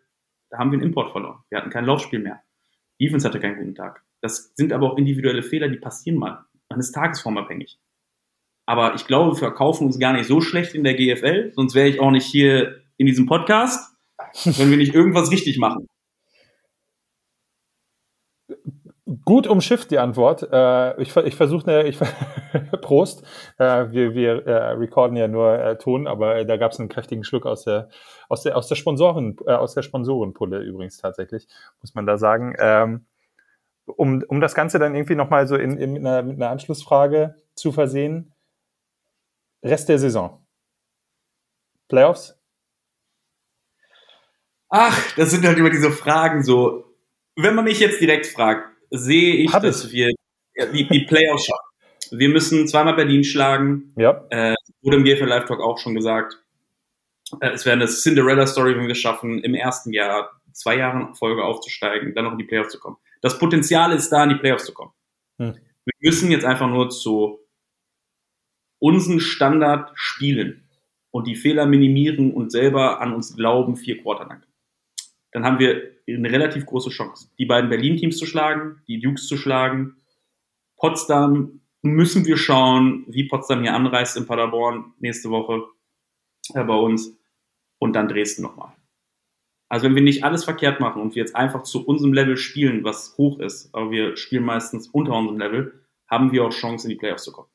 da 0.49 0.57
haben 0.57 0.71
wir 0.71 0.77
einen 0.77 0.87
Import 0.87 1.11
verloren. 1.11 1.43
Wir 1.49 1.59
hatten 1.59 1.69
kein 1.69 1.85
Laufspiel 1.85 2.19
mehr. 2.19 2.41
Defense 2.99 3.27
hatte 3.27 3.39
keinen 3.39 3.57
guten 3.57 3.75
Tag. 3.75 4.03
Das 4.21 4.53
sind 4.55 4.73
aber 4.73 4.91
auch 4.91 4.97
individuelle 4.97 5.43
Fehler, 5.43 5.69
die 5.69 5.77
passieren 5.77 6.19
mal. 6.19 6.45
Man 6.69 6.79
ist 6.79 6.91
tagesformabhängig. 6.91 7.79
Aber 8.69 8.93
ich 8.93 9.07
glaube, 9.07 9.35
verkaufen 9.35 9.87
uns 9.87 9.97
gar 9.97 10.13
nicht 10.13 10.27
so 10.27 10.41
schlecht 10.41 10.75
in 10.75 10.83
der 10.83 10.93
GFL, 10.93 11.53
sonst 11.55 11.73
wäre 11.73 11.87
ich 11.87 11.99
auch 11.99 12.11
nicht 12.11 12.27
hier 12.27 12.75
in 12.97 13.07
diesem 13.07 13.25
Podcast, 13.25 13.97
wenn 14.43 14.69
wir 14.69 14.77
nicht 14.77 14.93
irgendwas 14.93 15.31
richtig 15.31 15.57
machen. 15.57 15.87
Gut 19.25 19.47
umschifft 19.47 19.89
die 19.89 19.97
Antwort. 19.97 20.47
Äh, 20.51 21.01
ich, 21.01 21.15
ich 21.15 21.33
versuche 21.33 21.65
eine, 21.65 21.87
ich, 21.87 21.97
Prost. 22.81 23.23
Äh, 23.57 23.89
wir 23.89 24.13
wir 24.13 24.45
äh, 24.45 24.73
recorden 24.73 25.17
ja 25.17 25.27
nur 25.27 25.57
äh, 25.57 25.75
Ton, 25.79 26.05
aber 26.05 26.45
da 26.45 26.57
gab 26.57 26.71
es 26.71 26.79
einen 26.79 26.89
kräftigen 26.89 27.23
Schluck 27.23 27.47
aus 27.47 27.63
der, 27.63 27.89
aus 28.27 28.43
der, 28.43 28.55
aus 28.55 28.67
der 28.67 28.75
Sponsoren, 28.75 29.35
äh, 29.47 29.53
aus 29.53 29.73
der 29.73 29.81
Sponsorenpulle 29.81 30.59
übrigens 30.59 30.97
tatsächlich, 30.97 31.47
muss 31.81 31.95
man 31.95 32.05
da 32.05 32.19
sagen. 32.19 32.53
Ähm, 32.59 33.07
um, 33.87 34.23
um 34.27 34.39
das 34.39 34.53
Ganze 34.53 34.77
dann 34.77 34.93
irgendwie 34.93 35.15
nochmal 35.15 35.47
so 35.47 35.55
in, 35.55 35.75
in, 35.79 35.93
mit, 35.93 36.05
einer, 36.05 36.21
mit 36.21 36.35
einer 36.35 36.51
Anschlussfrage 36.51 37.33
zu 37.55 37.71
versehen. 37.71 38.31
Rest 39.63 39.89
der 39.89 39.99
Saison. 39.99 40.45
Playoffs? 41.87 42.39
Ach, 44.69 45.15
das 45.15 45.31
sind 45.31 45.45
halt 45.45 45.57
immer 45.57 45.71
diese 45.71 45.91
Fragen 45.91 46.43
so. 46.43 46.85
Wenn 47.35 47.55
man 47.55 47.65
mich 47.65 47.79
jetzt 47.79 47.99
direkt 47.99 48.27
fragt, 48.27 48.69
sehe 48.91 49.35
ich, 49.35 49.53
Hab 49.53 49.63
dass 49.63 49.85
ich. 49.85 49.91
wir 49.91 50.11
die, 50.73 50.87
die 50.87 51.05
Playoffs 51.05 51.45
schaffen. 51.45 52.19
Wir 52.19 52.29
müssen 52.29 52.67
zweimal 52.67 52.95
Berlin 52.95 53.23
schlagen. 53.23 53.93
Ja. 53.97 54.25
Äh, 54.29 54.55
wurde 54.81 54.97
im 54.97 55.03
GFL 55.03 55.25
Live 55.25 55.45
Talk 55.45 55.61
auch 55.61 55.77
schon 55.77 55.95
gesagt. 55.95 56.37
Äh, 57.39 57.49
es 57.51 57.65
wäre 57.65 57.75
eine 57.75 57.87
Cinderella-Story, 57.87 58.75
wenn 58.75 58.85
wir 58.85 58.91
es 58.91 58.99
schaffen, 58.99 59.43
im 59.43 59.53
ersten 59.53 59.93
Jahr 59.93 60.31
zwei 60.53 60.77
Jahren 60.77 61.15
Folge 61.15 61.43
aufzusteigen, 61.43 62.13
dann 62.13 62.25
noch 62.25 62.33
in 62.33 62.37
die 62.37 62.43
Playoffs 62.43 62.71
zu 62.71 62.79
kommen. 62.79 62.97
Das 63.21 63.37
Potenzial 63.37 63.91
ist 63.93 64.09
da, 64.09 64.23
in 64.23 64.29
die 64.29 64.35
Playoffs 64.35 64.65
zu 64.65 64.73
kommen. 64.73 64.91
Hm. 65.37 65.55
Wir 65.85 65.93
müssen 66.09 66.31
jetzt 66.31 66.45
einfach 66.45 66.67
nur 66.67 66.89
zu 66.89 67.39
unseren 68.79 69.19
Standard 69.19 69.91
spielen 69.95 70.63
und 71.11 71.27
die 71.27 71.35
Fehler 71.35 71.65
minimieren 71.65 72.33
und 72.33 72.51
selber 72.51 73.01
an 73.01 73.13
uns 73.13 73.35
glauben, 73.35 73.75
vier 73.75 74.01
Quarter 74.01 74.25
lang. 74.25 74.43
Dann 75.31 75.45
haben 75.45 75.59
wir 75.59 75.91
eine 76.07 76.31
relativ 76.31 76.65
große 76.65 76.89
Chance, 76.89 77.29
die 77.37 77.45
beiden 77.45 77.69
Berlin-Teams 77.69 78.17
zu 78.17 78.25
schlagen, 78.25 78.81
die 78.87 78.99
Dukes 78.99 79.27
zu 79.27 79.37
schlagen. 79.37 79.97
Potsdam 80.77 81.61
müssen 81.81 82.25
wir 82.25 82.37
schauen, 82.37 83.05
wie 83.07 83.27
Potsdam 83.27 83.61
hier 83.61 83.73
anreist 83.73 84.17
in 84.17 84.25
Paderborn 84.25 84.93
nächste 84.99 85.29
Woche 85.29 85.65
äh, 86.53 86.63
bei 86.63 86.75
uns 86.75 87.15
und 87.77 87.93
dann 87.93 88.07
Dresden 88.07 88.41
nochmal. 88.41 88.73
Also 89.69 89.85
wenn 89.85 89.95
wir 89.95 90.01
nicht 90.01 90.23
alles 90.23 90.43
verkehrt 90.43 90.79
machen 90.79 91.01
und 91.01 91.13
wir 91.13 91.21
jetzt 91.21 91.35
einfach 91.35 91.61
zu 91.61 91.85
unserem 91.85 92.11
Level 92.11 92.37
spielen, 92.37 92.83
was 92.83 93.15
hoch 93.17 93.39
ist, 93.39 93.73
aber 93.73 93.91
wir 93.91 94.17
spielen 94.17 94.43
meistens 94.43 94.87
unter 94.87 95.13
unserem 95.13 95.37
Level, 95.37 95.85
haben 96.07 96.31
wir 96.31 96.43
auch 96.43 96.49
Chance, 96.49 96.87
in 96.87 96.89
die 96.89 96.95
Playoffs 96.95 97.23
zu 97.23 97.31
kommen. 97.31 97.49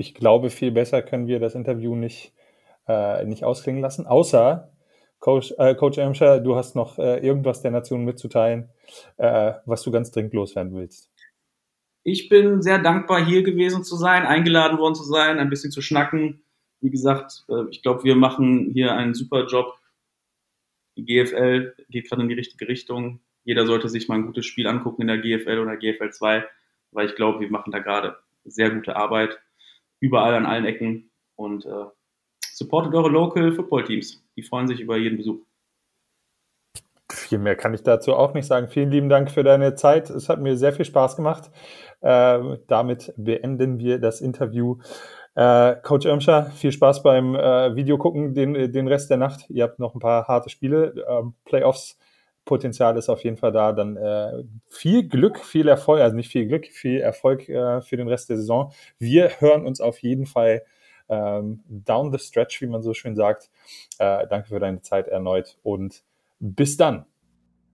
Ich 0.00 0.14
glaube, 0.14 0.50
viel 0.50 0.70
besser 0.70 1.02
können 1.02 1.26
wir 1.26 1.40
das 1.40 1.54
Interview 1.54 1.94
nicht, 1.94 2.32
äh, 2.88 3.24
nicht 3.24 3.44
ausklingen 3.44 3.82
lassen, 3.82 4.06
außer 4.06 4.72
Coach, 5.18 5.52
äh, 5.58 5.74
Coach 5.74 5.96
du 5.96 6.56
hast 6.56 6.74
noch 6.74 6.98
äh, 6.98 7.18
irgendwas 7.18 7.60
der 7.60 7.70
Nation 7.70 8.04
mitzuteilen, 8.04 8.70
äh, 9.18 9.52
was 9.66 9.82
du 9.82 9.90
ganz 9.90 10.10
dringend 10.10 10.32
loswerden 10.32 10.74
willst. 10.74 11.10
Ich 12.02 12.30
bin 12.30 12.62
sehr 12.62 12.78
dankbar, 12.78 13.24
hier 13.24 13.42
gewesen 13.42 13.84
zu 13.84 13.96
sein, 13.96 14.24
eingeladen 14.24 14.78
worden 14.78 14.94
zu 14.94 15.04
sein, 15.04 15.38
ein 15.38 15.50
bisschen 15.50 15.70
zu 15.70 15.82
schnacken 15.82 16.42
wie 16.80 16.90
gesagt, 16.90 17.44
äh, 17.48 17.68
ich 17.70 17.82
glaube, 17.82 18.04
wir 18.04 18.16
machen 18.16 18.70
hier 18.72 18.94
einen 18.94 19.14
super 19.14 19.46
Job. 19.46 19.78
Die 20.96 21.04
GFL 21.04 21.74
geht 21.88 22.08
gerade 22.08 22.22
in 22.22 22.28
die 22.28 22.34
richtige 22.34 22.68
Richtung. 22.68 23.20
Jeder 23.44 23.66
sollte 23.66 23.88
sich 23.88 24.08
mal 24.08 24.16
ein 24.16 24.26
gutes 24.26 24.46
Spiel 24.46 24.66
angucken 24.66 25.02
in 25.02 25.08
der 25.08 25.18
GFL 25.18 25.58
oder 25.58 25.76
GFL 25.76 26.10
2, 26.10 26.46
weil 26.92 27.06
ich 27.06 27.14
glaube, 27.14 27.40
wir 27.40 27.50
machen 27.50 27.70
da 27.70 27.78
gerade 27.78 28.18
sehr 28.44 28.70
gute 28.70 28.96
Arbeit. 28.96 29.38
Überall 30.00 30.34
an 30.34 30.46
allen 30.46 30.64
Ecken 30.64 31.10
und 31.36 31.66
äh, 31.66 31.84
supportet 32.52 32.94
eure 32.94 33.08
Local 33.08 33.52
Football 33.52 33.84
Teams. 33.84 34.24
Die 34.36 34.42
freuen 34.42 34.66
sich 34.66 34.80
über 34.80 34.96
jeden 34.96 35.18
Besuch. 35.18 35.40
Viel 37.10 37.38
mehr 37.38 37.56
kann 37.56 37.74
ich 37.74 37.82
dazu 37.82 38.14
auch 38.14 38.34
nicht 38.34 38.46
sagen. 38.46 38.68
Vielen 38.68 38.90
lieben 38.90 39.08
Dank 39.08 39.30
für 39.30 39.42
deine 39.42 39.74
Zeit. 39.74 40.10
Es 40.10 40.28
hat 40.28 40.40
mir 40.40 40.56
sehr 40.56 40.72
viel 40.72 40.84
Spaß 40.84 41.16
gemacht. 41.16 41.50
Äh, 42.00 42.58
damit 42.66 43.12
beenden 43.16 43.78
wir 43.78 43.98
das 43.98 44.20
Interview. 44.20 44.78
Äh, 45.34 45.76
Coach 45.82 46.06
Irmscher, 46.06 46.50
viel 46.50 46.72
Spaß 46.72 47.02
beim 47.02 47.34
äh, 47.34 47.74
Video 47.76 47.98
gucken 47.98 48.34
den, 48.34 48.72
den 48.72 48.88
Rest 48.88 49.10
der 49.10 49.16
Nacht. 49.16 49.48
Ihr 49.48 49.64
habt 49.64 49.78
noch 49.78 49.94
ein 49.94 50.00
paar 50.00 50.26
harte 50.28 50.50
Spiele. 50.50 51.04
Ähm, 51.08 51.34
Playoffs 51.44 51.98
Potenzial 52.50 52.96
ist 52.96 53.08
auf 53.08 53.22
jeden 53.22 53.36
Fall 53.36 53.52
da. 53.52 53.72
Dann 53.72 53.96
äh, 53.96 54.42
viel 54.68 55.06
Glück, 55.06 55.38
viel 55.38 55.68
Erfolg, 55.68 56.00
also 56.00 56.16
nicht 56.16 56.32
viel 56.32 56.46
Glück, 56.48 56.66
viel 56.66 57.00
Erfolg 57.00 57.48
äh, 57.48 57.80
für 57.80 57.96
den 57.96 58.08
Rest 58.08 58.28
der 58.28 58.38
Saison. 58.38 58.72
Wir 58.98 59.30
hören 59.38 59.64
uns 59.64 59.80
auf 59.80 60.00
jeden 60.00 60.26
Fall 60.26 60.62
ähm, 61.08 61.62
down 61.68 62.10
the 62.10 62.18
stretch, 62.18 62.60
wie 62.60 62.66
man 62.66 62.82
so 62.82 62.92
schön 62.92 63.14
sagt. 63.14 63.50
Äh, 64.00 64.26
danke 64.26 64.48
für 64.48 64.58
deine 64.58 64.82
Zeit 64.82 65.06
erneut 65.06 65.58
und 65.62 66.02
bis 66.40 66.76
dann. 66.76 67.06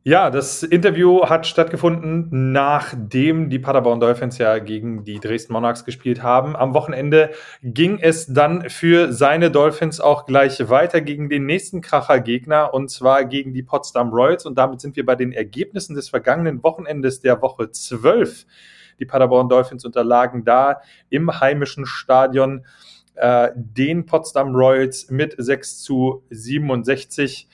Ja, 0.08 0.30
das 0.30 0.62
Interview 0.62 1.26
hat 1.26 1.48
stattgefunden, 1.48 2.52
nachdem 2.52 3.50
die 3.50 3.58
Paderborn 3.58 3.98
Dolphins 3.98 4.38
ja 4.38 4.60
gegen 4.60 5.02
die 5.02 5.18
Dresden 5.18 5.52
Monarchs 5.52 5.84
gespielt 5.84 6.22
haben. 6.22 6.54
Am 6.54 6.74
Wochenende 6.74 7.30
ging 7.60 7.98
es 7.98 8.32
dann 8.32 8.70
für 8.70 9.12
seine 9.12 9.50
Dolphins 9.50 9.98
auch 9.98 10.24
gleich 10.24 10.70
weiter 10.70 11.00
gegen 11.00 11.28
den 11.28 11.44
nächsten 11.44 11.80
Kracher-Gegner 11.80 12.72
und 12.72 12.88
zwar 12.88 13.24
gegen 13.24 13.52
die 13.52 13.64
Potsdam 13.64 14.10
Royals. 14.10 14.46
Und 14.46 14.56
damit 14.56 14.80
sind 14.80 14.94
wir 14.94 15.04
bei 15.04 15.16
den 15.16 15.32
Ergebnissen 15.32 15.96
des 15.96 16.08
vergangenen 16.08 16.62
Wochenendes 16.62 17.18
der 17.18 17.42
Woche 17.42 17.72
12. 17.72 18.46
Die 19.00 19.06
Paderborn 19.06 19.48
Dolphins 19.48 19.84
unterlagen 19.84 20.44
da 20.44 20.82
im 21.10 21.40
heimischen 21.40 21.84
Stadion 21.84 22.64
äh, 23.16 23.48
den 23.56 24.06
Potsdam 24.06 24.54
Royals 24.54 25.10
mit 25.10 25.34
6 25.36 25.82
zu 25.82 26.22
67. 26.30 27.48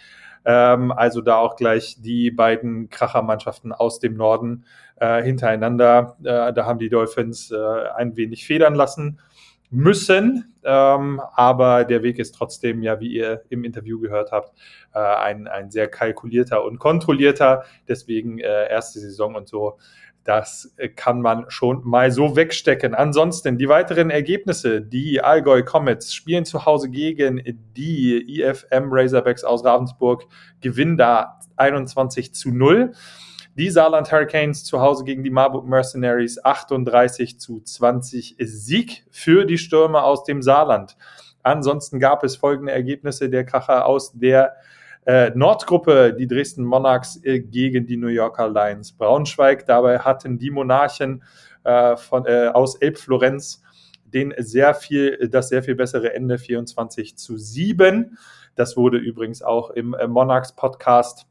Ähm, 0.45 0.93
also 0.93 1.21
da 1.21 1.37
auch 1.37 1.57
gleich 1.57 2.01
die 2.01 2.31
beiden 2.31 2.91
Krachermannschaften 2.91 3.73
aus 3.73 3.99
dem 3.99 4.15
Norden 4.17 4.65
äh, 4.97 5.23
hintereinander. 5.23 6.17
Äh, 6.21 6.53
da 6.53 6.65
haben 6.65 6.79
die 6.79 6.89
Dolphins 6.89 7.51
äh, 7.51 7.57
ein 7.97 8.17
wenig 8.17 8.47
federn 8.47 8.75
lassen 8.75 9.21
müssen, 9.73 10.55
ähm, 10.65 11.21
aber 11.35 11.85
der 11.85 12.03
Weg 12.03 12.19
ist 12.19 12.35
trotzdem, 12.35 12.83
ja, 12.83 13.01
wie 13.01 13.15
ihr 13.15 13.43
im 13.49 13.65
Interview 13.65 13.99
gehört 13.99 14.31
habt, 14.31 14.53
äh, 14.95 14.99
ein, 14.99 15.49
ein 15.49 15.71
sehr 15.71 15.89
kalkulierter 15.89 16.63
und 16.63 16.79
kontrollierter. 16.79 17.65
Deswegen 17.89 18.39
äh, 18.39 18.69
erste 18.69 19.01
Saison 19.01 19.35
und 19.35 19.49
so 19.49 19.79
das 20.25 20.73
äh, 20.77 20.89
kann 20.89 21.21
man 21.21 21.47
schon 21.49 21.83
mal 21.85 22.11
so 22.11 22.37
wegstecken. 22.37 22.95
Ansonsten 22.95 23.59
die 23.59 23.69
weiteren 23.69 24.11
Ergebnisse. 24.11 24.81
Die 24.81 25.21
Allgäu 25.21 25.63
Comets 25.63 26.15
spielen 26.15 26.45
zu 26.45 26.65
Hause 26.65 26.91
gegen 26.91 27.43
die 27.77 28.41
IFM 28.41 28.89
Razorbacks 28.91 29.45
aus 29.45 29.65
Ravensburg, 29.65 30.27
gewinnen 30.61 30.97
da 30.97 31.41
21 31.57 32.35
zu 32.35 32.51
0. 32.51 32.93
Die 33.55 33.69
Saarland 33.69 34.11
Hurricanes 34.11 34.65
zu 34.65 34.81
Hause 34.81 35.05
gegen 35.05 35.23
die 35.23 35.31
Marburg 35.31 35.67
Mercenaries 35.67 36.43
38 36.43 37.39
zu 37.39 37.61
20 37.61 38.37
Sieg 38.39 39.05
für 39.11 39.45
die 39.45 39.59
Stürmer 39.59 40.05
aus 40.05 40.25
dem 40.25 40.41
Saarland. 40.41 40.97
Ansonsten 41.43 41.99
gab 41.99 42.25
es 42.25 42.37
folgende 42.37 42.73
Ergebnisse 42.73 43.29
der 43.29 43.45
Kracher 43.45 43.85
aus 43.85 44.13
der 44.13 44.55
äh, 45.07 45.31
Nordgruppe, 45.35 46.15
die 46.15 46.27
Dresden 46.27 46.65
Monarchs 46.65 47.23
äh, 47.25 47.41
gegen 47.41 47.87
die 47.87 47.97
New 47.97 48.09
Yorker 48.09 48.49
Lions 48.49 48.93
Braunschweig. 48.93 49.67
Dabei 49.67 49.99
hatten 49.99 50.38
die 50.38 50.51
Monarchen 50.51 51.23
äh, 51.65 51.97
von, 51.97 52.27
äh, 52.27 52.49
aus 52.53 52.77
Elbflorenz 52.77 53.62
den 54.05 54.35
sehr 54.38 54.75
viel, 54.75 55.29
das 55.29 55.49
sehr 55.49 55.62
viel 55.62 55.75
bessere 55.75 56.15
Ende 56.15 56.38
24 56.38 57.17
zu 57.17 57.37
7. 57.37 58.19
Das 58.55 58.77
wurde 58.77 58.99
übrigens 58.99 59.43
auch 59.43 59.71
im 59.71 59.95
äh, 59.95 60.07
Monarchs 60.07 60.55
Podcast 60.55 61.27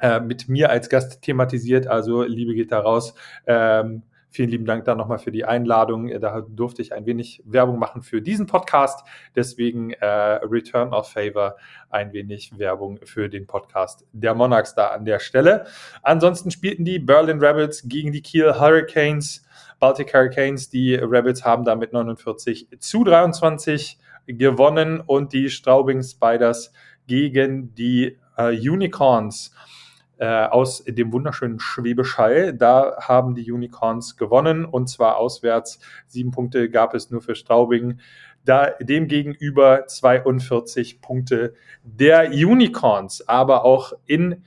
äh, 0.00 0.20
mit 0.20 0.48
mir 0.48 0.70
als 0.70 0.88
Gast 0.88 1.22
thematisiert. 1.22 1.86
Also 1.86 2.22
Liebe 2.22 2.54
geht 2.54 2.72
da 2.72 2.80
raus. 2.80 3.14
Ähm, 3.46 4.02
Vielen 4.34 4.50
lieben 4.50 4.64
Dank 4.64 4.84
da 4.84 4.96
nochmal 4.96 5.20
für 5.20 5.30
die 5.30 5.44
Einladung. 5.44 6.08
Da 6.08 6.40
durfte 6.40 6.82
ich 6.82 6.92
ein 6.92 7.06
wenig 7.06 7.40
Werbung 7.44 7.78
machen 7.78 8.02
für 8.02 8.20
diesen 8.20 8.46
Podcast. 8.46 9.06
Deswegen 9.36 9.92
äh, 9.92 10.04
Return 10.04 10.92
of 10.92 11.08
Favor, 11.08 11.54
ein 11.88 12.12
wenig 12.12 12.58
Werbung 12.58 12.98
für 13.04 13.28
den 13.28 13.46
Podcast 13.46 14.04
der 14.10 14.34
Monarchs 14.34 14.74
da 14.74 14.88
an 14.88 15.04
der 15.04 15.20
Stelle. 15.20 15.66
Ansonsten 16.02 16.50
spielten 16.50 16.84
die 16.84 16.98
Berlin 16.98 17.38
Rebels 17.38 17.84
gegen 17.86 18.10
die 18.10 18.22
Kiel 18.22 18.58
Hurricanes. 18.58 19.46
Baltic 19.78 20.12
Hurricanes, 20.12 20.68
die 20.68 20.96
Rebels 20.96 21.44
haben 21.44 21.64
da 21.64 21.76
mit 21.76 21.92
49 21.92 22.80
zu 22.80 23.04
23 23.04 24.00
gewonnen 24.26 24.98
und 24.98 25.32
die 25.32 25.48
Straubing 25.48 26.02
Spiders 26.02 26.72
gegen 27.06 27.72
die 27.76 28.18
äh, 28.36 28.50
Unicorns 28.50 29.54
äh, 30.18 30.46
aus 30.46 30.84
dem 30.84 31.12
wunderschönen 31.12 31.60
Schwäbisch 31.60 32.18
Hall. 32.18 32.52
Da 32.52 32.96
haben 33.00 33.34
die 33.34 33.50
Unicorns 33.50 34.16
gewonnen 34.16 34.64
und 34.64 34.88
zwar 34.88 35.16
auswärts. 35.16 35.80
Sieben 36.06 36.30
Punkte 36.30 36.70
gab 36.70 36.94
es 36.94 37.10
nur 37.10 37.20
für 37.20 37.34
Straubing. 37.34 37.98
Da 38.44 38.70
demgegenüber 38.80 39.86
42 39.86 41.00
Punkte 41.00 41.54
der 41.82 42.30
Unicorns, 42.30 43.26
aber 43.26 43.64
auch 43.64 43.92
in 44.06 44.44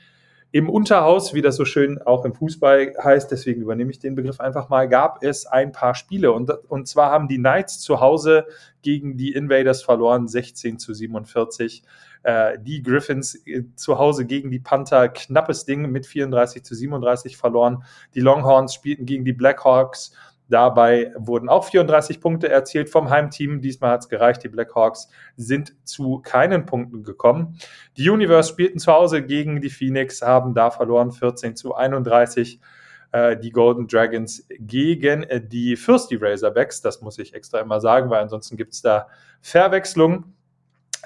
im 0.52 0.70
Unterhaus, 0.70 1.34
wie 1.34 1.42
das 1.42 1.58
so 1.58 1.66
schön 1.66 2.02
auch 2.02 2.24
im 2.24 2.34
Fußball 2.34 2.96
heißt, 3.04 3.30
deswegen 3.32 3.62
übernehme 3.62 3.92
ich 3.92 4.00
den 4.00 4.16
Begriff 4.16 4.40
einfach 4.40 4.70
mal, 4.70 4.88
gab 4.88 5.22
es 5.22 5.46
ein 5.46 5.74
paar 5.74 5.94
Spiele. 5.94 6.32
Und, 6.32 6.50
und 6.70 6.88
zwar 6.88 7.12
haben 7.12 7.28
die 7.28 7.38
Knights 7.38 7.80
zu 7.82 8.00
Hause 8.00 8.48
gegen 8.82 9.18
die 9.18 9.34
Invaders 9.34 9.84
verloren, 9.84 10.28
16 10.28 10.80
zu 10.80 10.94
47. 10.94 11.84
Äh, 12.28 12.60
die 12.60 12.84
Griffins 12.84 13.36
äh, 13.48 13.64
zu 13.78 14.00
Hause 14.00 14.26
gegen 14.26 14.52
die 14.52 14.60
Panther, 14.60 15.08
knappes 15.08 15.64
Ding 15.64 15.90
mit 15.90 16.06
34 16.06 16.62
zu 16.62 16.76
37 16.76 17.38
verloren. 17.38 17.86
Die 18.16 18.20
Longhorns 18.20 18.74
spielten 18.74 19.06
gegen 19.06 19.24
die 19.24 19.32
Blackhawks. 19.32 20.12
Dabei 20.50 21.14
wurden 21.16 21.48
auch 21.48 21.64
34 21.64 22.20
Punkte 22.20 22.50
erzielt 22.50 22.90
vom 22.90 23.10
Heimteam. 23.10 23.62
Diesmal 23.62 23.92
hat 23.92 24.02
es 24.02 24.10
gereicht. 24.10 24.44
Die 24.44 24.50
Blackhawks 24.50 25.08
sind 25.38 25.74
zu 25.86 26.20
keinen 26.20 26.66
Punkten 26.66 27.04
gekommen. 27.04 27.58
Die 27.96 28.10
Universe 28.10 28.50
spielten 28.50 28.80
zu 28.80 28.92
Hause 28.92 29.24
gegen 29.24 29.62
die 29.62 29.70
Phoenix, 29.70 30.22
haben 30.22 30.54
da 30.54 30.70
verloren 30.70 31.14
14 31.14 31.56
zu 31.56 31.76
31 31.76 32.60
äh, 33.14 33.38
die 33.38 33.52
Golden 33.52 33.88
Dragons 33.88 34.46
gegen 34.50 35.26
die 35.48 35.78
Firsty 35.78 36.18
Razorbacks. 36.18 36.82
Das 36.82 37.00
muss 37.00 37.20
ich 37.20 37.34
extra 37.34 37.62
immer 37.62 37.80
sagen, 37.80 38.10
weil 38.10 38.22
ansonsten 38.22 38.58
gibt 38.58 38.74
es 38.74 38.82
da 38.82 39.08
Verwechslung. 39.40 40.34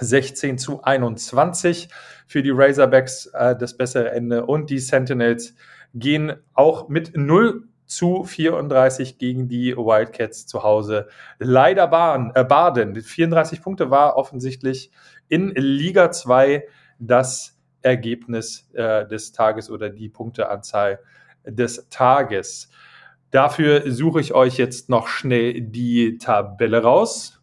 16 0.02 0.58
zu 0.58 0.84
21 0.84 1.90
für 2.28 2.44
die 2.44 2.52
Razorbacks 2.52 3.28
äh, 3.28 3.56
das 3.56 3.78
bessere 3.78 4.12
Ende 4.12 4.46
und 4.46 4.70
die 4.70 4.80
Sentinels 4.80 5.56
gehen 5.94 6.34
auch 6.54 6.90
mit 6.90 7.16
0 7.16 7.68
zu 7.86 8.24
34 8.24 9.18
gegen 9.18 9.50
die 9.50 9.76
Wildcats 9.76 10.48
zu 10.48 10.64
Hause. 10.64 11.08
Leider 11.40 11.88
Bahn, 11.88 12.32
äh, 12.36 12.46
Baden. 12.46 12.96
34 12.96 13.62
Punkte 13.62 13.92
war 13.92 14.16
offensichtlich 14.16 14.92
in 15.28 15.50
Liga 15.50 16.12
2 16.12 16.66
das 17.00 17.60
Ergebnis 17.82 18.70
äh, 18.74 19.06
des 19.08 19.34
Tages 19.34 19.70
oder 19.70 19.90
die 19.90 20.08
Punkteanzahl 20.08 21.00
des 21.46 21.90
Tages. 21.90 22.70
Dafür 23.32 23.92
suche 23.92 24.22
ich 24.22 24.34
euch 24.34 24.58
jetzt 24.58 24.90
noch 24.90 25.08
schnell 25.08 25.60
die 25.62 26.18
Tabelle 26.18 26.84
raus. 26.84 27.41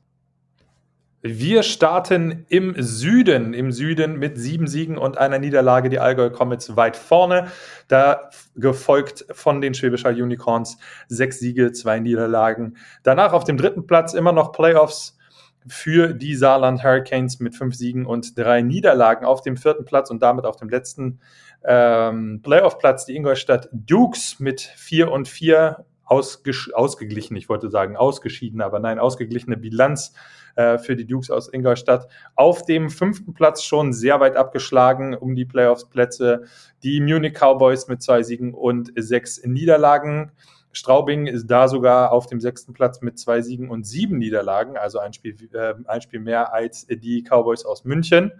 Wir 1.20 1.64
starten 1.64 2.46
im 2.48 2.74
Süden, 2.78 3.52
im 3.52 3.72
Süden 3.72 4.20
mit 4.20 4.38
sieben 4.38 4.68
Siegen 4.68 4.96
und 4.96 5.18
einer 5.18 5.40
Niederlage. 5.40 5.88
Die 5.88 5.98
Allgäu 5.98 6.30
Comets 6.30 6.76
weit 6.76 6.96
vorne. 6.96 7.48
Da 7.88 8.30
gefolgt 8.54 9.26
von 9.32 9.60
den 9.60 9.74
Schwäbischer 9.74 10.10
Unicorns 10.10 10.78
sechs 11.08 11.40
Siege, 11.40 11.72
zwei 11.72 11.98
Niederlagen. 11.98 12.76
Danach 13.02 13.32
auf 13.32 13.42
dem 13.42 13.56
dritten 13.56 13.84
Platz 13.84 14.14
immer 14.14 14.30
noch 14.30 14.52
Playoffs 14.52 15.18
für 15.66 16.14
die 16.14 16.36
Saarland 16.36 16.84
Hurricanes 16.84 17.40
mit 17.40 17.56
fünf 17.56 17.74
Siegen 17.74 18.06
und 18.06 18.38
drei 18.38 18.62
Niederlagen. 18.62 19.26
Auf 19.26 19.42
dem 19.42 19.56
vierten 19.56 19.84
Platz 19.84 20.10
und 20.10 20.22
damit 20.22 20.44
auf 20.44 20.54
dem 20.54 20.68
letzten 20.68 21.18
ähm, 21.64 22.42
Playoff-Platz 22.44 23.06
die 23.06 23.16
Ingolstadt 23.16 23.68
Dukes 23.72 24.38
mit 24.38 24.60
vier 24.60 25.10
und 25.10 25.26
vier 25.26 25.84
ausgeglichen. 26.04 27.36
Ich 27.36 27.48
wollte 27.48 27.68
sagen 27.70 27.96
ausgeschieden, 27.96 28.60
aber 28.62 28.78
nein, 28.78 28.98
ausgeglichene 28.98 29.56
Bilanz 29.56 30.14
äh, 30.58 30.76
für 30.76 30.96
die 30.96 31.06
Dukes 31.06 31.30
aus 31.30 31.52
Ingolstadt. 31.52 32.08
Auf 32.34 32.64
dem 32.64 32.90
fünften 32.90 33.32
Platz 33.32 33.62
schon 33.62 33.92
sehr 33.92 34.18
weit 34.18 34.34
abgeschlagen 34.34 35.14
um 35.14 35.36
die 35.36 35.44
Playoffs-Plätze. 35.44 36.46
Die 36.82 37.00
Munich 37.00 37.34
Cowboys 37.34 37.86
mit 37.86 38.02
zwei 38.02 38.24
Siegen 38.24 38.54
und 38.54 38.92
sechs 38.96 39.40
Niederlagen. 39.44 40.32
Straubing 40.78 41.26
ist 41.26 41.48
da 41.48 41.66
sogar 41.66 42.12
auf 42.12 42.26
dem 42.26 42.40
sechsten 42.40 42.72
Platz 42.72 43.00
mit 43.00 43.18
zwei 43.18 43.42
Siegen 43.42 43.68
und 43.68 43.84
sieben 43.84 44.16
Niederlagen, 44.18 44.76
also 44.76 45.00
ein 45.00 45.12
Spiel, 45.12 45.34
äh, 45.52 45.74
ein 45.86 46.00
Spiel 46.02 46.20
mehr 46.20 46.54
als 46.54 46.86
die 46.86 47.24
Cowboys 47.24 47.64
aus 47.64 47.84
München. 47.84 48.30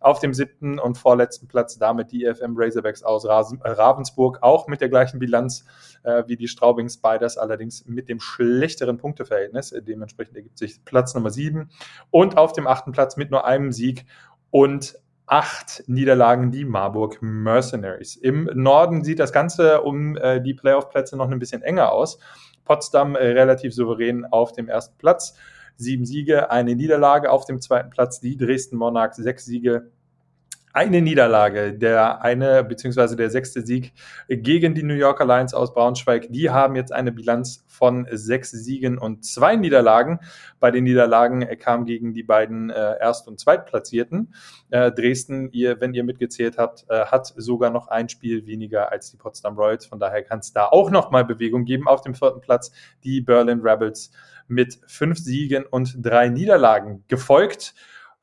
Auf 0.00 0.18
dem 0.18 0.34
siebten 0.34 0.80
und 0.80 0.98
vorletzten 0.98 1.46
Platz 1.46 1.78
damit 1.78 2.10
die 2.10 2.24
EFM 2.24 2.54
Razorbacks 2.56 3.04
aus 3.04 3.24
äh, 3.24 3.30
Ravensburg, 3.30 4.38
auch 4.42 4.66
mit 4.66 4.80
der 4.80 4.88
gleichen 4.88 5.20
Bilanz 5.20 5.66
äh, 6.02 6.24
wie 6.26 6.36
die 6.36 6.48
Straubing 6.48 6.88
Spiders, 6.88 7.38
allerdings 7.38 7.86
mit 7.86 8.08
dem 8.08 8.18
schlechteren 8.18 8.98
Punkteverhältnis. 8.98 9.72
Dementsprechend 9.86 10.36
ergibt 10.36 10.58
sich 10.58 10.84
Platz 10.84 11.14
Nummer 11.14 11.30
sieben. 11.30 11.70
Und 12.10 12.36
auf 12.36 12.52
dem 12.52 12.66
achten 12.66 12.90
Platz 12.90 13.16
mit 13.16 13.30
nur 13.30 13.44
einem 13.44 13.70
Sieg 13.70 14.04
und 14.50 14.96
acht 15.26 15.84
Niederlagen 15.86 16.50
die 16.50 16.64
Marburg 16.64 17.18
Mercenaries. 17.20 18.16
Im 18.16 18.50
Norden 18.54 19.04
sieht 19.04 19.18
das 19.18 19.32
Ganze 19.32 19.82
um 19.82 20.16
äh, 20.16 20.40
die 20.40 20.54
Playoff-Plätze 20.54 21.16
noch 21.16 21.30
ein 21.30 21.38
bisschen 21.38 21.62
enger 21.62 21.92
aus. 21.92 22.18
Potsdam 22.64 23.14
äh, 23.14 23.26
relativ 23.28 23.74
souverän 23.74 24.26
auf 24.26 24.52
dem 24.52 24.68
ersten 24.68 24.96
Platz. 24.98 25.34
Sieben 25.76 26.04
Siege, 26.04 26.50
eine 26.50 26.76
Niederlage 26.76 27.30
auf 27.30 27.46
dem 27.46 27.60
zweiten 27.60 27.90
Platz. 27.90 28.20
Die 28.20 28.36
Dresden 28.36 28.76
Monarchs 28.76 29.16
sechs 29.16 29.44
Siege, 29.44 29.90
eine 30.74 31.00
Niederlage, 31.00 31.72
der 31.72 32.22
eine 32.22 32.64
beziehungsweise 32.64 33.14
der 33.14 33.30
sechste 33.30 33.62
Sieg 33.62 33.92
gegen 34.28 34.74
die 34.74 34.82
New 34.82 34.94
Yorker 34.94 35.24
Lions 35.24 35.54
aus 35.54 35.72
Braunschweig. 35.72 36.26
Die 36.30 36.50
haben 36.50 36.74
jetzt 36.74 36.92
eine 36.92 37.12
Bilanz 37.12 37.64
von 37.68 38.08
sechs 38.10 38.50
Siegen 38.50 38.98
und 38.98 39.24
zwei 39.24 39.54
Niederlagen. 39.54 40.18
Bei 40.58 40.72
den 40.72 40.82
Niederlagen 40.82 41.46
kam 41.60 41.86
gegen 41.86 42.12
die 42.12 42.24
beiden 42.24 42.70
äh, 42.70 42.98
Erst- 43.00 43.28
und 43.28 43.38
Zweitplatzierten. 43.38 44.34
Äh, 44.70 44.90
Dresden, 44.90 45.48
ihr, 45.52 45.80
wenn 45.80 45.94
ihr 45.94 46.02
mitgezählt 46.02 46.58
habt, 46.58 46.86
äh, 46.88 47.06
hat 47.06 47.32
sogar 47.36 47.70
noch 47.70 47.86
ein 47.86 48.08
Spiel 48.08 48.44
weniger 48.46 48.90
als 48.90 49.12
die 49.12 49.16
Potsdam 49.16 49.56
Royals. 49.56 49.86
Von 49.86 50.00
daher 50.00 50.24
kann 50.24 50.40
es 50.40 50.52
da 50.52 50.66
auch 50.66 50.90
noch 50.90 51.12
mal 51.12 51.24
Bewegung 51.24 51.64
geben. 51.64 51.86
Auf 51.86 52.00
dem 52.00 52.16
vierten 52.16 52.40
Platz 52.40 52.72
die 53.04 53.20
Berlin 53.20 53.60
Rebels 53.60 54.10
mit 54.48 54.80
fünf 54.88 55.18
Siegen 55.18 55.64
und 55.66 56.04
drei 56.04 56.28
Niederlagen 56.28 57.04
gefolgt 57.06 57.74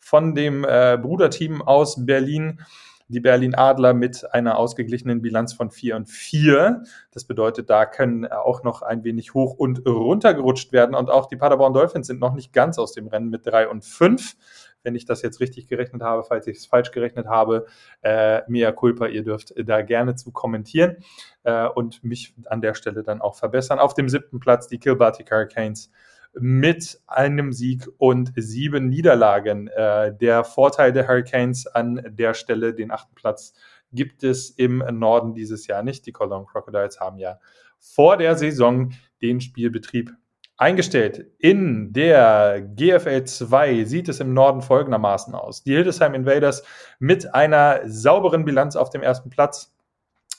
von 0.01 0.35
dem 0.35 0.65
äh, 0.65 0.97
Bruderteam 1.01 1.61
aus 1.61 2.05
Berlin, 2.05 2.59
die 3.07 3.19
Berlin 3.19 3.55
Adler 3.55 3.93
mit 3.93 4.25
einer 4.33 4.57
ausgeglichenen 4.57 5.21
Bilanz 5.21 5.53
von 5.53 5.69
4 5.69 5.95
und 5.95 6.09
4. 6.09 6.83
Das 7.11 7.25
bedeutet, 7.25 7.69
da 7.69 7.85
können 7.85 8.25
auch 8.25 8.63
noch 8.63 8.81
ein 8.81 9.03
wenig 9.03 9.33
hoch 9.33 9.53
und 9.53 9.85
runter 9.85 10.33
gerutscht 10.33 10.71
werden. 10.71 10.95
Und 10.95 11.09
auch 11.09 11.27
die 11.27 11.35
Paderborn 11.35 11.73
Dolphins 11.73 12.07
sind 12.07 12.19
noch 12.19 12.33
nicht 12.33 12.53
ganz 12.53 12.79
aus 12.79 12.93
dem 12.93 13.07
Rennen 13.07 13.29
mit 13.29 13.45
3 13.45 13.67
und 13.67 13.83
5. 13.85 14.35
Wenn 14.83 14.95
ich 14.95 15.05
das 15.05 15.21
jetzt 15.21 15.39
richtig 15.39 15.67
gerechnet 15.67 16.01
habe, 16.01 16.23
falls 16.23 16.47
ich 16.47 16.57
es 16.57 16.65
falsch 16.65 16.91
gerechnet 16.91 17.27
habe, 17.27 17.67
äh, 18.01 18.41
mea 18.47 18.71
culpa, 18.71 19.07
ihr 19.07 19.23
dürft 19.23 19.53
da 19.57 19.81
gerne 19.81 20.15
zu 20.15 20.31
kommentieren 20.31 20.97
äh, 21.43 21.67
und 21.67 22.03
mich 22.03 22.33
an 22.45 22.61
der 22.61 22.73
Stelle 22.73 23.03
dann 23.03 23.21
auch 23.21 23.35
verbessern. 23.35 23.77
Auf 23.77 23.93
dem 23.93 24.09
siebten 24.09 24.39
Platz 24.39 24.67
die 24.67 24.79
Kilbarty 24.79 25.25
Hurricanes 25.29 25.91
mit 26.33 26.99
einem 27.07 27.51
Sieg 27.51 27.87
und 27.97 28.31
sieben 28.35 28.89
Niederlagen. 28.89 29.67
Äh, 29.67 30.15
der 30.15 30.43
Vorteil 30.43 30.93
der 30.93 31.07
Hurricanes 31.07 31.67
an 31.67 32.01
der 32.09 32.33
Stelle, 32.33 32.73
den 32.73 32.91
achten 32.91 33.15
Platz, 33.15 33.53
gibt 33.91 34.23
es 34.23 34.49
im 34.49 34.83
Norden 34.91 35.33
dieses 35.33 35.67
Jahr 35.67 35.83
nicht. 35.83 36.05
Die 36.05 36.11
Cologne 36.11 36.45
Crocodiles 36.45 36.99
haben 36.99 37.17
ja 37.17 37.39
vor 37.79 38.17
der 38.17 38.37
Saison 38.37 38.93
den 39.21 39.41
Spielbetrieb 39.41 40.11
eingestellt. 40.57 41.25
In 41.39 41.91
der 41.91 42.61
GFL 42.61 43.23
2 43.23 43.83
sieht 43.85 44.09
es 44.09 44.19
im 44.19 44.33
Norden 44.33 44.61
folgendermaßen 44.61 45.33
aus. 45.33 45.63
Die 45.63 45.73
Hildesheim 45.73 46.13
Invaders 46.13 46.63
mit 46.99 47.33
einer 47.33 47.81
sauberen 47.85 48.45
Bilanz 48.45 48.75
auf 48.75 48.91
dem 48.91 49.01
ersten 49.01 49.31
Platz 49.31 49.70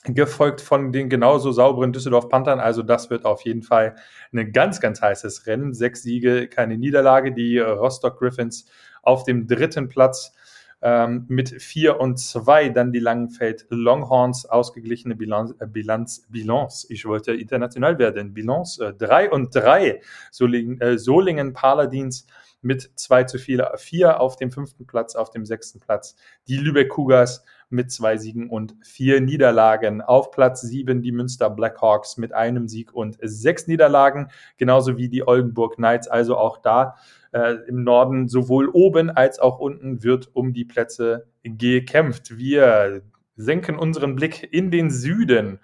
gefolgt 0.03 0.61
von 0.61 0.91
den 0.91 1.09
genauso 1.09 1.51
sauberen 1.51 1.93
Düsseldorf 1.93 2.29
Panthern. 2.29 2.59
Also 2.59 2.83
das 2.83 3.09
wird 3.09 3.25
auf 3.25 3.41
jeden 3.41 3.63
Fall 3.63 3.95
ein 4.33 4.51
ganz, 4.51 4.81
ganz 4.81 5.01
heißes 5.01 5.47
Rennen. 5.47 5.73
Sechs 5.73 6.03
Siege, 6.03 6.47
keine 6.47 6.77
Niederlage. 6.77 7.31
Die 7.31 7.59
Rostock 7.59 8.19
Griffins 8.19 8.69
auf 9.01 9.23
dem 9.23 9.47
dritten 9.47 9.87
Platz 9.87 10.33
ähm, 10.81 11.25
mit 11.29 11.49
vier 11.49 11.99
und 12.01 12.17
zwei. 12.17 12.69
Dann 12.69 12.91
die 12.91 12.99
Langenfeld 12.99 13.65
Longhorns, 13.69 14.45
ausgeglichene 14.45 15.15
Bilanz, 15.15 15.55
äh, 15.59 15.67
Bilanz, 15.67 16.27
Bilanz. 16.29 16.85
Ich 16.89 17.05
wollte 17.05 17.33
international 17.33 17.97
werden. 17.97 18.33
Bilanz 18.33 18.79
äh, 18.79 18.93
drei 18.93 19.31
und 19.31 19.55
drei. 19.55 20.01
Solingen, 20.31 20.81
äh, 20.81 20.97
Solingen 20.97 21.53
Paladins 21.53 22.27
mit 22.63 22.91
zwei 22.95 23.23
zu 23.23 23.37
vier, 23.37 23.71
vier 23.77 24.19
auf 24.19 24.35
dem 24.35 24.51
fünften 24.51 24.87
Platz, 24.87 25.15
auf 25.15 25.29
dem 25.29 25.45
sechsten 25.45 25.79
Platz. 25.79 26.15
Die 26.47 26.57
Lübeck 26.57 26.89
Cougars 26.89 27.43
mit 27.69 27.91
zwei 27.91 28.17
Siegen 28.17 28.49
und 28.49 28.75
vier 28.83 29.21
Niederlagen. 29.21 30.01
Auf 30.01 30.31
Platz 30.31 30.61
sieben 30.61 31.01
die 31.01 31.11
Münster 31.11 31.49
Blackhawks 31.49 32.17
mit 32.17 32.33
einem 32.33 32.67
Sieg 32.67 32.93
und 32.93 33.17
sechs 33.21 33.67
Niederlagen, 33.67 34.29
genauso 34.57 34.97
wie 34.97 35.09
die 35.09 35.27
Oldenburg 35.27 35.75
Knights. 35.75 36.07
Also 36.07 36.37
auch 36.37 36.57
da 36.57 36.95
äh, 37.31 37.55
im 37.67 37.83
Norden 37.83 38.27
sowohl 38.27 38.69
oben 38.69 39.09
als 39.09 39.39
auch 39.39 39.59
unten 39.59 40.03
wird 40.03 40.29
um 40.35 40.53
die 40.53 40.65
Plätze 40.65 41.27
gekämpft. 41.43 42.37
Wir 42.37 43.01
senken 43.35 43.77
unseren 43.77 44.15
Blick 44.15 44.53
in 44.53 44.71
den 44.71 44.91
Süden 44.91 45.59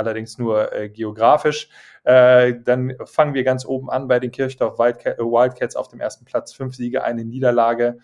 allerdings 0.00 0.38
nur 0.38 0.72
äh, 0.72 0.88
geografisch. 0.88 1.68
Äh, 2.10 2.60
dann 2.64 2.96
fangen 3.04 3.34
wir 3.34 3.44
ganz 3.44 3.64
oben 3.64 3.88
an 3.88 4.08
bei 4.08 4.18
den 4.18 4.32
Kirchdorf 4.32 4.80
Wildcats 4.80 5.76
auf 5.76 5.86
dem 5.86 6.00
ersten 6.00 6.24
Platz. 6.24 6.52
Fünf 6.52 6.74
Siege, 6.74 7.04
eine 7.04 7.24
Niederlage. 7.24 7.98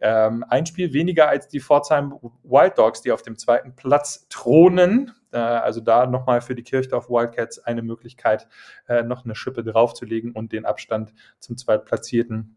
Ähm, 0.00 0.46
ein 0.48 0.64
Spiel 0.64 0.94
weniger 0.94 1.28
als 1.28 1.46
die 1.46 1.60
Pforzheim 1.60 2.14
Wild 2.42 2.78
Dogs, 2.78 3.02
die 3.02 3.12
auf 3.12 3.20
dem 3.20 3.36
zweiten 3.36 3.76
Platz 3.76 4.26
thronen. 4.30 5.12
Äh, 5.30 5.36
also 5.36 5.82
da 5.82 6.06
nochmal 6.06 6.40
für 6.40 6.54
die 6.54 6.62
Kirchdorf 6.62 7.10
Wildcats 7.10 7.58
eine 7.58 7.82
Möglichkeit, 7.82 8.48
äh, 8.88 9.02
noch 9.02 9.26
eine 9.26 9.34
Schippe 9.34 9.62
draufzulegen 9.62 10.32
und 10.32 10.52
den 10.52 10.64
Abstand 10.64 11.12
zum 11.38 11.58
Zweitplatzierten 11.58 12.56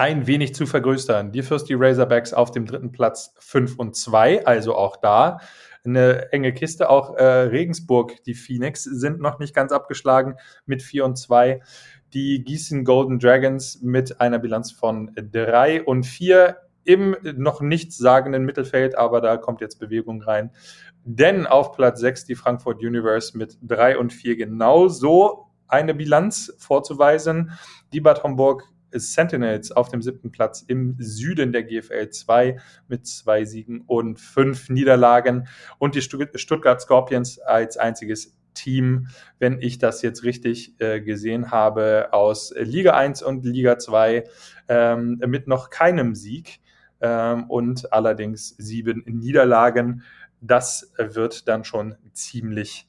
ein 0.00 0.26
wenig 0.26 0.54
zu 0.54 0.64
vergrößern. 0.64 1.30
Die 1.30 1.42
Fürst 1.42 1.68
die 1.68 1.74
Razorbacks 1.74 2.32
auf 2.32 2.50
dem 2.50 2.64
dritten 2.64 2.90
Platz 2.90 3.34
5 3.38 3.78
und 3.78 3.94
2, 3.94 4.46
also 4.46 4.74
auch 4.74 4.96
da 4.96 5.40
eine 5.84 6.32
enge 6.32 6.54
Kiste. 6.54 6.88
Auch 6.88 7.16
äh, 7.16 7.22
Regensburg, 7.22 8.24
die 8.24 8.32
Phoenix, 8.32 8.82
sind 8.82 9.20
noch 9.20 9.38
nicht 9.38 9.54
ganz 9.54 9.72
abgeschlagen 9.72 10.36
mit 10.64 10.82
4 10.82 11.04
und 11.04 11.16
2 11.16 11.60
die 12.14 12.42
Gießen 12.42 12.84
Golden 12.84 13.18
Dragons 13.18 13.82
mit 13.82 14.22
einer 14.22 14.38
Bilanz 14.38 14.72
von 14.72 15.12
drei 15.14 15.82
und 15.82 16.04
vier 16.04 16.56
im 16.84 17.14
noch 17.36 17.60
nichts 17.60 17.98
sagenden 17.98 18.44
Mittelfeld, 18.44 18.96
aber 18.96 19.20
da 19.20 19.36
kommt 19.36 19.60
jetzt 19.60 19.78
Bewegung 19.78 20.22
rein. 20.22 20.50
Denn 21.04 21.46
auf 21.46 21.72
Platz 21.72 22.00
6 22.00 22.24
die 22.24 22.36
Frankfurt 22.36 22.78
Universe 22.78 23.36
mit 23.36 23.58
drei 23.62 23.98
und 23.98 24.14
vier 24.14 24.36
genauso 24.36 25.50
eine 25.68 25.94
Bilanz 25.94 26.54
vorzuweisen. 26.58 27.52
Die 27.92 28.00
Bad 28.00 28.24
Homburg 28.24 28.64
Sentinels 28.92 29.72
auf 29.72 29.88
dem 29.88 30.02
siebten 30.02 30.32
Platz 30.32 30.64
im 30.66 30.96
Süden 30.98 31.52
der 31.52 31.64
GFL 31.64 32.10
2 32.10 32.58
mit 32.88 33.06
zwei 33.06 33.44
Siegen 33.44 33.82
und 33.86 34.20
fünf 34.20 34.68
Niederlagen 34.68 35.48
und 35.78 35.94
die 35.94 36.02
Stuttgart 36.02 36.80
Scorpions 36.80 37.38
als 37.40 37.76
einziges 37.76 38.36
Team, 38.54 39.08
wenn 39.38 39.60
ich 39.60 39.78
das 39.78 40.02
jetzt 40.02 40.24
richtig 40.24 40.80
äh, 40.80 41.00
gesehen 41.00 41.50
habe, 41.50 42.08
aus 42.12 42.52
Liga 42.56 42.94
1 42.94 43.22
und 43.22 43.44
Liga 43.44 43.78
2 43.78 44.24
ähm, 44.68 45.20
mit 45.26 45.46
noch 45.46 45.70
keinem 45.70 46.14
Sieg 46.14 46.60
ähm, 47.00 47.44
und 47.48 47.92
allerdings 47.92 48.54
sieben 48.58 49.02
Niederlagen. 49.06 50.02
Das 50.40 50.92
wird 50.96 51.48
dann 51.48 51.64
schon 51.64 51.96
ziemlich 52.12 52.88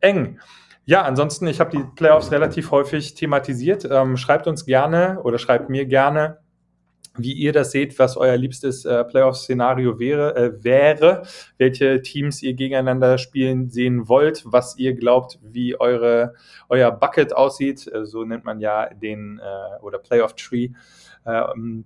eng. 0.00 0.40
Ja, 0.84 1.02
ansonsten, 1.02 1.46
ich 1.46 1.60
habe 1.60 1.70
die 1.70 1.84
Playoffs 1.94 2.32
relativ 2.32 2.72
häufig 2.72 3.14
thematisiert. 3.14 3.86
Ähm, 3.88 4.16
schreibt 4.16 4.46
uns 4.48 4.66
gerne 4.66 5.20
oder 5.22 5.38
schreibt 5.38 5.70
mir 5.70 5.86
gerne, 5.86 6.38
wie 7.16 7.32
ihr 7.32 7.52
das 7.52 7.70
seht, 7.72 7.98
was 7.98 8.16
euer 8.16 8.36
liebstes 8.36 8.84
äh, 8.84 9.04
Playoff-Szenario 9.04 9.98
wäre, 9.98 10.34
äh, 10.34 10.64
wäre, 10.64 11.22
welche 11.58 12.00
Teams 12.02 12.42
ihr 12.42 12.54
gegeneinander 12.54 13.18
spielen 13.18 13.68
sehen 13.68 14.08
wollt, 14.08 14.42
was 14.46 14.78
ihr 14.78 14.94
glaubt, 14.94 15.38
wie 15.42 15.78
eure, 15.78 16.34
euer 16.68 16.90
Bucket 16.90 17.36
aussieht, 17.36 17.86
äh, 17.92 18.06
so 18.06 18.24
nennt 18.24 18.44
man 18.44 18.60
ja 18.60 18.88
den, 18.94 19.40
äh, 19.40 19.82
oder 19.82 19.98
Playoff-Tree, 19.98 20.70
ähm, 21.26 21.84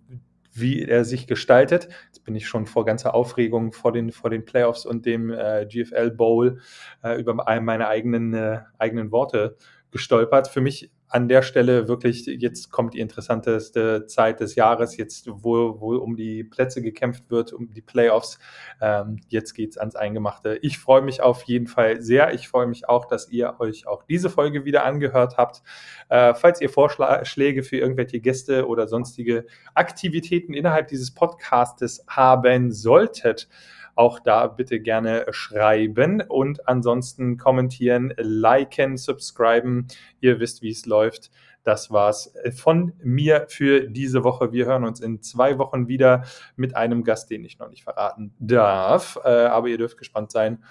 wie 0.58 0.82
er 0.82 1.04
sich 1.04 1.26
gestaltet. 1.26 1.88
Jetzt 2.06 2.24
bin 2.24 2.34
ich 2.34 2.48
schon 2.48 2.66
vor 2.66 2.84
ganzer 2.84 3.14
Aufregung 3.14 3.72
vor 3.72 3.92
den, 3.92 4.12
vor 4.12 4.30
den 4.30 4.44
Playoffs 4.44 4.86
und 4.86 5.06
dem 5.06 5.30
äh, 5.30 5.66
GFL 5.66 6.10
Bowl 6.10 6.60
äh, 7.02 7.18
über 7.20 7.34
meine 7.34 7.88
eigenen, 7.88 8.34
äh, 8.34 8.60
eigenen 8.78 9.12
Worte 9.12 9.56
gestolpert. 9.90 10.48
Für 10.48 10.60
mich 10.60 10.90
an 11.08 11.28
der 11.28 11.42
Stelle 11.42 11.88
wirklich, 11.88 12.26
jetzt 12.26 12.70
kommt 12.70 12.94
die 12.94 13.00
interessanteste 13.00 14.06
Zeit 14.06 14.40
des 14.40 14.54
Jahres, 14.56 14.96
jetzt 14.96 15.28
wo, 15.30 15.80
wo 15.80 15.96
um 15.96 16.16
die 16.16 16.42
Plätze 16.42 16.82
gekämpft 16.82 17.30
wird, 17.30 17.52
um 17.52 17.72
die 17.72 17.82
Playoffs. 17.82 18.38
Ähm, 18.80 19.20
jetzt 19.28 19.54
geht's 19.54 19.78
ans 19.78 19.94
Eingemachte. 19.94 20.58
Ich 20.62 20.78
freue 20.78 21.02
mich 21.02 21.22
auf 21.22 21.42
jeden 21.44 21.68
Fall 21.68 22.02
sehr. 22.02 22.34
Ich 22.34 22.48
freue 22.48 22.66
mich 22.66 22.88
auch, 22.88 23.06
dass 23.06 23.30
ihr 23.30 23.60
euch 23.60 23.86
auch 23.86 24.02
diese 24.02 24.30
Folge 24.30 24.64
wieder 24.64 24.84
angehört 24.84 25.36
habt. 25.36 25.62
Äh, 26.08 26.34
falls 26.34 26.60
ihr 26.60 26.70
Vorschläge 26.70 27.62
für 27.62 27.76
irgendwelche 27.76 28.20
Gäste 28.20 28.66
oder 28.66 28.88
sonstige 28.88 29.46
Aktivitäten 29.74 30.54
innerhalb 30.54 30.88
dieses 30.88 31.14
Podcastes 31.14 32.04
haben 32.08 32.72
solltet, 32.72 33.48
auch 33.96 34.20
da 34.20 34.46
bitte 34.46 34.78
gerne 34.78 35.26
schreiben 35.30 36.20
und 36.20 36.68
ansonsten 36.68 37.38
kommentieren, 37.38 38.14
liken, 38.16 38.96
subscriben. 38.96 39.88
Ihr 40.20 40.38
wisst, 40.38 40.62
wie 40.62 40.70
es 40.70 40.86
läuft. 40.86 41.30
Das 41.64 41.90
war's 41.90 42.32
von 42.54 42.92
mir 43.02 43.46
für 43.48 43.88
diese 43.88 44.22
Woche. 44.22 44.52
Wir 44.52 44.66
hören 44.66 44.84
uns 44.84 45.00
in 45.00 45.20
zwei 45.22 45.58
Wochen 45.58 45.88
wieder 45.88 46.24
mit 46.54 46.76
einem 46.76 47.02
Gast, 47.02 47.28
den 47.30 47.44
ich 47.44 47.58
noch 47.58 47.70
nicht 47.70 47.82
verraten 47.82 48.32
darf. 48.38 49.18
Äh, 49.24 49.30
aber 49.46 49.66
ihr 49.66 49.78
dürft 49.78 49.98
gespannt 49.98 50.30
sein. 50.30 50.62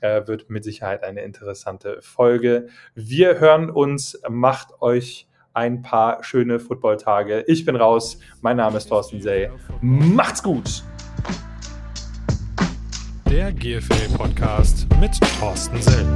Äh, 0.00 0.26
wird 0.26 0.48
mit 0.48 0.64
Sicherheit 0.64 1.02
eine 1.02 1.22
interessante 1.22 2.00
Folge. 2.00 2.68
Wir 2.94 3.40
hören 3.40 3.68
uns. 3.68 4.18
Macht 4.30 4.80
euch 4.80 5.28
ein 5.52 5.82
paar 5.82 6.22
schöne 6.22 6.60
Footballtage. 6.60 7.44
Ich 7.48 7.66
bin 7.66 7.76
raus. 7.76 8.18
Mein 8.40 8.56
Name 8.56 8.78
ist 8.78 8.86
Thorsten 8.86 9.20
Sey. 9.20 9.50
Macht's 9.82 10.42
gut! 10.42 10.84
Der 13.30 13.52
GFL 13.52 14.16
Podcast 14.16 14.86
mit 15.00 15.10
Thorsten 15.38 15.80
Sell. 15.82 16.06